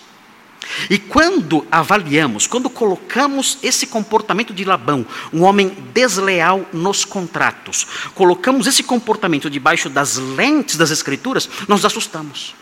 E 0.89 0.97
quando 0.97 1.65
avaliamos, 1.71 2.47
quando 2.47 2.69
colocamos 2.69 3.57
esse 3.61 3.87
comportamento 3.87 4.53
de 4.53 4.63
Labão, 4.63 5.05
um 5.33 5.43
homem 5.43 5.69
desleal 5.93 6.65
nos 6.71 7.03
contratos, 7.03 7.85
colocamos 8.15 8.67
esse 8.67 8.83
comportamento 8.83 9.49
debaixo 9.49 9.89
das 9.89 10.15
lentes 10.17 10.77
das 10.77 10.91
Escrituras, 10.91 11.49
nós 11.67 11.83
assustamos. 11.83 12.55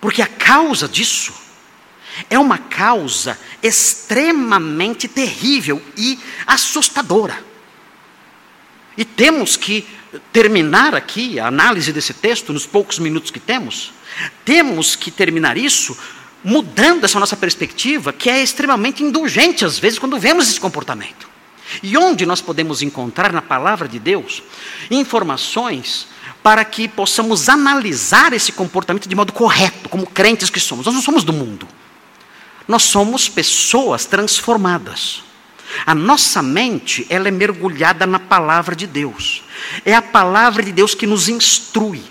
Porque 0.00 0.22
a 0.22 0.26
causa 0.26 0.88
disso 0.88 1.32
é 2.28 2.38
uma 2.38 2.58
causa 2.58 3.38
extremamente 3.62 5.08
terrível 5.08 5.82
e 5.96 6.18
assustadora. 6.46 7.44
E 8.96 9.04
temos 9.04 9.56
que 9.56 9.86
terminar 10.32 10.94
aqui 10.94 11.38
a 11.38 11.46
análise 11.46 11.92
desse 11.92 12.14
texto, 12.14 12.52
nos 12.52 12.66
poucos 12.66 12.98
minutos 12.98 13.30
que 13.30 13.38
temos, 13.38 13.92
temos 14.44 14.96
que 14.96 15.10
terminar 15.10 15.56
isso 15.56 15.96
mudando 16.42 17.04
essa 17.04 17.20
nossa 17.20 17.36
perspectiva, 17.36 18.12
que 18.12 18.30
é 18.30 18.42
extremamente 18.42 19.02
indulgente 19.02 19.64
às 19.64 19.78
vezes 19.78 19.98
quando 19.98 20.18
vemos 20.18 20.48
esse 20.48 20.60
comportamento. 20.60 21.28
E 21.82 21.96
onde 21.96 22.24
nós 22.24 22.40
podemos 22.40 22.80
encontrar 22.80 23.32
na 23.32 23.42
palavra 23.42 23.86
de 23.86 23.98
Deus 23.98 24.42
informações 24.90 26.08
para 26.42 26.64
que 26.64 26.88
possamos 26.88 27.48
analisar 27.48 28.32
esse 28.32 28.52
comportamento 28.52 29.08
de 29.08 29.14
modo 29.14 29.32
correto, 29.32 29.88
como 29.88 30.06
crentes 30.06 30.50
que 30.50 30.60
somos. 30.60 30.86
Nós 30.86 30.94
não 30.94 31.02
somos 31.02 31.24
do 31.24 31.32
mundo. 31.32 31.66
Nós 32.66 32.82
somos 32.84 33.28
pessoas 33.28 34.04
transformadas. 34.04 35.22
A 35.84 35.94
nossa 35.94 36.42
mente, 36.42 37.06
ela 37.10 37.28
é 37.28 37.30
mergulhada 37.30 38.06
na 38.06 38.18
palavra 38.18 38.74
de 38.74 38.86
Deus. 38.86 39.42
É 39.84 39.94
a 39.94 40.02
palavra 40.02 40.62
de 40.62 40.72
Deus 40.72 40.94
que 40.94 41.06
nos 41.06 41.28
instrui. 41.28 42.02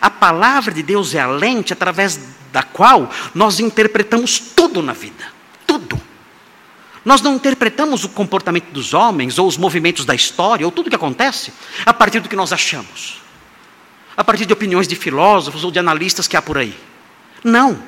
A 0.00 0.10
palavra 0.10 0.72
de 0.72 0.82
Deus 0.82 1.14
é 1.14 1.20
a 1.20 1.26
lente 1.26 1.72
através 1.72 2.20
da 2.52 2.62
qual 2.62 3.10
nós 3.34 3.60
interpretamos 3.60 4.38
tudo 4.38 4.82
na 4.82 4.92
vida. 4.92 5.24
Tudo. 5.66 5.98
Nós 7.04 7.22
não 7.22 7.36
interpretamos 7.36 8.04
o 8.04 8.08
comportamento 8.10 8.70
dos 8.70 8.92
homens, 8.92 9.38
ou 9.38 9.46
os 9.46 9.56
movimentos 9.56 10.04
da 10.04 10.14
história, 10.14 10.66
ou 10.66 10.72
tudo 10.72 10.88
o 10.88 10.90
que 10.90 10.96
acontece, 10.96 11.52
a 11.86 11.94
partir 11.94 12.20
do 12.20 12.28
que 12.28 12.36
nós 12.36 12.52
achamos 12.52 13.27
a 14.18 14.24
partir 14.24 14.44
de 14.44 14.52
opiniões 14.52 14.88
de 14.88 14.96
filósofos 14.96 15.62
ou 15.62 15.70
de 15.70 15.78
analistas 15.78 16.26
que 16.26 16.36
há 16.36 16.42
por 16.42 16.58
aí. 16.58 16.76
Não. 17.44 17.78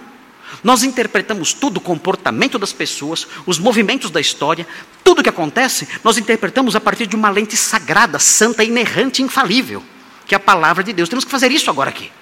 Nós 0.62 0.84
interpretamos 0.84 1.52
tudo, 1.52 1.78
o 1.78 1.80
comportamento 1.80 2.56
das 2.56 2.72
pessoas, 2.72 3.26
os 3.46 3.58
movimentos 3.58 4.12
da 4.12 4.20
história, 4.20 4.64
tudo 5.02 5.18
o 5.18 5.22
que 5.24 5.28
acontece, 5.28 5.88
nós 6.04 6.18
interpretamos 6.18 6.76
a 6.76 6.80
partir 6.80 7.08
de 7.08 7.16
uma 7.16 7.30
lente 7.30 7.56
sagrada, 7.56 8.20
santa, 8.20 8.62
inerrante, 8.62 9.24
infalível, 9.24 9.82
que 10.24 10.32
é 10.32 10.36
a 10.36 10.40
palavra 10.40 10.84
de 10.84 10.92
Deus. 10.92 11.08
Temos 11.08 11.24
que 11.24 11.30
fazer 11.32 11.50
isso 11.50 11.68
agora 11.68 11.90
aqui. 11.90 12.12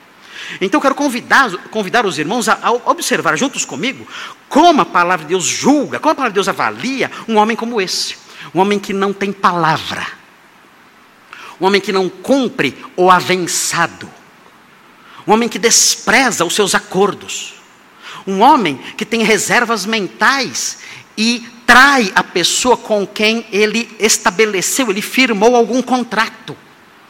Então 0.58 0.78
eu 0.78 0.82
quero 0.82 0.94
convidar, 0.94 1.50
convidar 1.70 2.06
os 2.06 2.18
irmãos 2.18 2.48
a, 2.48 2.58
a, 2.62 2.72
observar 2.72 3.36
juntos 3.36 3.66
comigo 3.66 4.08
como 4.48 4.80
a 4.80 4.86
palavra 4.86 5.26
de 5.26 5.34
Deus 5.34 5.44
julga, 5.44 5.98
como 5.98 6.12
a 6.12 6.14
palavra 6.14 6.30
de 6.30 6.36
Deus 6.36 6.48
avalia 6.48 7.10
um 7.28 7.36
homem 7.36 7.54
como 7.54 7.78
esse. 7.78 8.16
Um 8.54 8.60
homem 8.60 8.78
que 8.78 8.94
não 8.94 9.12
tem 9.12 9.32
palavra 9.32 10.17
um 11.60 11.66
homem 11.66 11.80
que 11.80 11.92
não 11.92 12.08
cumpre 12.08 12.76
o 12.96 13.10
avançado, 13.10 14.08
um 15.26 15.32
homem 15.32 15.48
que 15.48 15.58
despreza 15.58 16.44
os 16.44 16.54
seus 16.54 16.74
acordos, 16.74 17.54
Um 18.26 18.42
homem 18.42 18.78
que 18.96 19.06
tem 19.06 19.22
reservas 19.22 19.86
mentais 19.86 20.78
e 21.16 21.48
trai 21.66 22.12
a 22.14 22.22
pessoa 22.22 22.76
com 22.76 23.06
quem 23.06 23.46
ele 23.50 23.90
estabeleceu, 23.98 24.90
ele 24.90 25.00
firmou 25.00 25.56
algum 25.56 25.80
contrato. 25.80 26.54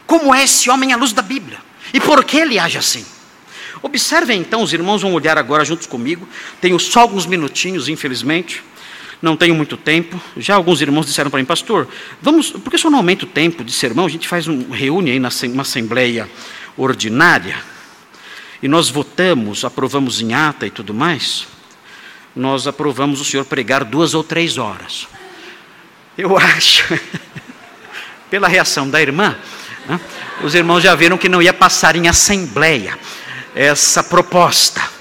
Como 0.07 0.33
é 0.33 0.45
esse 0.45 0.71
homem 0.71 0.93
à 0.93 0.97
luz 0.97 1.13
da 1.13 1.23
Bíblia? 1.23 1.59
E 1.93 2.01
por 2.01 2.25
que 2.25 2.37
ele 2.37 2.59
age 2.59 2.79
assim? 2.79 3.05
Observem 3.83 4.41
então, 4.41 4.63
os 4.63 4.73
irmãos 4.73 5.03
vão 5.03 5.13
olhar 5.13 5.37
agora 5.39 5.65
juntos 5.65 5.87
comigo. 5.87 6.29
Tenho 6.61 6.79
só 6.79 7.01
alguns 7.01 7.27
minutinhos, 7.27 7.89
infelizmente. 7.89 8.63
Não 9.21 9.37
tenho 9.37 9.55
muito 9.55 9.77
tempo. 9.77 10.21
Já 10.37 10.55
alguns 10.55 10.81
irmãos 10.81 11.07
disseram 11.07 11.31
para 11.31 11.41
mim, 11.41 11.45
pastor, 11.45 11.89
vamos, 12.23 12.51
por 12.51 12.71
que 12.71 12.77
o 12.77 12.79
senhor 12.79 12.91
não 12.91 12.99
aumenta 12.99 13.25
o 13.25 13.29
tempo 13.29 13.65
de 13.65 13.73
sermão? 13.73 14.07
A 14.07 14.09
gente 14.09 14.29
faz 14.29 14.47
um 14.47 14.71
reúne 14.71 15.11
aí 15.11 15.19
na 15.19 15.31
uma 15.45 15.63
assembleia 15.63 16.29
ordinária 16.77 17.57
e 18.63 18.69
nós 18.69 18.89
votamos, 18.89 19.65
aprovamos 19.65 20.21
em 20.21 20.35
ata 20.35 20.67
e 20.67 20.71
tudo 20.71 20.95
mais. 20.95 21.47
Nós 22.35 22.67
aprovamos 22.67 23.21
o 23.21 23.25
senhor 23.25 23.45
pregar 23.45 23.85
duas 23.85 24.15
ou 24.15 24.23
três 24.23 24.59
horas. 24.59 25.09
Eu 26.17 26.37
acho, 26.39 26.85
pela 28.31 28.49
reação 28.49 28.89
da 28.89 29.01
irmã, 29.01 29.37
né, 29.87 30.01
os 30.43 30.55
irmãos 30.55 30.81
já 30.81 30.95
viram 30.95 31.19
que 31.19 31.29
não 31.29 31.43
ia 31.43 31.53
passar 31.53 31.97
em 31.97 32.09
assembleia 32.09 32.99
essa 33.55 34.03
proposta. 34.05 34.98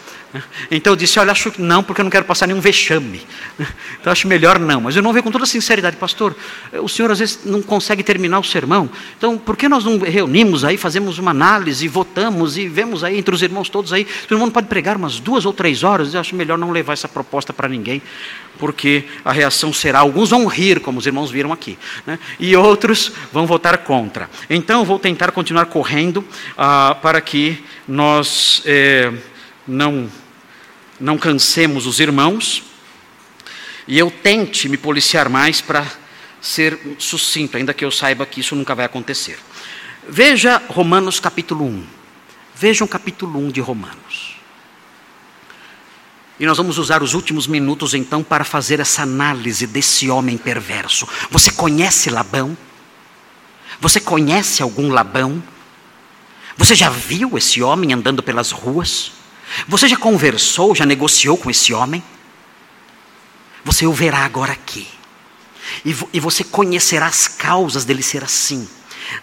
Então 0.70 0.94
eu 0.94 0.98
disse: 0.98 1.20
Olha, 1.20 1.32
acho 1.32 1.52
que 1.52 1.62
não, 1.62 1.82
porque 1.82 2.02
eu 2.02 2.04
não 2.04 2.10
quero 2.10 2.26
passar 2.26 2.48
nenhum 2.48 2.62
vexame. 2.62 3.22
Então 4.00 4.12
acho 4.14 4.28
melhor 4.28 4.60
não. 4.60 4.82
Mas 4.82 4.96
eu 4.96 5.02
não 5.02 5.12
vejo 5.12 5.24
com 5.24 5.32
toda 5.32 5.46
sinceridade, 5.46 5.98
pastor. 5.98 6.36
O 6.74 6.88
senhor 6.88 7.12
às 7.12 7.20
vezes 7.20 7.40
não 7.44 7.62
consegue 7.62 8.04
terminar 8.04 8.40
o 8.40 8.44
sermão. 8.44 8.90
Então 9.18 9.38
por 9.38 9.58
que 9.58 9.68
nós 9.68 9.84
não 9.84 9.98
reunimos 9.98 10.64
aí, 10.64 10.78
fazemos 10.78 11.18
uma 11.18 11.32
análise, 11.32 11.88
votamos 11.88 12.58
e 12.58 12.68
vemos 12.68 13.04
aí 13.04 13.18
entre 13.18 13.34
os 13.34 13.42
irmãos 13.42 13.70
todos 13.70 13.92
aí? 13.92 14.08
O 14.30 14.34
irmão 14.34 14.50
pode 14.50 14.68
pregar 14.68 14.96
umas 14.96 15.20
duas 15.20 15.46
ou 15.46 15.52
três 15.52 15.84
horas. 15.84 16.14
Eu 16.14 16.22
acho 16.22 16.36
melhor 16.36 16.58
não 16.58 16.72
levar 16.72 16.94
essa 16.94 17.08
proposta 17.08 17.52
para 17.52 17.68
ninguém, 17.68 18.02
porque 18.60 19.06
a 19.26 19.32
reação 19.32 19.74
será: 19.74 20.00
alguns 20.00 20.30
vão 20.30 20.46
rir, 20.46 20.80
como 20.80 21.00
os 21.00 21.06
irmãos 21.06 21.32
viram 21.32 21.52
aqui, 21.52 21.78
né? 22.06 22.20
e 22.40 22.56
outros 22.56 23.12
vão 23.34 23.46
votar 23.46 23.80
contra. 23.80 24.30
Então 24.50 24.82
eu 24.82 24.86
vou 24.86 25.00
tentar 25.00 25.32
continuar 25.32 25.66
correndo 25.66 26.24
ah, 26.58 26.96
para 27.02 27.20
que 27.20 27.64
nós. 27.88 28.62
Eh, 28.66 29.12
não, 29.68 30.10
não 31.00 31.18
cansemos 31.18 31.86
os 31.86 32.00
irmãos, 32.00 32.64
e 33.88 33.98
eu 33.98 34.12
tente 34.12 34.68
me 34.68 34.78
policiar 34.78 35.30
mais 35.30 35.62
para 35.62 35.86
ser 36.42 36.80
sucinto, 36.98 37.58
ainda 37.58 37.74
que 37.74 37.84
eu 37.86 37.92
saiba 37.92 38.26
que 38.26 38.40
isso 38.40 38.56
nunca 38.56 38.76
vai 38.76 38.86
acontecer. 38.86 39.40
Veja 40.08 40.62
Romanos 40.70 41.20
capítulo 41.20 41.66
1. 41.66 41.86
Vejam 42.56 42.86
o 42.86 42.90
capítulo 42.90 43.40
1 43.40 43.52
de 43.52 43.62
Romanos. 43.62 44.38
E 46.40 46.46
nós 46.46 46.58
vamos 46.58 46.78
usar 46.78 47.02
os 47.02 47.14
últimos 47.14 47.48
minutos 47.48 47.94
então 47.94 48.24
para 48.24 48.44
fazer 48.44 48.80
essa 48.80 49.02
análise 49.02 49.66
desse 49.66 50.10
homem 50.10 50.38
perverso. 50.38 51.08
Você 51.32 51.52
conhece 51.52 52.10
Labão? 52.10 52.56
Você 53.82 54.00
conhece 54.00 54.62
algum 54.62 54.90
Labão? 54.90 55.42
Você 56.56 56.76
já 56.76 56.90
viu 56.90 57.38
esse 57.38 57.62
homem 57.62 57.94
andando 57.94 58.22
pelas 58.22 58.52
ruas? 58.52 59.12
Você 59.68 59.88
já 59.88 59.98
conversou, 59.98 60.76
já 60.76 60.86
negociou 60.86 61.38
com 61.38 61.50
esse 61.50 61.74
homem? 61.74 62.04
Você 63.64 63.86
o 63.86 63.94
verá 63.94 64.20
agora 64.20 64.54
aqui. 64.54 64.88
E, 65.86 65.96
e 66.14 66.20
você 66.20 66.44
conhecerá 66.44 67.08
as 67.08 67.28
causas 67.28 67.86
dele 67.86 68.02
ser 68.02 68.24
assim. 68.24 68.68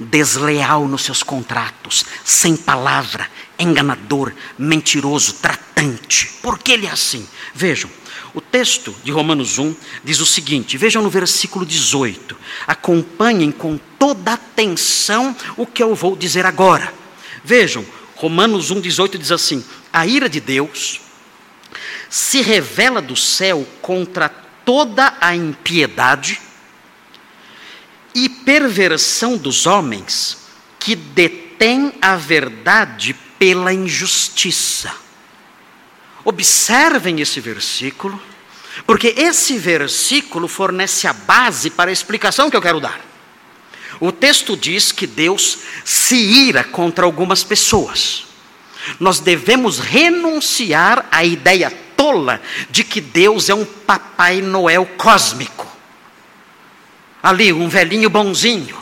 Desleal 0.01 0.89
nos 0.89 1.03
seus 1.03 1.23
contratos, 1.23 2.07
sem 2.25 2.57
palavra, 2.57 3.29
enganador, 3.59 4.33
mentiroso, 4.59 5.35
tratante. 5.35 6.31
Por 6.43 6.59
que 6.59 6.73
ele 6.73 6.87
é 6.87 6.91
assim? 6.91 7.29
Vejam, 7.55 7.91
o 8.35 8.41
texto 8.41 8.95
de 9.05 9.13
Romanos 9.13 9.59
1 9.59 9.75
diz 10.03 10.21
o 10.21 10.27
seguinte: 10.27 10.77
vejam 10.77 11.03
no 11.03 11.11
versículo 11.11 11.65
18. 11.65 12.37
Acompanhem 12.67 13.53
com 13.53 13.79
toda 13.99 14.33
atenção 14.33 15.37
o 15.57 15.67
que 15.67 15.83
eu 15.83 15.95
vou 15.95 16.17
dizer 16.17 16.45
agora. 16.45 16.93
Vejam, 17.45 17.85
Romanos 18.17 18.73
1,18 18.73 19.19
diz 19.19 19.33
assim: 19.33 19.65
a 19.93 20.07
ira 20.07 20.29
de 20.29 20.41
Deus 20.41 21.01
se 22.09 22.41
revela 22.41 23.03
do 23.03 23.17
céu 23.17 23.67
contra 23.83 24.29
toda 24.65 25.17
a 25.21 25.35
impiedade 25.35 26.41
e 28.15 28.29
perversão 28.29 29.37
dos 29.37 29.67
homens 29.67 30.39
que 30.79 30.95
detêm 30.95 31.93
a 32.01 32.17
verdade 32.17 33.15
pela 33.39 33.73
injustiça. 33.73 34.95
Observem 36.25 37.21
esse 37.21 37.41
versículo, 37.41 38.23
porque 38.87 39.09
esse 39.17 39.59
versículo 39.59 40.49
fornece 40.49 41.07
a 41.07 41.13
base 41.13 41.71
para 41.71 41.91
a 41.91 41.93
explicação 41.93 42.49
que 42.49 42.57
eu 42.57 42.63
quero 42.63 42.81
dar. 42.81 43.14
O 44.01 44.13
texto 44.13 44.57
diz 44.57 44.93
que 44.93 45.07
Deus 45.07 45.59
se 45.85 46.17
ira 46.17 46.65
contra 46.65 47.05
algumas 47.05 47.45
pessoas 47.45 48.25
nós 48.99 49.21
devemos 49.21 49.79
renunciar 49.79 51.07
à 51.11 51.25
ideia 51.25 51.71
tola 51.97 52.41
de 52.71 52.85
que 52.85 53.01
Deus 53.01 53.49
é 53.49 53.55
um 53.55 53.65
Papai 53.65 54.43
Noel 54.43 54.87
cósmico. 54.97 55.67
Ali, 57.23 57.53
um 57.53 57.69
velhinho 57.69 58.11
bonzinho, 58.11 58.77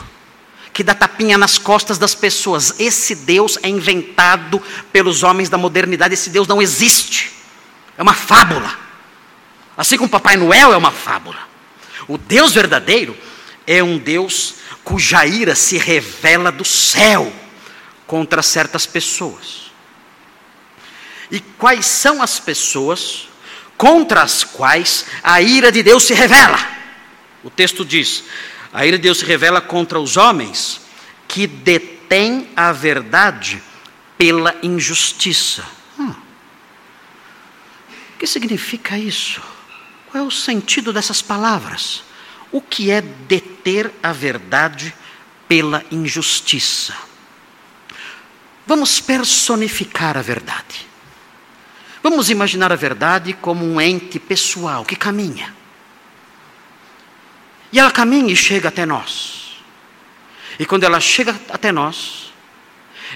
que 0.73 0.83
dá 0.83 0.93
tapinha 0.93 1.37
nas 1.37 1.57
costas 1.57 1.97
das 1.97 2.13
pessoas. 2.13 2.79
Esse 2.79 3.15
Deus 3.15 3.57
é 3.63 3.69
inventado 3.69 4.61
pelos 4.91 5.23
homens 5.23 5.49
da 5.49 5.57
modernidade, 5.57 6.13
esse 6.13 6.29
Deus 6.29 6.47
não 6.47 6.61
existe. 6.61 7.31
É 7.97 8.03
uma 8.03 8.13
fábula. 8.13 8.77
Assim 9.77 9.97
como 9.97 10.09
Papai 10.09 10.35
Noel 10.35 10.73
é 10.73 10.77
uma 10.77 10.91
fábula. 10.91 11.39
O 12.07 12.17
Deus 12.17 12.53
verdadeiro 12.53 13.15
é 13.65 13.81
um 13.81 13.97
Deus 13.97 14.55
cuja 14.83 15.25
ira 15.25 15.55
se 15.55 15.77
revela 15.77 16.51
do 16.51 16.65
céu 16.65 17.31
contra 18.05 18.41
certas 18.41 18.85
pessoas 18.85 19.63
e 21.33 21.39
quais 21.39 21.87
são 21.87 22.21
as 22.21 22.39
pessoas 22.39 23.27
contra 23.75 24.21
as 24.21 24.43
quais 24.43 25.07
a 25.23 25.41
ira 25.41 25.71
de 25.71 25.81
Deus 25.81 26.03
se 26.03 26.13
revela. 26.13 26.59
O 27.43 27.49
texto 27.49 27.83
diz: 27.83 28.23
a 28.71 28.85
ira 28.85 28.97
de 28.97 29.03
Deus 29.03 29.17
se 29.17 29.25
revela 29.25 29.59
contra 29.59 29.99
os 29.99 30.15
homens 30.15 30.81
que 31.27 31.47
detêm 31.47 32.49
a 32.55 32.71
verdade 32.71 33.63
pela 34.15 34.55
injustiça. 34.61 35.65
Hum. 35.97 36.13
O 38.13 38.19
que 38.19 38.27
significa 38.27 38.95
isso? 38.95 39.41
Qual 40.11 40.23
é 40.23 40.27
o 40.27 40.31
sentido 40.31 40.93
dessas 40.93 41.21
palavras? 41.23 42.03
O 42.53 42.61
que 42.61 42.91
é 42.91 43.01
deter 43.01 43.91
a 44.03 44.13
verdade 44.13 44.93
pela 45.47 45.83
injustiça? 45.91 46.95
Vamos 48.67 49.01
personificar 49.01 50.15
a 50.15 50.21
verdade. 50.21 50.87
Vamos 52.03 52.29
imaginar 52.29 52.71
a 52.71 52.75
verdade 52.75 53.33
como 53.33 53.65
um 53.65 53.81
ente 53.81 54.19
pessoal 54.19 54.85
que 54.85 54.95
caminha. 54.95 55.51
E 57.71 57.79
ela 57.79 57.89
caminha 57.89 58.31
e 58.31 58.35
chega 58.35 58.69
até 58.69 58.85
nós. 58.85 59.57
E 60.59 60.65
quando 60.65 60.83
ela 60.83 60.99
chega 60.99 61.35
até 61.49 61.71
nós, 61.71 62.31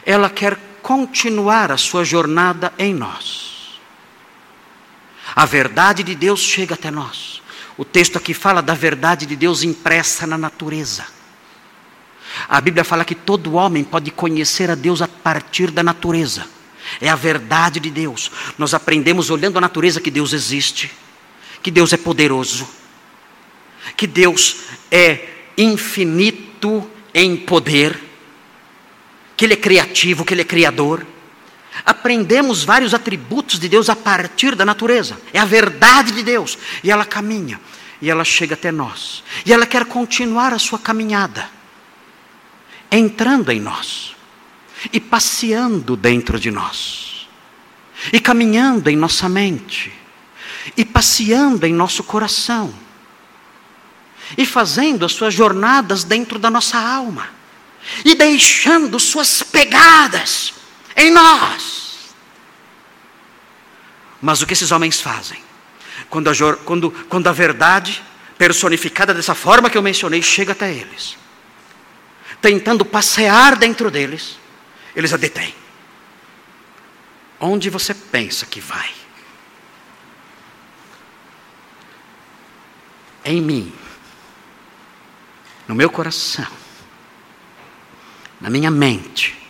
ela 0.03 0.31
quer 0.31 0.57
continuar 0.81 1.71
a 1.71 1.77
sua 1.77 2.03
jornada 2.03 2.73
em 2.79 2.91
nós. 2.91 3.79
A 5.35 5.45
verdade 5.45 6.01
de 6.01 6.15
Deus 6.15 6.39
chega 6.39 6.73
até 6.73 6.89
nós. 6.89 7.43
O 7.77 7.85
texto 7.85 8.17
aqui 8.17 8.33
fala 8.33 8.61
da 8.61 8.73
verdade 8.73 9.25
de 9.25 9.35
Deus 9.35 9.63
impressa 9.63 10.25
na 10.25 10.37
natureza. 10.37 11.05
A 12.49 12.59
Bíblia 12.59 12.83
fala 12.83 13.05
que 13.05 13.15
todo 13.15 13.53
homem 13.53 13.83
pode 13.83 14.11
conhecer 14.11 14.69
a 14.69 14.75
Deus 14.75 15.01
a 15.01 15.07
partir 15.07 15.71
da 15.71 15.83
natureza 15.83 16.57
é 17.01 17.09
a 17.09 17.15
verdade 17.15 17.79
de 17.79 17.89
Deus. 17.89 18.31
Nós 18.57 18.73
aprendemos 18.73 19.29
olhando 19.29 19.57
a 19.57 19.61
natureza 19.61 20.01
que 20.01 20.11
Deus 20.11 20.33
existe, 20.33 20.91
que 21.61 21.69
Deus 21.69 21.91
é 21.93 21.97
poderoso, 21.97 22.67
que 23.95 24.07
Deus 24.07 24.57
é 24.91 25.27
infinito 25.57 26.87
em 27.13 27.35
poder, 27.35 27.99
que 29.35 29.45
Ele 29.45 29.53
é 29.53 29.57
criativo, 29.57 30.23
que 30.23 30.33
Ele 30.33 30.41
é 30.41 30.45
criador. 30.45 31.05
Aprendemos 31.85 32.63
vários 32.63 32.93
atributos 32.93 33.59
de 33.59 33.69
Deus 33.69 33.89
a 33.89 33.95
partir 33.95 34.55
da 34.55 34.65
natureza, 34.65 35.19
é 35.33 35.39
a 35.39 35.45
verdade 35.45 36.11
de 36.11 36.23
Deus, 36.23 36.57
e 36.83 36.91
ela 36.91 37.05
caminha, 37.05 37.59
e 38.01 38.09
ela 38.09 38.23
chega 38.23 38.55
até 38.55 38.71
nós, 38.71 39.23
e 39.45 39.53
ela 39.53 39.65
quer 39.65 39.85
continuar 39.85 40.53
a 40.53 40.59
sua 40.59 40.79
caminhada, 40.79 41.49
entrando 42.91 43.51
em 43.51 43.59
nós. 43.59 44.15
E 44.93 44.99
passeando 44.99 45.95
dentro 45.95 46.39
de 46.39 46.51
nós, 46.51 47.27
e 48.13 48.19
caminhando 48.19 48.91
em 48.91 48.95
nossa 48.95 49.27
mente, 49.27 49.91
e 50.77 50.85
passeando 50.85 51.65
em 51.65 51.73
nosso 51.73 52.03
coração, 52.03 52.71
e 54.37 54.45
fazendo 54.45 55.03
as 55.03 55.13
suas 55.13 55.33
jornadas 55.33 56.03
dentro 56.03 56.37
da 56.37 56.51
nossa 56.51 56.77
alma, 56.77 57.27
e 58.05 58.13
deixando 58.13 58.99
suas 58.99 59.41
pegadas 59.41 60.53
em 60.97 61.11
nós. 61.11 62.15
Mas 64.19 64.41
o 64.41 64.47
que 64.47 64.53
esses 64.53 64.71
homens 64.71 64.99
fazem? 64.99 65.39
Quando 66.09 66.29
a, 66.29 66.55
quando, 66.57 66.91
quando 67.07 67.27
a 67.27 67.31
verdade, 67.31 68.03
personificada 68.37 69.13
dessa 69.13 69.35
forma 69.35 69.69
que 69.69 69.77
eu 69.77 69.81
mencionei, 69.83 70.23
chega 70.23 70.53
até 70.53 70.73
eles, 70.73 71.15
tentando 72.41 72.83
passear 72.83 73.55
dentro 73.55 73.91
deles, 73.91 74.39
eles 74.95 75.13
a 75.13 75.17
detêm. 75.17 75.53
Onde 77.39 77.69
você 77.69 77.93
pensa 77.93 78.47
que 78.47 78.59
vai? 78.59 78.89
Em 83.23 83.39
mim, 83.41 83.73
no 85.67 85.75
meu 85.75 85.89
coração, 85.91 86.47
na 88.39 88.49
minha 88.49 88.71
mente, 88.71 89.46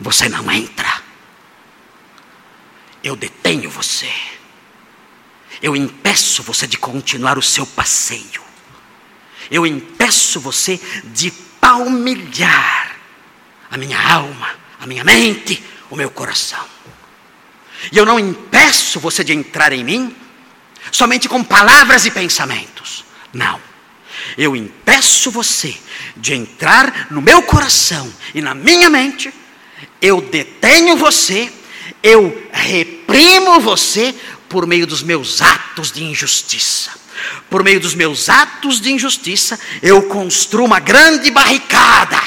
você 0.00 0.28
não 0.28 0.50
entra. 0.50 1.02
Eu 3.02 3.14
detenho 3.14 3.70
você. 3.70 4.10
Eu 5.62 5.76
impeço 5.76 6.42
você 6.42 6.66
de 6.66 6.78
continuar 6.78 7.38
o 7.38 7.42
seu 7.42 7.66
passeio. 7.66 8.42
Eu 9.50 9.66
impeço 9.66 10.40
você 10.40 10.80
de 11.04 11.30
palmilhar 11.60 12.96
a 13.70 13.76
minha 13.76 14.00
alma, 14.00 14.48
a 14.80 14.86
minha 14.86 15.04
mente, 15.04 15.62
o 15.90 15.96
meu 15.96 16.10
coração. 16.10 16.64
E 17.92 17.96
eu 17.96 18.06
não 18.06 18.18
impeço 18.18 19.00
você 19.00 19.24
de 19.24 19.32
entrar 19.32 19.72
em 19.72 19.84
mim 19.84 20.16
somente 20.90 21.28
com 21.28 21.42
palavras 21.42 22.06
e 22.06 22.10
pensamentos. 22.10 23.04
Não. 23.32 23.60
Eu 24.36 24.54
impeço 24.54 25.30
você 25.30 25.76
de 26.16 26.34
entrar 26.34 27.10
no 27.10 27.20
meu 27.20 27.42
coração 27.42 28.12
e 28.34 28.40
na 28.40 28.54
minha 28.54 28.88
mente. 28.88 29.32
Eu 30.00 30.20
detenho 30.20 30.96
você, 30.96 31.52
eu 32.02 32.48
reprimo 32.52 33.60
você 33.60 34.14
por 34.48 34.66
meio 34.66 34.86
dos 34.86 35.02
meus 35.02 35.42
atos 35.42 35.92
de 35.92 36.02
injustiça. 36.02 36.90
Por 37.48 37.62
meio 37.62 37.80
dos 37.80 37.94
meus 37.94 38.28
atos 38.28 38.80
de 38.80 38.92
injustiça, 38.92 39.58
eu 39.82 40.02
construo 40.04 40.64
uma 40.64 40.80
grande 40.80 41.30
barricada 41.30 42.20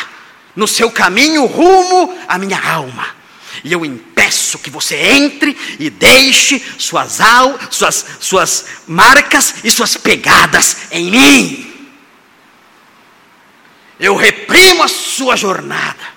no 0.55 0.67
seu 0.67 0.91
caminho 0.91 1.45
rumo 1.45 2.17
à 2.27 2.37
minha 2.37 2.59
alma. 2.59 3.07
E 3.63 3.71
eu 3.71 3.85
impeço 3.85 4.59
que 4.59 4.69
você 4.69 4.95
entre 4.95 5.57
e 5.79 5.89
deixe 5.89 6.61
suas, 6.77 7.21
al, 7.21 7.59
suas, 7.69 8.05
suas 8.19 8.65
marcas 8.87 9.55
e 9.63 9.71
suas 9.71 9.95
pegadas 9.95 10.77
em 10.91 11.11
mim. 11.11 11.87
Eu 13.99 14.15
reprimo 14.15 14.83
a 14.83 14.87
sua 14.87 15.35
jornada. 15.35 16.13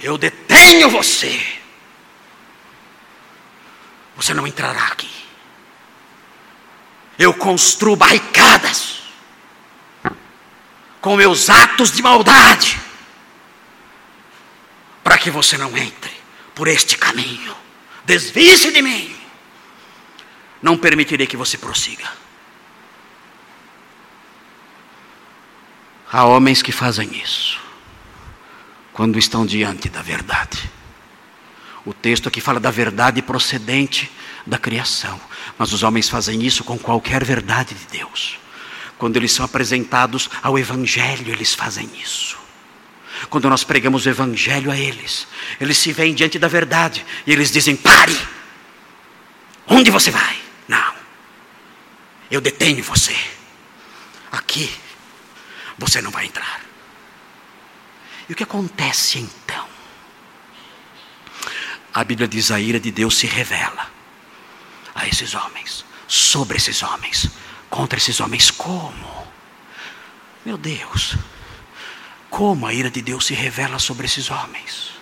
Eu 0.00 0.16
detenho 0.16 0.90
você. 0.90 1.44
Você 4.16 4.32
não 4.32 4.46
entrará 4.46 4.86
aqui. 4.86 5.10
Eu 7.18 7.34
construo 7.34 7.96
barricadas 7.96 9.02
com 11.00 11.16
meus 11.16 11.50
atos 11.50 11.90
de 11.90 12.02
maldade 12.02 12.80
para 15.02 15.18
que 15.18 15.30
você 15.30 15.56
não 15.56 15.76
entre 15.76 16.12
por 16.54 16.68
este 16.68 16.96
caminho. 16.96 17.56
Desvie-se 18.04 18.70
de 18.72 18.82
mim. 18.82 19.16
Não 20.62 20.76
permitirei 20.76 21.26
que 21.26 21.36
você 21.36 21.58
prossiga. 21.58 22.10
Há 26.10 26.24
homens 26.24 26.62
que 26.62 26.72
fazem 26.72 27.14
isso 27.16 27.67
quando 28.98 29.16
estão 29.16 29.46
diante 29.46 29.88
da 29.88 30.02
verdade. 30.02 30.68
O 31.84 31.94
texto 31.94 32.26
aqui 32.26 32.40
fala 32.40 32.58
da 32.58 32.72
verdade 32.72 33.22
procedente 33.22 34.10
da 34.44 34.58
criação, 34.58 35.20
mas 35.56 35.72
os 35.72 35.84
homens 35.84 36.08
fazem 36.08 36.44
isso 36.44 36.64
com 36.64 36.76
qualquer 36.76 37.22
verdade 37.22 37.76
de 37.76 37.96
Deus. 37.96 38.40
Quando 38.98 39.16
eles 39.16 39.30
são 39.30 39.44
apresentados 39.44 40.28
ao 40.42 40.58
Evangelho, 40.58 41.32
eles 41.32 41.54
fazem 41.54 41.88
isso. 42.02 42.36
Quando 43.30 43.48
nós 43.48 43.62
pregamos 43.62 44.04
o 44.04 44.08
Evangelho 44.08 44.68
a 44.68 44.76
eles, 44.76 45.28
eles 45.60 45.78
se 45.78 45.92
veem 45.92 46.12
diante 46.12 46.36
da 46.36 46.48
verdade 46.48 47.06
e 47.24 47.30
eles 47.30 47.52
dizem: 47.52 47.76
pare! 47.76 48.18
Onde 49.68 49.92
você 49.92 50.10
vai? 50.10 50.36
Não, 50.66 50.92
eu 52.28 52.40
detenho 52.40 52.82
você. 52.82 53.14
Aqui 54.32 54.68
você 55.78 56.02
não 56.02 56.10
vai 56.10 56.26
entrar. 56.26 56.67
E 58.28 58.32
o 58.32 58.36
que 58.36 58.42
acontece 58.42 59.18
então? 59.18 59.66
A 61.94 62.04
Bíblia 62.04 62.28
diz: 62.28 62.50
a 62.50 62.60
ira 62.60 62.78
de 62.78 62.90
Deus 62.90 63.16
se 63.16 63.26
revela 63.26 63.90
a 64.94 65.06
esses 65.06 65.34
homens, 65.34 65.84
sobre 66.06 66.58
esses 66.58 66.82
homens, 66.82 67.28
contra 67.70 67.98
esses 67.98 68.20
homens. 68.20 68.50
Como? 68.50 69.26
Meu 70.44 70.58
Deus, 70.58 71.16
como 72.30 72.66
a 72.66 72.74
ira 72.74 72.90
de 72.90 73.00
Deus 73.00 73.26
se 73.26 73.34
revela 73.34 73.78
sobre 73.78 74.06
esses 74.06 74.30
homens? 74.30 74.92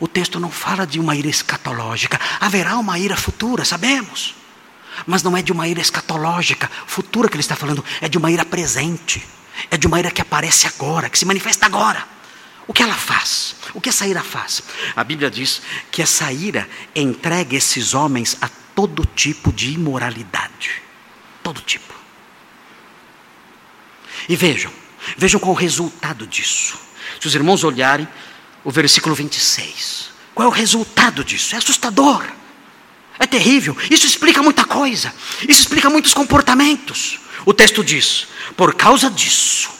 O 0.00 0.08
texto 0.08 0.40
não 0.40 0.50
fala 0.50 0.86
de 0.86 0.98
uma 0.98 1.14
ira 1.14 1.28
escatológica, 1.28 2.20
haverá 2.40 2.76
uma 2.76 2.98
ira 2.98 3.16
futura, 3.16 3.64
sabemos. 3.64 4.34
Mas 5.06 5.22
não 5.22 5.36
é 5.36 5.42
de 5.42 5.52
uma 5.52 5.68
ira 5.68 5.80
escatológica, 5.80 6.70
futura 6.86 7.28
que 7.28 7.34
ele 7.34 7.42
está 7.42 7.54
falando, 7.54 7.84
é 8.00 8.08
de 8.08 8.18
uma 8.18 8.30
ira 8.30 8.44
presente. 8.44 9.24
É 9.70 9.76
de 9.76 9.86
uma 9.86 9.98
ira 9.98 10.10
que 10.10 10.20
aparece 10.20 10.66
agora, 10.66 11.08
que 11.08 11.18
se 11.18 11.24
manifesta 11.24 11.66
agora. 11.66 12.15
O 12.66 12.72
que 12.72 12.82
ela 12.82 12.94
faz? 12.94 13.54
O 13.74 13.80
que 13.80 13.88
essa 13.88 14.06
ira 14.06 14.22
faz? 14.22 14.62
A 14.94 15.04
Bíblia 15.04 15.30
diz 15.30 15.62
que 15.90 16.02
essa 16.02 16.32
ira 16.32 16.68
entrega 16.94 17.56
esses 17.56 17.94
homens 17.94 18.36
a 18.40 18.48
todo 18.74 19.06
tipo 19.06 19.52
de 19.52 19.72
imoralidade. 19.72 20.82
Todo 21.42 21.60
tipo. 21.60 21.94
E 24.28 24.34
vejam, 24.34 24.72
vejam 25.16 25.38
qual 25.38 25.52
o 25.52 25.56
resultado 25.56 26.26
disso. 26.26 26.76
Se 27.20 27.26
os 27.28 27.34
irmãos 27.34 27.62
olharem 27.62 28.08
o 28.64 28.70
versículo 28.70 29.14
26, 29.14 30.10
qual 30.34 30.46
é 30.46 30.50
o 30.50 30.54
resultado 30.54 31.24
disso? 31.24 31.54
É 31.54 31.58
assustador. 31.58 32.26
É 33.18 33.26
terrível. 33.26 33.76
Isso 33.90 34.06
explica 34.06 34.42
muita 34.42 34.64
coisa. 34.64 35.14
Isso 35.48 35.60
explica 35.60 35.88
muitos 35.88 36.12
comportamentos. 36.12 37.20
O 37.44 37.54
texto 37.54 37.84
diz: 37.84 38.26
por 38.56 38.74
causa 38.74 39.08
disso, 39.08 39.70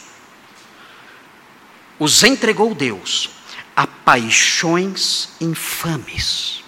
os 1.98 2.22
entregou 2.22 2.74
Deus 2.74 3.30
a 3.74 3.86
paixões 3.86 5.30
infames, 5.40 6.62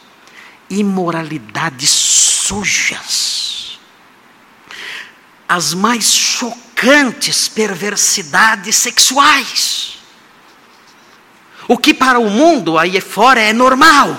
imoralidades 0.68 1.90
sujas, 1.90 3.78
as 5.48 5.72
mais 5.72 6.12
chocantes 6.12 7.48
perversidades 7.48 8.76
sexuais. 8.76 9.98
O 11.66 11.76
que 11.76 11.92
para 11.92 12.18
o 12.18 12.30
mundo 12.30 12.78
aí 12.78 13.00
fora 13.00 13.40
é 13.40 13.52
normal. 13.52 14.18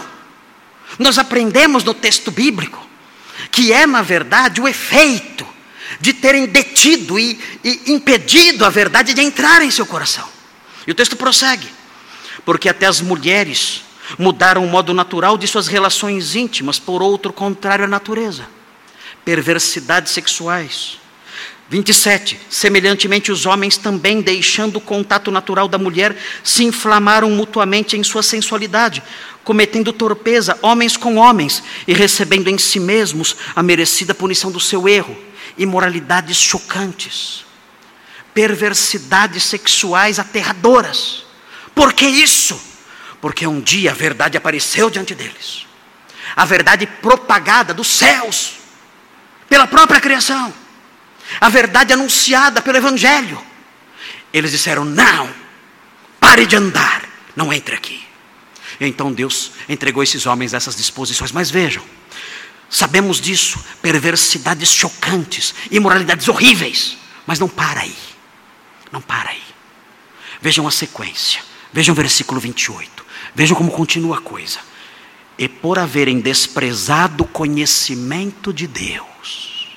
Nós 0.97 1.18
aprendemos 1.18 1.84
no 1.84 1.93
texto 1.93 2.32
bíblico 2.32 2.88
que 3.51 3.72
é, 3.74 3.86
na 3.86 4.01
verdade, 4.01 4.62
o 4.62 4.68
efeito 4.68 5.47
de 5.99 6.14
terem 6.14 6.45
detido 6.45 7.18
e, 7.18 7.39
e 7.64 7.91
impedido 7.91 8.66
a 8.66 8.70
verdade 8.70 9.14
de 9.14 9.22
entrar 9.22 9.62
em 9.62 9.72
seu 9.72 9.86
coração. 9.86 10.39
E 10.86 10.92
o 10.92 10.96
texto 10.96 11.16
prossegue, 11.16 11.68
porque 12.46 12.70
até 12.70 12.86
as 12.86 13.02
mulheres 13.02 13.84
mudaram 14.18 14.66
o 14.66 14.70
modo 14.70 14.94
natural 14.94 15.38
de 15.38 15.48
suas 15.48 15.68
relações 15.68 16.36
íntimas 16.36 16.80
por 16.80 17.02
outro 17.02 17.32
contrário 17.32 17.86
à 17.86 17.88
natureza, 17.88 18.48
perversidades 19.24 20.12
sexuais. 20.12 20.98
27. 21.70 22.40
Semelhantemente, 22.50 23.32
os 23.32 23.46
homens 23.46 23.78
também, 23.78 24.22
deixando 24.22 24.78
o 24.78 24.82
contato 24.82 25.30
natural 25.30 25.68
da 25.68 25.78
mulher, 25.78 26.18
se 26.44 26.64
inflamaram 26.64 27.30
mutuamente 27.30 27.96
em 27.96 28.04
sua 28.04 28.24
sensualidade, 28.24 29.04
cometendo 29.44 29.94
torpeza, 29.94 30.58
homens 30.64 30.98
com 30.98 31.18
homens, 31.18 31.62
e 31.88 31.94
recebendo 31.94 32.48
em 32.48 32.58
si 32.58 32.80
mesmos 32.80 33.36
a 33.56 33.62
merecida 33.62 34.16
punição 34.16 34.52
do 34.52 34.60
seu 34.60 34.88
erro 34.90 35.16
imoralidades 35.60 36.38
chocantes, 36.38 37.44
perversidades 38.34 39.44
sexuais 39.44 40.20
aterradoras. 40.20 41.26
Por 41.74 41.94
que 41.94 42.06
isso? 42.06 42.60
Porque 43.22 43.46
um 43.46 43.60
dia 43.60 43.92
a 43.92 43.94
verdade 43.94 44.38
apareceu 44.38 44.90
diante 44.90 45.14
deles. 45.14 45.66
A 46.36 46.46
verdade 46.46 46.86
propagada 46.86 47.74
dos 47.74 47.88
céus, 47.88 48.54
pela 49.48 49.68
própria 49.68 50.00
criação. 50.00 50.54
A 51.40 51.50
verdade 51.50 51.94
anunciada 51.94 52.62
pelo 52.62 52.78
Evangelho. 52.78 53.42
Eles 54.34 54.52
disseram: 54.52 54.86
não, 54.86 55.30
pare 56.20 56.46
de 56.46 56.56
andar, 56.56 57.04
não 57.36 57.52
entre 57.52 57.76
aqui. 57.76 58.04
Então 58.80 59.12
Deus 59.12 59.52
entregou 59.68 60.02
esses 60.02 60.26
homens 60.26 60.54
a 60.54 60.58
essas 60.58 60.76
disposições. 60.76 61.32
Mas 61.32 61.52
vejam, 61.52 61.84
Sabemos 62.70 63.20
disso, 63.20 63.60
perversidades 63.82 64.70
chocantes, 64.70 65.56
imoralidades 65.72 66.28
horríveis, 66.28 66.98
mas 67.26 67.40
não 67.40 67.50
para 67.50 67.82
aí. 67.82 67.96
Não 68.92 69.02
para 69.02 69.30
aí. 69.30 69.44
Vejam 70.42 70.68
a 70.68 70.72
sequência. 70.72 71.42
Vejam 71.72 71.94
o 71.94 71.96
versículo 71.96 72.40
28. 72.40 73.06
Vejam 73.36 73.56
como 73.56 73.72
continua 73.72 74.18
a 74.18 74.22
coisa. 74.22 74.60
e 75.38 75.48
por 75.48 75.80
haverem 75.80 76.20
desprezado 76.20 77.24
o 77.24 77.28
conhecimento 77.28 78.52
de 78.52 78.68
Deus, 78.68 79.70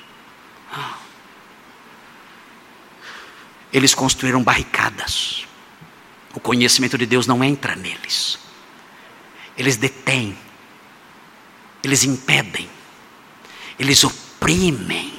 eles 3.71 3.95
construíram 3.95 4.43
barricadas. 4.43 5.47
O 6.33 6.39
conhecimento 6.41 6.97
de 6.97 7.05
Deus 7.05 7.25
não 7.25 7.41
entra 7.41 7.77
neles. 7.77 8.37
Eles 9.57 9.77
detêm, 9.77 10.37
eles 11.81 12.03
impedem, 12.03 12.69
eles 13.79 14.03
oprimem, 14.03 15.13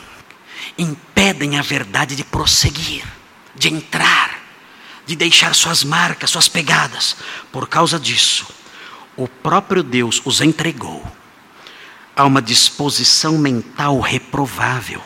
impedem 0.77 1.59
a 1.59 1.63
verdade 1.63 2.15
de 2.15 2.23
prosseguir, 2.23 3.05
de 3.55 3.69
entrar, 3.69 4.41
de 5.07 5.15
deixar 5.17 5.55
suas 5.55 5.85
marcas, 5.85 6.31
suas 6.31 6.49
pegadas. 6.49 7.17
Por 7.53 7.69
causa 7.69 7.99
disso, 7.99 8.47
o 9.17 9.29
próprio 9.29 9.83
Deus 9.83 10.21
os 10.25 10.41
entregou 10.41 11.05
a 12.17 12.25
uma 12.25 12.41
disposição 12.41 13.39
mental 13.39 14.01
reprovável. 14.01 15.03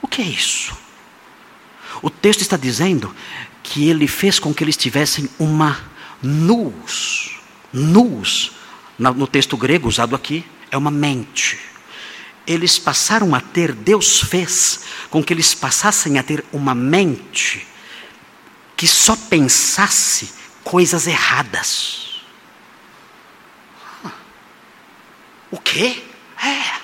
O 0.00 0.08
que 0.08 0.22
é 0.22 0.26
isso? 0.26 0.76
O 2.00 2.10
texto 2.10 2.40
está 2.40 2.56
dizendo 2.56 3.14
que 3.62 3.88
ele 3.88 4.08
fez 4.08 4.38
com 4.38 4.52
que 4.52 4.64
eles 4.64 4.76
tivessem 4.76 5.28
uma 5.38 5.78
nus, 6.22 7.38
nus, 7.72 8.52
no 8.98 9.26
texto 9.26 9.56
grego 9.56 9.88
usado 9.88 10.16
aqui, 10.16 10.44
é 10.70 10.76
uma 10.76 10.90
mente. 10.90 11.58
Eles 12.46 12.78
passaram 12.78 13.34
a 13.34 13.40
ter, 13.40 13.72
Deus 13.72 14.20
fez 14.20 14.80
com 15.10 15.22
que 15.22 15.32
eles 15.32 15.54
passassem 15.54 16.18
a 16.18 16.22
ter 16.22 16.44
uma 16.52 16.74
mente 16.74 17.66
que 18.76 18.86
só 18.86 19.14
pensasse 19.14 20.32
coisas 20.64 21.06
erradas. 21.06 22.20
O 25.50 25.58
quê? 25.58 26.02
É. 26.42 26.80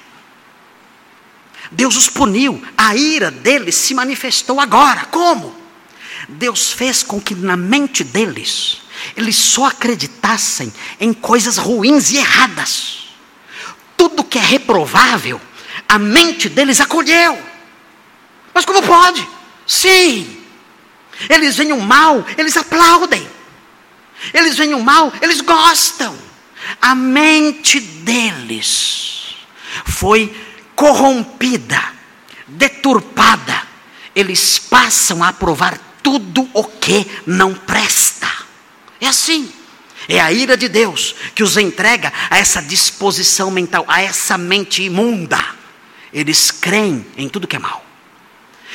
Deus 1.73 1.97
os 1.97 2.09
puniu, 2.09 2.63
a 2.77 2.95
ira 2.95 3.31
deles 3.31 3.75
se 3.75 3.95
manifestou 3.95 4.61
agora. 4.61 5.07
Como? 5.07 5.55
Deus 6.29 6.71
fez 6.71 7.03
com 7.03 7.21
que 7.21 7.35
na 7.35 7.57
mente 7.57 8.05
deles 8.05 8.83
eles 9.17 9.37
só 9.37 9.67
acreditassem 9.67 10.73
em 11.01 11.13
coisas 11.13 11.57
ruins 11.57 12.11
e 12.11 12.19
erradas. 12.19 13.08
Tudo 13.99 14.25
que 14.25 14.39
é 14.39 14.41
reprovável, 14.41 15.39
a 15.87 15.99
mente 15.99 16.49
deles 16.49 16.81
acolheu. 16.81 17.39
Mas 18.55 18.65
como 18.65 18.83
pode? 18.83 19.29
Sim. 19.67 20.43
Eles 21.29 21.57
veem 21.57 21.73
o 21.73 21.81
mal, 21.81 22.25
eles 22.39 22.57
aplaudem. 22.57 23.29
Eles 24.33 24.57
veem 24.57 24.73
o 24.73 24.83
mal, 24.83 25.13
eles 25.21 25.43
gostam. 25.43 26.17
A 26.81 26.95
mente 26.95 27.81
deles 27.81 29.37
foi 29.85 30.35
corrompida, 30.75 31.83
deturpada. 32.47 33.67
Eles 34.15 34.59
passam 34.59 35.23
a 35.23 35.29
aprovar 35.29 35.79
tudo 36.03 36.49
o 36.55 36.65
que 36.65 37.07
não 37.27 37.55
presta. 37.55 38.29
É 39.01 39.09
assim. 39.09 39.53
É 40.09 40.19
a 40.19 40.33
ira 40.33 40.57
de 40.57 40.69
Deus 40.69 41.15
que 41.35 41.43
os 41.43 41.59
entrega 41.59 42.11
a 42.31 42.39
essa 42.39 42.63
disposição 42.63 43.51
mental, 43.51 43.85
a 43.87 44.01
essa 44.01 44.39
mente 44.39 44.83
imunda. 44.83 45.39
Eles 46.13 46.51
creem 46.51 47.07
em 47.15 47.29
tudo 47.29 47.47
que 47.47 47.57
é 47.57 47.59
mal. 47.59 47.85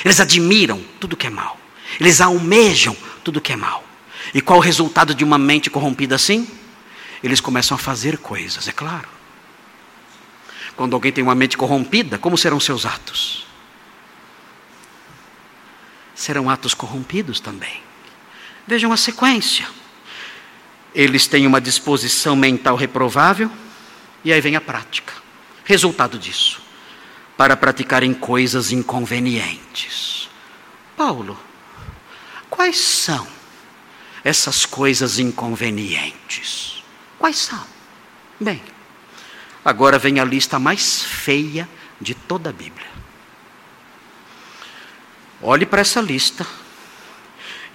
Eles 0.06 0.20
admiram 0.20 0.80
tudo 1.00 1.18
que 1.18 1.26
é 1.26 1.32
mal. 1.32 1.60
Eles 2.00 2.22
almejam 2.22 2.96
tudo 3.24 3.42
que 3.42 3.52
é 3.52 3.56
mal. 3.56 3.84
E 4.32 4.42
qual 4.42 4.60
o 4.60 4.62
resultado 4.62 5.16
de 5.16 5.24
uma 5.24 5.40
mente 5.40 5.72
corrompida 5.72 6.16
assim? 6.16 6.48
Eles 7.24 7.42
começam 7.42 7.74
a 7.74 7.80
fazer 7.80 8.20
coisas, 8.20 8.68
é 8.68 8.72
claro. 8.72 9.08
Quando 10.76 10.94
alguém 10.94 11.12
tem 11.12 11.24
uma 11.24 11.36
mente 11.36 11.58
corrompida, 11.58 12.18
como 12.18 12.38
serão 12.38 12.60
seus 12.60 12.86
atos? 12.86 13.48
Serão 16.14 16.50
atos 16.50 16.74
corrompidos 16.74 17.40
também. 17.40 17.82
Vejam 18.68 18.92
a 18.92 18.98
sequência. 18.98 19.68
Eles 20.94 21.28
têm 21.28 21.48
uma 21.48 21.60
disposição 21.60 22.36
mental 22.36 22.76
reprovável, 22.76 23.52
e 24.24 24.32
aí 24.32 24.39
vem 24.39 24.56
a 24.56 24.62
prática. 24.62 25.14
Resultado 25.66 26.20
disso: 26.20 26.62
para 27.36 27.58
praticarem 27.58 28.14
coisas 28.14 28.72
inconvenientes. 28.72 30.30
Paulo, 30.96 31.38
quais 32.50 32.78
são 32.78 33.28
essas 34.24 34.66
coisas 34.66 35.20
inconvenientes? 35.20 36.84
Quais 37.18 37.38
são? 37.38 37.64
Bem, 38.39 38.62
agora 39.64 39.98
vem 39.98 40.20
a 40.20 40.26
lista 40.26 40.60
mais 40.60 41.04
feia 41.04 41.68
de 42.00 42.14
toda 42.14 42.50
a 42.50 42.54
Bíblia. 42.54 42.88
Olhe 45.41 45.66
para 45.66 45.82
essa 45.82 46.00
lista 46.00 46.46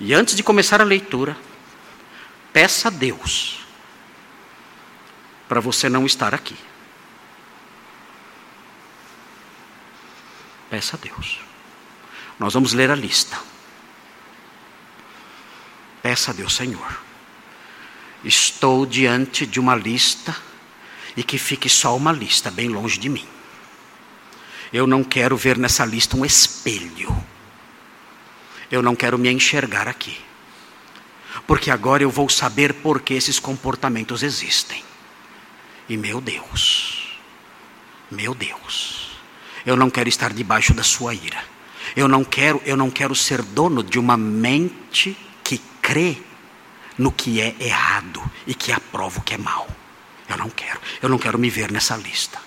e 0.01 0.15
antes 0.15 0.35
de 0.35 0.43
começar 0.43 0.81
a 0.81 0.85
leitura, 0.85 1.37
Peça 2.53 2.89
a 2.89 2.91
Deus 2.91 3.67
para 5.49 5.61
você 5.61 5.89
não 5.89 6.07
estar 6.07 6.35
aqui. 6.35 6.57
Peça 10.71 10.97
a 10.97 10.99
Deus. 10.99 11.41
Nós 12.39 12.55
vamos 12.55 12.73
ler 12.73 12.91
a 12.91 12.95
lista. 12.95 13.39
Peça 16.03 16.31
a 16.31 16.35
Deus, 16.35 16.55
Senhor. 16.55 17.01
Estou 18.25 18.85
diante 18.85 19.47
de 19.47 19.61
uma 19.61 19.75
lista 19.75 20.37
e 21.17 21.23
que 21.23 21.39
fique 21.39 21.69
só 21.69 21.97
uma 21.97 22.13
lista 22.13 22.51
bem 22.51 22.69
longe 22.69 22.99
de 22.99 23.09
mim. 23.09 23.27
Eu 24.73 24.87
não 24.87 25.03
quero 25.03 25.37
ver 25.37 25.57
nessa 25.57 25.85
lista 25.85 26.17
um 26.17 26.25
espelho. 26.25 27.17
Eu 28.71 28.83
não 28.83 28.95
quero 28.95 29.19
me 29.19 29.31
enxergar 29.31 29.89
aqui 29.89 30.28
porque 31.49 31.71
agora 31.71 32.03
eu 32.03 32.11
vou 32.11 32.29
saber 32.29 32.75
por 32.75 33.01
que 33.01 33.15
esses 33.15 33.41
comportamentos 33.41 34.23
existem. 34.23 34.85
E 35.89 35.97
meu 35.97 36.21
Deus, 36.21 37.19
meu 38.11 38.35
Deus, 38.35 39.13
eu 39.65 39.75
não 39.75 39.89
quero 39.89 40.11
estar 40.11 40.31
debaixo 40.31 40.75
da 40.75 40.83
sua 40.83 41.15
ira. 41.15 41.43
Eu 41.97 42.07
não 42.07 42.23
quero, 42.23 42.61
eu 42.67 42.77
não 42.77 42.91
quero 42.91 43.15
ser 43.15 43.41
dono 43.41 43.83
de 43.83 43.99
uma 43.99 44.15
mente 44.15 45.17
que 45.43 45.57
crê 45.81 46.19
no 46.99 47.11
que 47.11 47.41
é 47.41 47.57
errado 47.59 48.23
e 48.47 48.55
que 48.55 48.71
aprova 48.71 49.19
o 49.19 49.23
que 49.23 49.33
é 49.33 49.39
mal. 49.39 49.67
Eu 50.29 50.37
não 50.37 50.51
quero, 50.51 50.79
eu 51.01 51.09
não 51.09 51.17
quero 51.17 51.39
me 51.39 51.49
ver 51.49 51.73
nessa 51.73 51.97
lista. 51.97 52.39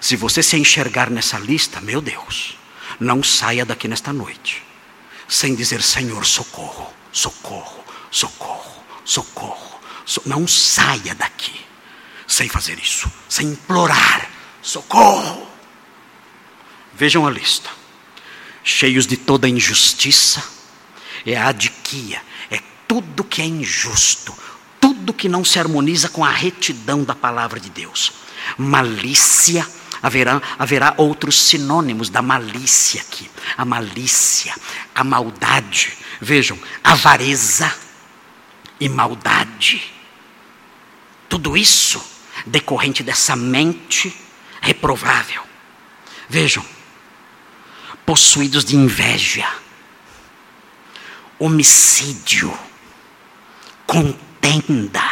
Se 0.00 0.16
você 0.16 0.42
se 0.42 0.56
enxergar 0.56 1.10
nessa 1.10 1.38
lista, 1.38 1.78
meu 1.82 2.00
Deus, 2.00 2.56
não 2.98 3.22
saia 3.22 3.66
daqui 3.66 3.86
nesta 3.86 4.14
noite 4.14 4.62
sem 5.28 5.54
dizer 5.54 5.82
Senhor, 5.82 6.24
socorro, 6.24 6.90
socorro 7.12 7.79
socorro, 8.10 8.82
socorro. 9.04 9.80
So 10.04 10.22
não 10.26 10.46
saia 10.46 11.14
daqui 11.14 11.60
sem 12.26 12.48
fazer 12.48 12.78
isso, 12.78 13.10
sem 13.28 13.48
implorar 13.48 14.28
socorro. 14.62 15.48
Vejam 16.94 17.26
a 17.26 17.30
lista. 17.30 17.70
Cheios 18.62 19.06
de 19.06 19.16
toda 19.16 19.48
injustiça, 19.48 20.44
é 21.24 21.36
a 21.36 21.50
é 22.50 22.60
tudo 22.86 23.24
que 23.24 23.40
é 23.40 23.46
injusto, 23.46 24.34
tudo 24.80 25.14
que 25.14 25.28
não 25.28 25.44
se 25.44 25.58
harmoniza 25.58 26.08
com 26.08 26.24
a 26.24 26.30
retidão 26.30 27.02
da 27.02 27.14
palavra 27.14 27.58
de 27.58 27.70
Deus. 27.70 28.12
Malícia, 28.58 29.66
haverá, 30.02 30.40
haverá 30.58 30.94
outros 30.98 31.40
sinônimos 31.40 32.10
da 32.10 32.20
malícia 32.20 33.00
aqui. 33.00 33.30
A 33.56 33.64
malícia, 33.64 34.54
a 34.94 35.02
maldade. 35.02 35.96
Vejam, 36.20 36.58
avareza 36.84 37.72
e 38.80 38.88
maldade. 38.88 39.92
Tudo 41.28 41.56
isso 41.56 42.02
decorrente 42.46 43.02
dessa 43.02 43.36
mente 43.36 44.16
reprovável. 44.62 45.42
Vejam, 46.28 46.64
possuídos 48.06 48.64
de 48.64 48.74
inveja, 48.74 49.48
homicídio, 51.38 52.56
contenda, 53.86 55.02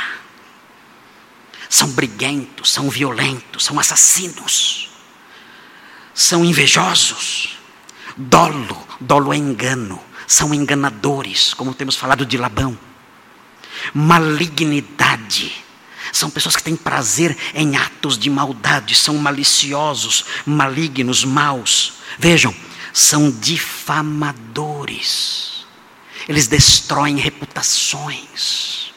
são 1.68 1.90
briguentos, 1.90 2.72
são 2.72 2.88
violentos, 2.88 3.64
são 3.64 3.78
assassinos, 3.78 4.90
são 6.14 6.44
invejosos, 6.44 7.58
dolo, 8.16 8.86
dolo 9.00 9.34
é 9.34 9.36
engano, 9.36 10.02
são 10.26 10.54
enganadores, 10.54 11.52
como 11.52 11.74
temos 11.74 11.96
falado 11.96 12.24
de 12.24 12.38
Labão 12.38 12.78
malignidade. 13.95 15.64
São 16.12 16.30
pessoas 16.30 16.57
que 16.57 16.62
têm 16.62 16.76
prazer 16.76 17.36
em 17.55 17.76
atos 17.76 18.18
de 18.18 18.30
maldade, 18.30 18.95
são 18.95 19.16
maliciosos, 19.16 20.24
malignos, 20.47 21.24
maus. 21.24 21.95
Vejam, 22.18 22.55
são 22.93 23.30
difamadores. 23.30 24.47
Eles 26.28 26.47
destroem 26.47 27.16
reputações. 27.16 28.93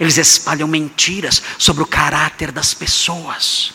Eles 0.00 0.18
espalham 0.18 0.68
mentiras 0.68 1.42
sobre 1.58 1.82
o 1.82 1.86
caráter 1.86 2.52
das 2.52 2.74
pessoas. 2.74 3.72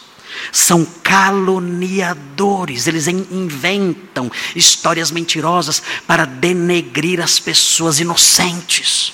São 0.51 0.85
caluniadores, 1.03 2.87
eles 2.87 3.07
inventam 3.07 4.31
histórias 4.55 5.11
mentirosas 5.11 5.81
para 6.07 6.25
denegrir 6.25 7.21
as 7.21 7.39
pessoas 7.39 7.99
inocentes. 7.99 9.13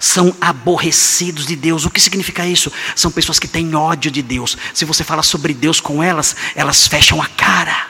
São 0.00 0.34
aborrecidos 0.40 1.46
de 1.46 1.54
Deus. 1.54 1.84
O 1.84 1.90
que 1.90 2.00
significa 2.00 2.46
isso? 2.46 2.72
São 2.96 3.10
pessoas 3.10 3.38
que 3.38 3.46
têm 3.46 3.74
ódio 3.74 4.10
de 4.10 4.22
Deus. 4.22 4.56
Se 4.72 4.86
você 4.86 5.04
fala 5.04 5.22
sobre 5.22 5.52
Deus 5.52 5.78
com 5.78 6.02
elas, 6.02 6.34
elas 6.56 6.86
fecham 6.86 7.20
a 7.20 7.26
cara. 7.26 7.88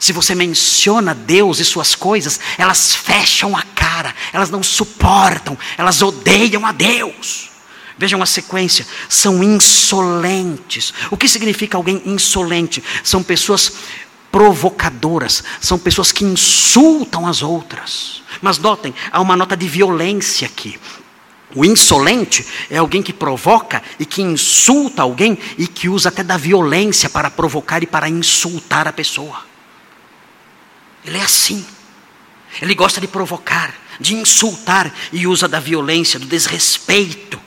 Se 0.00 0.10
você 0.10 0.34
menciona 0.34 1.14
Deus 1.14 1.60
e 1.60 1.64
suas 1.64 1.94
coisas, 1.94 2.40
elas 2.56 2.94
fecham 2.94 3.54
a 3.56 3.62
cara, 3.62 4.14
elas 4.32 4.50
não 4.50 4.62
suportam, 4.62 5.56
elas 5.76 6.00
odeiam 6.02 6.64
a 6.64 6.72
Deus. 6.72 7.50
Vejam 7.96 8.22
a 8.22 8.26
sequência, 8.26 8.86
são 9.08 9.44
insolentes. 9.44 10.92
O 11.10 11.16
que 11.16 11.28
significa 11.28 11.76
alguém 11.76 12.02
insolente? 12.06 12.82
São 13.04 13.22
pessoas 13.22 13.72
provocadoras, 14.34 15.44
são 15.60 15.78
pessoas 15.78 16.10
que 16.10 16.24
insultam 16.24 17.24
as 17.24 17.40
outras. 17.40 18.20
Mas 18.42 18.58
notem, 18.58 18.92
há 19.12 19.20
uma 19.20 19.36
nota 19.36 19.56
de 19.56 19.68
violência 19.68 20.48
aqui. 20.48 20.76
O 21.54 21.64
insolente 21.64 22.44
é 22.68 22.78
alguém 22.78 23.00
que 23.00 23.12
provoca 23.12 23.80
e 23.96 24.04
que 24.04 24.20
insulta 24.20 25.02
alguém 25.02 25.38
e 25.56 25.68
que 25.68 25.88
usa 25.88 26.08
até 26.08 26.24
da 26.24 26.36
violência 26.36 27.08
para 27.08 27.30
provocar 27.30 27.84
e 27.84 27.86
para 27.86 28.08
insultar 28.08 28.88
a 28.88 28.92
pessoa. 28.92 29.46
Ele 31.04 31.18
é 31.18 31.22
assim. 31.22 31.64
Ele 32.60 32.74
gosta 32.74 33.00
de 33.00 33.06
provocar, 33.06 33.72
de 34.00 34.16
insultar 34.16 34.92
e 35.12 35.28
usa 35.28 35.46
da 35.46 35.60
violência, 35.60 36.18
do 36.18 36.26
desrespeito 36.26 37.40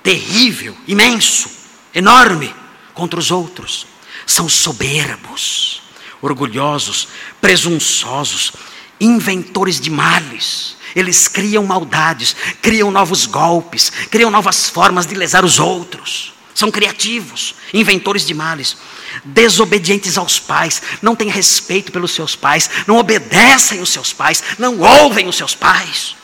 terrível, 0.00 0.76
imenso, 0.86 1.50
enorme 1.92 2.54
contra 2.94 3.18
os 3.18 3.32
outros. 3.32 3.84
São 4.24 4.48
soberbos, 4.48 5.87
orgulhosos, 6.20 7.08
presunçosos, 7.40 8.52
inventores 9.00 9.80
de 9.80 9.90
males. 9.90 10.76
Eles 10.94 11.28
criam 11.28 11.64
maldades, 11.64 12.34
criam 12.60 12.90
novos 12.90 13.26
golpes, 13.26 13.90
criam 14.10 14.30
novas 14.30 14.68
formas 14.68 15.06
de 15.06 15.14
lesar 15.14 15.44
os 15.44 15.58
outros. 15.58 16.32
São 16.54 16.72
criativos, 16.72 17.54
inventores 17.72 18.26
de 18.26 18.34
males, 18.34 18.76
desobedientes 19.24 20.18
aos 20.18 20.40
pais, 20.40 20.82
não 21.00 21.14
têm 21.14 21.28
respeito 21.28 21.92
pelos 21.92 22.10
seus 22.10 22.34
pais, 22.34 22.68
não 22.86 22.96
obedecem 22.96 23.80
os 23.80 23.90
seus 23.90 24.12
pais, 24.12 24.42
não 24.58 24.80
ouvem 24.80 25.28
os 25.28 25.36
seus 25.36 25.54
pais. 25.54 26.16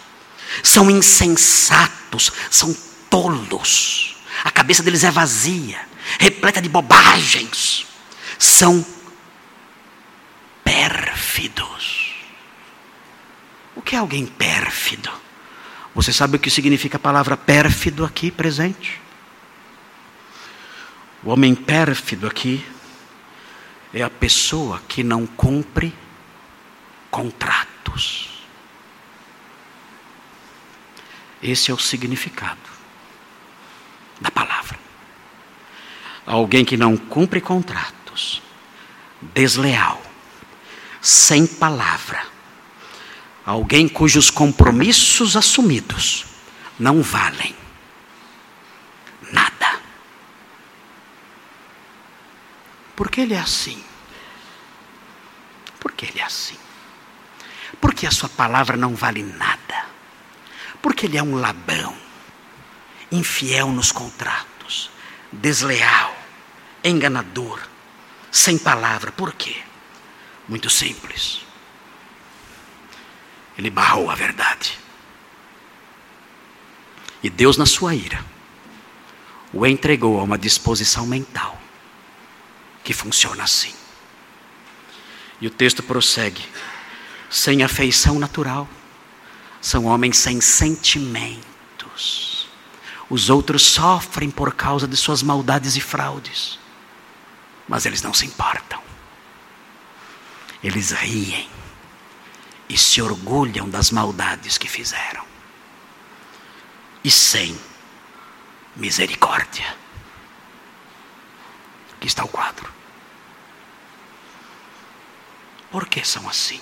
São 0.62 0.90
insensatos, 0.90 2.32
são 2.50 2.76
tolos. 3.08 4.16
A 4.42 4.50
cabeça 4.50 4.82
deles 4.82 5.04
é 5.04 5.10
vazia, 5.10 5.78
repleta 6.18 6.60
de 6.60 6.68
bobagens. 6.68 7.86
São 8.36 8.84
pérfidos. 11.34 12.14
O 13.74 13.82
que 13.82 13.96
é 13.96 13.98
alguém 13.98 14.24
pérfido? 14.24 15.10
Você 15.92 16.12
sabe 16.12 16.36
o 16.36 16.40
que 16.40 16.48
significa 16.48 16.96
a 16.96 17.00
palavra 17.00 17.36
pérfido 17.36 18.04
aqui 18.04 18.30
presente? 18.30 19.00
O 21.24 21.30
homem 21.30 21.54
pérfido 21.54 22.28
aqui 22.28 22.64
é 23.92 24.02
a 24.02 24.10
pessoa 24.10 24.80
que 24.86 25.02
não 25.02 25.26
cumpre 25.26 25.92
contratos. 27.10 28.44
Esse 31.42 31.70
é 31.70 31.74
o 31.74 31.78
significado 31.78 32.60
da 34.20 34.30
palavra. 34.30 34.78
Alguém 36.24 36.64
que 36.64 36.76
não 36.76 36.96
cumpre 36.96 37.40
contratos, 37.40 38.40
desleal, 39.20 40.03
sem 41.04 41.46
palavra. 41.46 42.26
Alguém 43.44 43.86
cujos 43.86 44.30
compromissos 44.30 45.36
assumidos 45.36 46.24
não 46.78 47.02
valem 47.02 47.54
nada. 49.30 49.80
Por 52.96 53.10
que 53.10 53.20
ele 53.20 53.34
é 53.34 53.38
assim? 53.38 53.84
Por 55.78 55.92
que 55.92 56.06
ele 56.06 56.20
é 56.20 56.24
assim? 56.24 56.56
Porque 57.82 58.06
a 58.06 58.10
sua 58.10 58.30
palavra 58.30 58.74
não 58.74 58.94
vale 58.94 59.22
nada. 59.22 59.84
Porque 60.80 61.04
ele 61.04 61.18
é 61.18 61.22
um 61.22 61.34
labão 61.34 61.94
infiel 63.12 63.68
nos 63.68 63.92
contratos, 63.92 64.90
desleal, 65.30 66.16
enganador, 66.82 67.60
sem 68.32 68.56
palavra. 68.56 69.12
Por 69.12 69.34
quê? 69.34 69.62
Muito 70.48 70.68
simples. 70.68 71.40
Ele 73.56 73.70
barrou 73.70 74.10
a 74.10 74.14
verdade. 74.14 74.78
E 77.22 77.30
Deus, 77.30 77.56
na 77.56 77.66
sua 77.66 77.94
ira, 77.94 78.24
o 79.52 79.66
entregou 79.66 80.20
a 80.20 80.22
uma 80.22 80.36
disposição 80.36 81.06
mental 81.06 81.60
que 82.82 82.92
funciona 82.92 83.44
assim. 83.44 83.74
E 85.40 85.46
o 85.46 85.50
texto 85.50 85.82
prossegue: 85.82 86.44
sem 87.30 87.62
afeição 87.62 88.18
natural, 88.18 88.68
são 89.60 89.86
homens 89.86 90.18
sem 90.18 90.40
sentimentos 90.40 91.54
os 93.08 93.30
outros 93.30 93.64
sofrem 93.66 94.30
por 94.30 94.54
causa 94.54 94.88
de 94.88 94.96
suas 94.96 95.22
maldades 95.22 95.76
e 95.76 95.80
fraudes. 95.80 96.58
Mas 97.68 97.86
eles 97.86 98.02
não 98.02 98.12
se 98.12 98.26
importam. 98.26 98.82
Eles 100.64 100.90
riem 100.90 101.48
e 102.68 102.76
se 102.76 103.00
orgulham 103.00 103.70
das 103.70 103.92
maldades 103.92 104.58
que 104.58 104.66
fizeram. 104.66 105.24
E 107.04 107.10
sem 107.10 107.56
misericórdia. 108.74 109.76
Aqui 111.94 112.08
está 112.08 112.24
o 112.24 112.28
quadro. 112.28 112.72
Por 115.70 115.86
que 115.86 116.04
são 116.04 116.28
assim? 116.28 116.60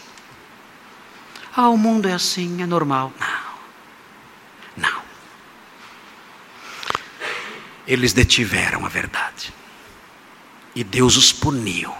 Ah, 1.57 1.71
o 1.71 1.79
mundo 1.79 2.09
é 2.09 2.13
assim, 2.13 2.61
é 2.63 2.67
normal. 2.67 3.11
Não. 4.77 4.91
Não 4.91 5.13
eles 7.87 8.13
detiveram 8.13 8.87
a 8.87 8.89
verdade. 8.89 9.53
E 10.75 10.83
Deus 10.83 11.17
os 11.17 11.33
puniu, 11.33 11.93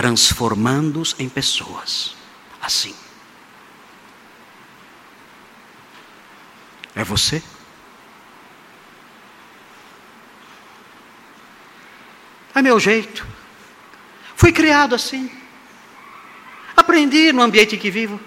transformando-os 0.00 1.14
em 1.18 1.28
pessoas 1.28 2.14
assim. 2.58 2.96
É 6.94 7.04
você? 7.04 7.42
É 12.54 12.62
meu 12.62 12.80
jeito. 12.80 13.26
Fui 14.34 14.50
criado 14.52 14.94
assim. 14.94 15.30
Aprendi 16.74 17.30
no 17.30 17.42
ambiente 17.42 17.76
em 17.76 17.78
que 17.78 17.90
vivo. 17.90 18.18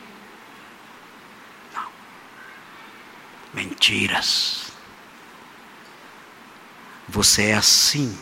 Não. 1.74 1.88
Mentiras. 3.51 4.71
Você 7.09 7.45
é 7.45 7.55
assim, 7.55 8.15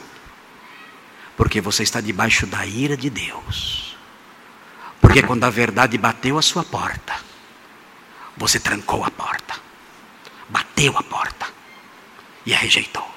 porque 1.41 1.59
você 1.59 1.81
está 1.81 1.99
debaixo 1.99 2.45
da 2.45 2.63
ira 2.67 2.95
de 2.95 3.09
Deus. 3.09 3.97
Porque 5.01 5.23
quando 5.23 5.43
a 5.43 5.49
verdade 5.49 5.97
bateu 5.97 6.37
a 6.37 6.41
sua 6.43 6.63
porta, 6.63 7.15
você 8.37 8.59
trancou 8.59 9.03
a 9.03 9.09
porta, 9.09 9.55
bateu 10.47 10.95
a 10.95 11.01
porta 11.01 11.47
e 12.45 12.53
a 12.53 12.57
rejeitou. 12.59 13.09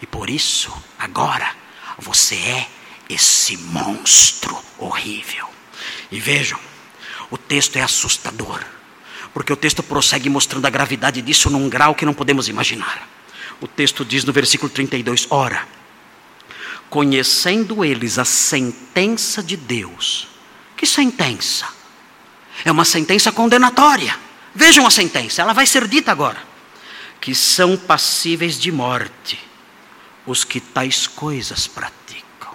E 0.00 0.06
por 0.06 0.28
isso, 0.28 0.76
agora, 0.98 1.48
você 1.96 2.34
é 2.34 2.68
esse 3.08 3.56
monstro 3.56 4.58
horrível. 4.76 5.48
E 6.10 6.18
vejam, 6.18 6.58
o 7.30 7.38
texto 7.38 7.76
é 7.76 7.82
assustador, 7.82 8.64
porque 9.32 9.52
o 9.52 9.56
texto 9.56 9.80
prossegue 9.80 10.28
mostrando 10.28 10.66
a 10.66 10.70
gravidade 10.70 11.22
disso 11.22 11.48
num 11.48 11.68
grau 11.68 11.94
que 11.94 12.04
não 12.04 12.14
podemos 12.14 12.48
imaginar. 12.48 13.08
O 13.60 13.68
texto 13.68 14.04
diz 14.04 14.24
no 14.24 14.32
versículo 14.32 14.68
32: 14.68 15.28
Ora, 15.30 15.64
conhecendo 16.92 17.82
eles 17.82 18.18
a 18.18 18.24
sentença 18.26 19.42
de 19.42 19.56
Deus, 19.56 20.28
que 20.76 20.84
sentença? 20.84 21.66
É 22.66 22.70
uma 22.70 22.84
sentença 22.84 23.32
condenatória. 23.32 24.14
Vejam 24.54 24.86
a 24.86 24.90
sentença, 24.90 25.40
ela 25.40 25.54
vai 25.54 25.64
ser 25.64 25.88
dita 25.88 26.12
agora. 26.12 26.36
Que 27.18 27.34
são 27.34 27.78
passíveis 27.78 28.60
de 28.60 28.70
morte 28.70 29.40
os 30.26 30.44
que 30.44 30.60
tais 30.60 31.06
coisas 31.06 31.66
praticam. 31.66 32.54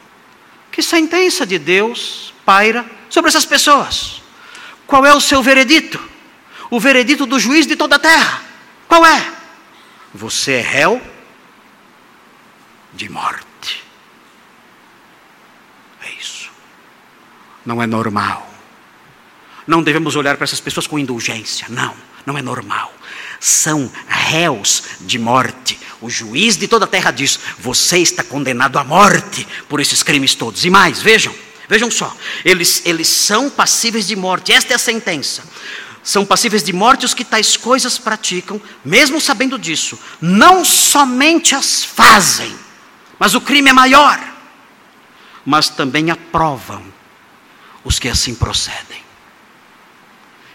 Que 0.72 0.84
sentença 0.84 1.44
de 1.44 1.58
Deus 1.58 2.32
paira 2.46 2.86
sobre 3.10 3.30
essas 3.30 3.44
pessoas? 3.44 4.22
Qual 4.86 5.04
é 5.04 5.16
o 5.16 5.20
seu 5.20 5.42
veredito? 5.42 6.00
O 6.70 6.80
veredito 6.80 7.26
do 7.26 7.40
juiz 7.40 7.66
de 7.66 7.76
toda 7.76 7.96
a 7.96 8.00
terra. 8.00 8.44
Qual 8.88 9.04
é? 9.04 9.34
Você 10.14 10.52
é 10.52 10.62
réu 10.62 11.02
de 12.94 13.10
morte. 13.10 13.48
É 16.08 16.12
isso. 16.20 16.50
Não 17.68 17.84
é 17.84 17.86
normal. 17.86 18.50
Não 19.68 19.84
devemos 19.84 20.16
olhar 20.16 20.38
para 20.38 20.46
essas 20.46 20.62
pessoas 20.62 20.88
com 20.88 20.98
indulgência. 20.98 21.68
Não, 21.68 21.94
não 22.26 22.38
é 22.38 22.42
normal. 22.42 22.94
São 23.42 23.92
réus 24.08 24.84
de 25.02 25.20
morte. 25.20 25.78
O 26.00 26.10
juiz 26.10 26.56
de 26.56 26.66
toda 26.66 26.86
a 26.86 26.88
terra 26.88 27.12
diz: 27.12 27.38
Você 27.60 27.98
está 27.98 28.24
condenado 28.24 28.80
à 28.80 28.86
morte 28.86 29.46
por 29.68 29.82
esses 29.82 30.02
crimes 30.02 30.34
todos. 30.34 30.64
E 30.64 30.70
mais, 30.70 31.02
vejam, 31.02 31.36
vejam 31.68 31.92
só. 31.92 32.16
Eles, 32.46 32.82
eles 32.86 33.10
são 33.10 33.50
passíveis 33.50 34.08
de 34.08 34.16
morte. 34.16 34.54
Esta 34.54 34.72
é 34.72 34.76
a 34.78 34.80
sentença. 34.80 35.44
São 36.02 36.26
passíveis 36.26 36.64
de 36.64 36.72
morte 36.72 37.06
os 37.06 37.14
que 37.14 37.26
tais 37.26 37.58
coisas 37.58 37.98
praticam, 37.98 38.62
mesmo 38.86 39.20
sabendo 39.20 39.60
disso. 39.60 40.00
Não 40.22 40.64
somente 40.64 41.54
as 41.54 41.84
fazem, 41.84 42.56
mas 43.20 43.36
o 43.36 43.42
crime 43.42 43.72
é 43.72 43.74
maior. 43.74 44.18
Mas 45.46 45.68
também 45.68 46.10
aprovam 46.10 46.96
os 47.88 48.00
que 48.00 48.10
assim 48.10 48.36
procedem. 48.36 49.02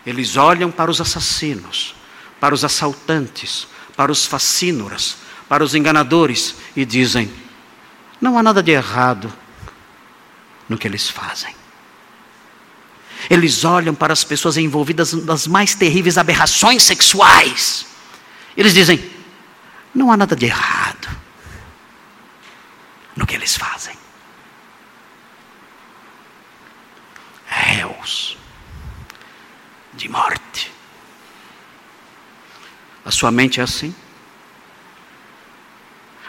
Eles 0.05 0.37
olham 0.37 0.71
para 0.71 0.91
os 0.91 1.01
assassinos, 1.01 1.95
para 2.39 2.55
os 2.55 2.63
assaltantes, 2.63 3.67
para 3.97 4.13
os 4.13 4.27
facínoras, 4.27 5.17
para 5.49 5.65
os 5.65 5.75
enganadores 5.75 6.57
e 6.77 6.85
dizem: 6.85 7.33
não 8.21 8.37
há 8.37 8.43
nada 8.43 8.63
de 8.63 8.73
errado 8.73 9.33
no 10.69 10.77
que 10.77 10.87
eles 10.87 11.09
fazem. 11.09 11.57
Eles 13.31 13.65
olham 13.65 13.95
para 13.95 14.13
as 14.13 14.25
pessoas 14.25 14.59
envolvidas 14.59 15.15
nas 15.15 15.47
mais 15.47 15.75
terríveis 15.75 16.19
aberrações 16.19 16.83
sexuais. 16.83 17.87
Eles 18.55 18.75
dizem: 18.75 19.11
não 19.95 20.13
há 20.13 20.19
nada 20.19 20.37
de 20.37 20.45
errado 20.45 21.09
no 23.17 23.27
que 23.27 23.35
eles 23.35 23.57
fazem. 23.57 24.02
Réus 27.73 28.37
de 29.95 30.07
morte. 30.07 30.71
A 33.03 33.11
sua 33.11 33.31
mente 33.31 33.61
é 33.61 33.63
assim? 33.63 33.95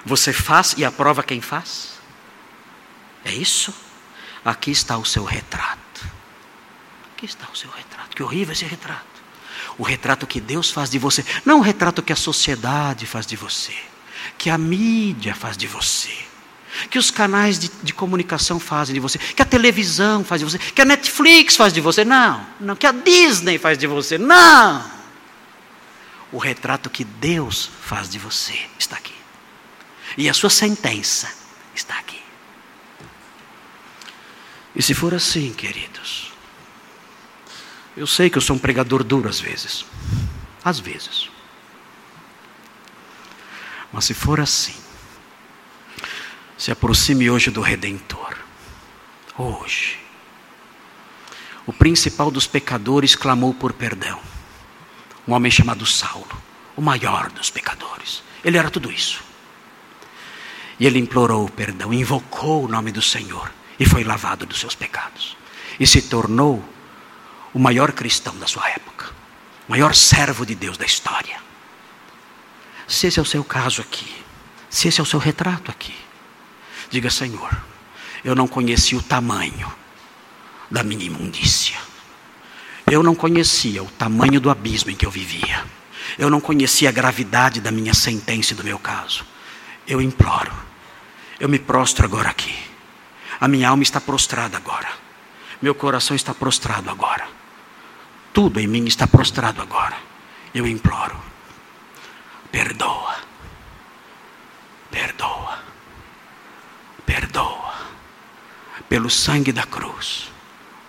Você 0.05 0.31
faz 0.31 0.73
e 0.77 0.85
aprova 0.85 1.21
quem 1.21 1.41
faz? 1.41 1.99
É 3.25 3.33
isso? 3.33 3.73
Aqui 4.45 4.71
está 4.71 4.97
o 4.97 5.05
seu 5.05 5.25
retrato. 5.25 6.07
Aqui 7.13 7.25
está 7.25 7.47
o 7.51 7.55
seu 7.57 7.69
retrato. 7.71 8.15
Que 8.15 8.23
horrível 8.23 8.53
esse 8.53 8.63
retrato. 8.65 9.03
O 9.77 9.83
retrato 9.83 10.25
que 10.25 10.39
Deus 10.39 10.71
faz 10.71 10.89
de 10.89 10.97
você. 10.97 11.25
Não 11.45 11.59
o 11.59 11.61
retrato 11.61 12.01
que 12.01 12.13
a 12.13 12.17
sociedade 12.17 13.05
faz 13.05 13.25
de 13.25 13.35
você. 13.35 13.75
Que 14.37 14.49
a 14.49 14.57
mídia 14.57 15.35
faz 15.35 15.57
de 15.57 15.67
você 15.67 16.32
que 16.89 16.97
os 16.97 17.11
canais 17.11 17.59
de, 17.59 17.71
de, 17.81 17.93
comunicação 17.93 18.59
fazem 18.59 18.93
de 18.93 18.99
você, 18.99 19.17
que 19.17 19.41
a 19.41 19.45
televisão 19.45 20.23
faz 20.23 20.39
de 20.39 20.45
você, 20.45 20.57
que 20.57 20.81
a 20.81 20.85
Netflix 20.85 21.55
faz 21.55 21.71
de 21.73 21.81
você. 21.81 22.03
Não, 22.03 22.45
não, 22.59 22.75
que 22.75 22.87
a 22.87 22.91
Disney 22.91 23.57
faz 23.57 23.77
de 23.77 23.87
você. 23.87 24.17
Não. 24.17 24.83
O 26.31 26.37
retrato 26.37 26.89
que 26.89 27.03
Deus 27.03 27.69
faz 27.81 28.09
de 28.09 28.17
você 28.17 28.59
está 28.79 28.95
aqui. 28.95 29.13
E 30.17 30.29
a 30.29 30.33
sua 30.33 30.49
sentença 30.49 31.31
está 31.75 31.97
aqui. 31.97 32.21
E 34.75 34.81
se 34.81 34.93
for 34.93 35.13
assim, 35.13 35.53
queridos, 35.53 36.33
eu 37.95 38.07
sei 38.07 38.29
que 38.29 38.37
eu 38.37 38.41
sou 38.41 38.55
um 38.55 38.59
pregador 38.59 39.03
duro 39.03 39.29
às 39.29 39.39
vezes. 39.39 39.85
Às 40.65 40.79
vezes. 40.79 41.29
Mas 43.91 44.05
se 44.05 44.15
for 44.15 44.39
assim, 44.39 44.82
se 46.57 46.71
aproxime 46.71 47.29
hoje 47.29 47.49
do 47.51 47.61
Redentor. 47.61 48.37
Hoje. 49.37 49.99
O 51.65 51.73
principal 51.73 52.29
dos 52.29 52.45
pecadores 52.45 53.15
clamou 53.15 53.53
por 53.53 53.73
perdão. 53.73 54.19
Um 55.27 55.33
homem 55.33 55.51
chamado 55.51 55.85
Saulo, 55.85 56.41
o 56.75 56.81
maior 56.81 57.29
dos 57.31 57.49
pecadores. 57.49 58.21
Ele 58.43 58.57
era 58.57 58.69
tudo 58.69 58.91
isso. 58.91 59.23
E 60.79 60.85
ele 60.85 60.99
implorou 60.99 61.47
perdão, 61.49 61.93
invocou 61.93 62.65
o 62.65 62.67
nome 62.67 62.91
do 62.91 63.01
Senhor 63.01 63.51
e 63.79 63.85
foi 63.85 64.03
lavado 64.03 64.45
dos 64.45 64.59
seus 64.59 64.75
pecados. 64.75 65.37
E 65.79 65.87
se 65.87 66.01
tornou 66.03 66.63
o 67.53 67.59
maior 67.59 67.91
cristão 67.91 68.37
da 68.37 68.47
sua 68.47 68.69
época, 68.69 69.11
o 69.67 69.71
maior 69.71 69.95
servo 69.95 70.45
de 70.45 70.55
Deus 70.55 70.77
da 70.77 70.85
história. 70.85 71.41
Se 72.87 73.07
esse 73.07 73.19
é 73.19 73.21
o 73.21 73.25
seu 73.25 73.43
caso 73.43 73.81
aqui, 73.81 74.13
se 74.69 74.87
esse 74.87 74.99
é 74.99 75.03
o 75.03 75.05
seu 75.05 75.19
retrato 75.19 75.71
aqui, 75.71 75.95
Diga, 76.93 77.09
Senhor, 77.09 77.49
eu 78.23 78.35
não 78.35 78.47
conhecia 78.47 78.95
o 78.95 79.01
tamanho 79.01 79.73
da 80.69 80.83
minha 80.83 81.03
imundícia. 81.03 81.75
Eu 82.85 83.01
não 83.01 83.15
conhecia 83.15 83.81
o 83.81 83.89
tamanho 83.89 84.39
do 84.39 84.47
abismo 84.47 84.91
em 84.91 84.95
que 84.95 85.03
eu 85.03 85.09
vivia. 85.09 85.65
Eu 86.19 86.29
não 86.29 86.39
conhecia 86.39 86.89
a 86.89 86.91
gravidade 86.91 87.59
da 87.59 87.71
minha 87.71 87.95
sentença 87.95 88.53
e 88.53 88.55
do 88.55 88.63
meu 88.63 88.77
caso. 88.77 89.25
Eu 89.87 89.99
imploro. 89.99 90.53
Eu 91.39 91.49
me 91.49 91.57
prostro 91.57 92.05
agora 92.05 92.29
aqui. 92.29 92.55
A 93.41 93.47
minha 93.47 93.69
alma 93.69 93.81
está 93.81 93.99
prostrada 93.99 94.55
agora. 94.55 94.89
Meu 95.59 95.73
coração 95.73 96.15
está 96.15 96.31
prostrado 96.31 96.91
agora. 96.91 97.27
Tudo 98.31 98.59
em 98.59 98.67
mim 98.67 98.85
está 98.85 99.07
prostrado 99.07 99.63
agora. 99.63 99.97
Eu 100.53 100.67
imploro. 100.67 101.19
Perdoa. 102.51 103.15
Perdoa 104.91 105.52
perdoa. 107.05 107.73
Pelo 108.89 109.09
sangue 109.09 109.51
da 109.51 109.63
cruz, 109.63 110.29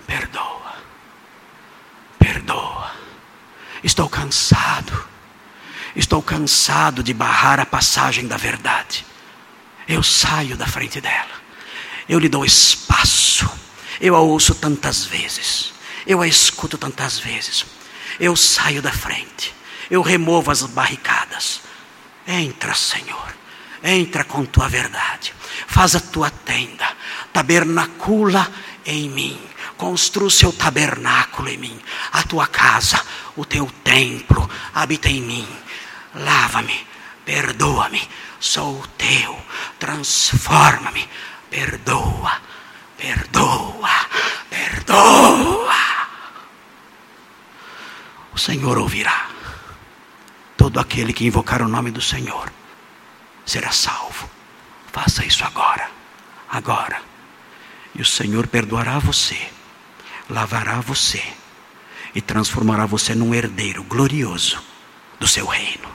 perdoa. 0.07 0.75
Perdoa. 2.19 2.93
Estou 3.83 4.09
cansado. 4.09 5.05
Estou 5.95 6.23
cansado 6.23 7.03
de 7.03 7.15
barrar 7.15 7.61
a 7.61 7.67
passagem 7.67 8.27
da 8.27 8.37
verdade. 8.37 9.07
Eu 9.87 10.03
saio 10.03 10.57
da 10.57 10.67
frente 10.67 11.01
dela. 11.01 11.35
Eu 12.09 12.19
lhe 12.19 12.29
dou 12.29 12.45
espaço. 12.45 13.49
Eu 14.01 14.17
a 14.17 14.21
ouço 14.21 14.55
tantas 14.55 15.05
vezes. 15.05 15.73
Eu 16.07 16.21
a 16.21 16.27
escuto 16.27 16.77
tantas 16.77 17.19
vezes. 17.19 17.65
Eu 18.19 18.37
saio 18.37 18.83
da 18.83 18.93
frente. 18.93 19.55
Eu 19.91 20.03
removo 20.03 20.51
as 20.51 20.63
barricadas. 20.63 21.61
Entra, 22.27 22.75
Senhor. 22.75 23.35
Entra 23.87 24.25
com 24.25 24.47
tua 24.47 24.67
verdade. 24.67 25.35
Faz 25.67 25.95
a 25.95 26.01
tua 26.01 26.31
tenda, 26.31 26.91
tabernacula 27.35 28.51
em 28.87 29.11
mim, 29.11 29.39
construa 29.77 30.29
o 30.29 30.31
seu 30.31 30.51
tabernáculo 30.55 31.51
em 31.51 31.59
mim, 31.59 31.79
a 32.11 32.23
tua 32.23 32.47
casa, 32.47 33.05
o 33.37 33.45
teu 33.45 33.71
templo, 33.85 34.49
habita 34.73 35.11
em 35.11 35.21
mim, 35.21 35.47
lava-me, 36.15 36.87
perdoa-me, 37.27 38.01
sou 38.41 38.83
teu, 38.97 39.39
transforma-me, 39.79 41.07
perdoa, 41.51 42.41
perdoa, 42.97 44.07
perdoa. 44.49 45.75
O 48.33 48.39
Senhor 48.39 48.79
ouvirá. 48.79 49.29
Todo 50.57 50.81
aquele 50.81 51.13
que 51.13 51.27
invocar 51.27 51.61
o 51.61 51.69
nome 51.69 51.91
do 51.91 52.01
Senhor 52.01 52.51
será 53.45 53.73
salvo. 53.73 54.29
Faça 54.93 55.25
isso 55.25 55.45
agora, 55.45 55.91
agora. 56.49 57.03
E 57.95 58.03
o 58.03 58.05
Senhor 58.05 58.47
perdoará 58.47 58.99
você, 58.99 59.51
lavará 60.29 60.81
você 60.81 61.23
e 62.15 62.21
transformará 62.21 62.87
você 62.87 63.15
num 63.15 63.35
herdeiro 63.35 63.83
glorioso 63.85 64.63
do 65.19 65.27
seu 65.27 65.47
reino. 65.47 65.89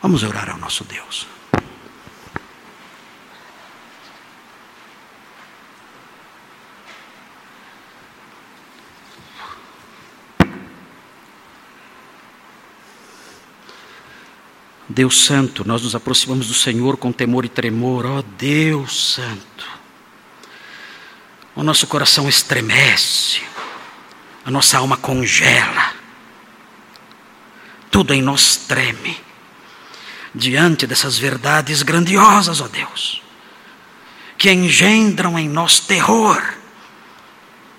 Vamos 0.00 0.22
orar 0.22 0.50
ao 0.50 0.58
nosso 0.58 0.84
Deus. 0.84 1.26
Deus 14.88 15.24
Santo, 15.24 15.66
nós 15.66 15.82
nos 15.82 15.96
aproximamos 15.96 16.46
do 16.46 16.54
Senhor 16.54 16.96
com 16.96 17.12
temor 17.12 17.44
e 17.44 17.48
tremor, 17.48 18.06
ó 18.06 18.18
oh, 18.18 18.22
Deus 18.22 19.14
Santo. 19.14 19.66
O 21.56 21.62
nosso 21.62 21.86
coração 21.86 22.28
estremece, 22.28 23.42
a 24.44 24.50
nossa 24.50 24.78
alma 24.78 24.96
congela, 24.96 25.92
tudo 27.90 28.14
em 28.14 28.22
nós 28.22 28.56
treme, 28.56 29.18
diante 30.32 30.86
dessas 30.86 31.18
verdades 31.18 31.82
grandiosas, 31.82 32.60
ó 32.60 32.66
oh 32.66 32.68
Deus, 32.68 33.22
que 34.38 34.52
engendram 34.52 35.36
em 35.36 35.48
nós 35.48 35.80
terror. 35.80 36.40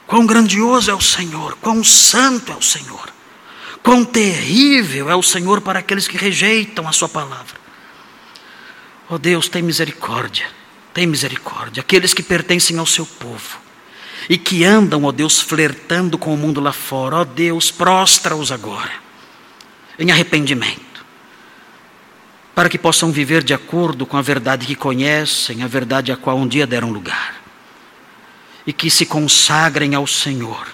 Quão 0.06 0.26
grandioso 0.26 0.92
é 0.92 0.94
o 0.94 1.02
Senhor, 1.02 1.56
quão 1.62 1.84
santo 1.84 2.52
é 2.52 2.56
o 2.56 2.62
Senhor, 2.62 3.14
Quão 3.84 4.04
terrível 4.04 5.10
é 5.10 5.16
o 5.16 5.24
Senhor 5.24 5.62
para 5.62 5.80
aqueles 5.80 6.08
que 6.08 6.18
rejeitam 6.18 6.88
a 6.88 6.92
Sua 6.92 7.08
palavra. 7.08 7.56
Oh 9.10 9.18
Deus, 9.18 9.48
tem 9.48 9.62
misericórdia, 9.62 10.46
tem 10.94 11.08
misericórdia. 11.08 11.82
Aqueles 11.82 12.14
que 12.14 12.22
pertencem 12.22 12.78
ao 12.78 12.86
Seu 12.86 13.06
povo 13.06 13.68
e 14.30 14.38
que 14.38 14.64
andam, 14.64 15.04
ó 15.04 15.08
oh 15.08 15.12
Deus, 15.12 15.40
flertando 15.40 16.18
com 16.18 16.34
o 16.34 16.38
mundo 16.38 16.60
lá 16.60 16.74
fora, 16.74 17.18
ó 17.18 17.22
oh 17.22 17.26
Deus, 17.26 17.72
prostra-os 17.72 18.52
agora, 18.52 18.92
em 19.98 20.12
arrependimento, 20.12 21.06
para 22.54 22.70
que 22.70 22.78
possam 22.78 23.12
viver 23.12 23.44
de 23.44 23.54
acordo 23.54 24.06
com 24.06 24.18
a 24.18 24.22
verdade 24.22 24.66
que 24.66 24.76
conhecem, 24.76 25.64
a 25.64 25.68
verdade 25.68 26.12
a 26.12 26.18
qual 26.18 26.38
um 26.38 26.48
dia 26.48 26.68
deram 26.68 26.92
lugar, 26.92 27.36
e 28.66 28.74
que 28.74 28.90
se 28.90 29.06
consagrem 29.06 29.96
ao 29.96 30.06
Senhor, 30.06 30.68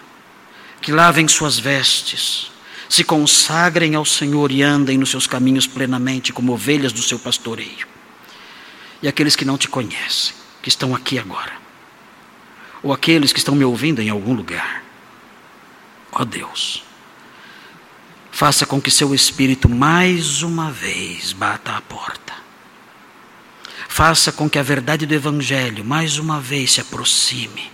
que 0.82 0.92
lavem 0.92 1.28
suas 1.28 1.60
vestes, 1.60 2.52
se 2.94 3.04
consagrem 3.04 3.96
ao 3.96 4.06
Senhor 4.06 4.52
e 4.52 4.62
andem 4.62 5.00
nos 5.00 5.10
seus 5.10 5.26
caminhos 5.26 5.66
plenamente 5.66 6.32
como 6.32 6.54
ovelhas 6.54 6.94
do 6.94 7.02
seu 7.02 7.18
pastoreio. 7.18 7.88
E 9.02 9.08
aqueles 9.08 9.36
que 9.36 9.44
não 9.44 9.58
te 9.58 9.68
conhecem, 9.68 10.36
que 10.62 10.70
estão 10.70 10.94
aqui 10.94 11.18
agora, 11.18 11.54
ou 12.84 12.94
aqueles 12.94 13.34
que 13.34 13.40
estão 13.40 13.56
me 13.56 13.66
ouvindo 13.66 14.00
em 14.00 14.10
algum 14.10 14.36
lugar, 14.36 14.84
ó 16.12 16.24
Deus, 16.24 16.84
faça 18.32 18.64
com 18.64 18.80
que 18.80 18.92
seu 18.92 19.16
Espírito 19.16 19.68
mais 19.68 20.44
uma 20.44 20.70
vez 20.70 21.34
bata 21.34 21.76
a 21.76 21.82
porta. 21.82 22.34
Faça 23.90 24.32
com 24.32 24.48
que 24.48 24.60
a 24.60 24.64
verdade 24.64 25.08
do 25.08 25.16
Evangelho 25.16 25.84
mais 25.84 26.20
uma 26.20 26.40
vez 26.40 26.74
se 26.74 26.82
aproxime 26.82 27.72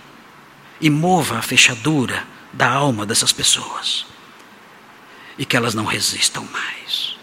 e 0.80 0.88
mova 0.88 1.36
a 1.36 1.42
fechadura 1.42 2.26
da 2.54 2.70
alma 2.70 3.04
dessas 3.04 3.34
pessoas 3.34 4.08
e 5.38 5.44
que 5.44 5.56
elas 5.56 5.74
não 5.74 5.84
resistam 5.84 6.44
mais, 6.44 7.16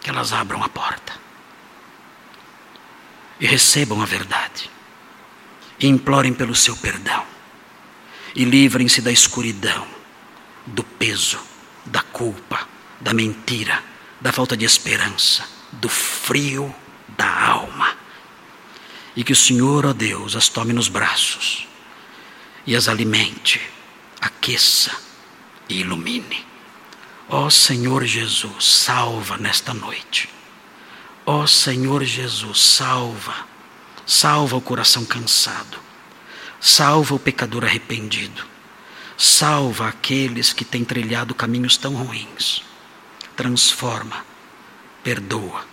que 0.00 0.10
elas 0.10 0.32
abram 0.32 0.62
a 0.62 0.68
porta 0.68 1.24
e 3.40 3.46
recebam 3.46 4.00
a 4.00 4.06
verdade, 4.06 4.70
e 5.78 5.86
implorem 5.86 6.32
pelo 6.32 6.54
seu 6.54 6.76
perdão, 6.76 7.24
e 8.34 8.44
livrem-se 8.44 9.00
da 9.00 9.12
escuridão, 9.12 9.86
do 10.66 10.82
peso, 10.82 11.38
da 11.84 12.00
culpa, 12.00 12.66
da 13.00 13.12
mentira, 13.12 13.82
da 14.20 14.32
falta 14.32 14.56
de 14.56 14.64
esperança, 14.64 15.46
do 15.72 15.88
frio 15.88 16.74
da 17.08 17.48
alma. 17.48 17.94
E 19.14 19.22
que 19.22 19.32
o 19.32 19.36
Senhor, 19.36 19.84
ó 19.86 19.92
Deus, 19.92 20.34
as 20.34 20.48
tome 20.48 20.72
nos 20.72 20.88
braços 20.88 21.68
e 22.66 22.74
as 22.74 22.88
alimente, 22.88 23.60
aqueça 24.20 24.96
e 25.68 25.80
ilumine. 25.80 26.44
Ó 27.28 27.46
oh, 27.46 27.50
Senhor 27.50 28.04
Jesus, 28.04 28.64
salva 28.64 29.36
nesta 29.36 29.72
noite. 29.72 30.28
Ó 31.24 31.42
oh, 31.42 31.46
Senhor 31.46 32.04
Jesus, 32.04 32.60
salva. 32.60 33.34
Salva 34.06 34.56
o 34.56 34.60
coração 34.60 35.04
cansado. 35.04 35.78
Salva 36.60 37.14
o 37.14 37.18
pecador 37.18 37.64
arrependido. 37.64 38.44
Salva 39.16 39.88
aqueles 39.88 40.52
que 40.52 40.64
têm 40.64 40.84
trilhado 40.84 41.34
caminhos 41.34 41.76
tão 41.76 41.94
ruins. 41.94 42.62
Transforma, 43.36 44.24
perdoa, 45.02 45.64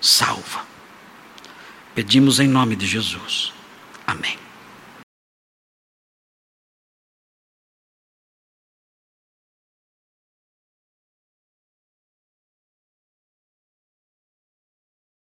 salva. 0.00 0.66
Pedimos 1.94 2.40
em 2.40 2.48
nome 2.48 2.74
de 2.74 2.86
Jesus. 2.86 3.52
Amém. 4.06 4.47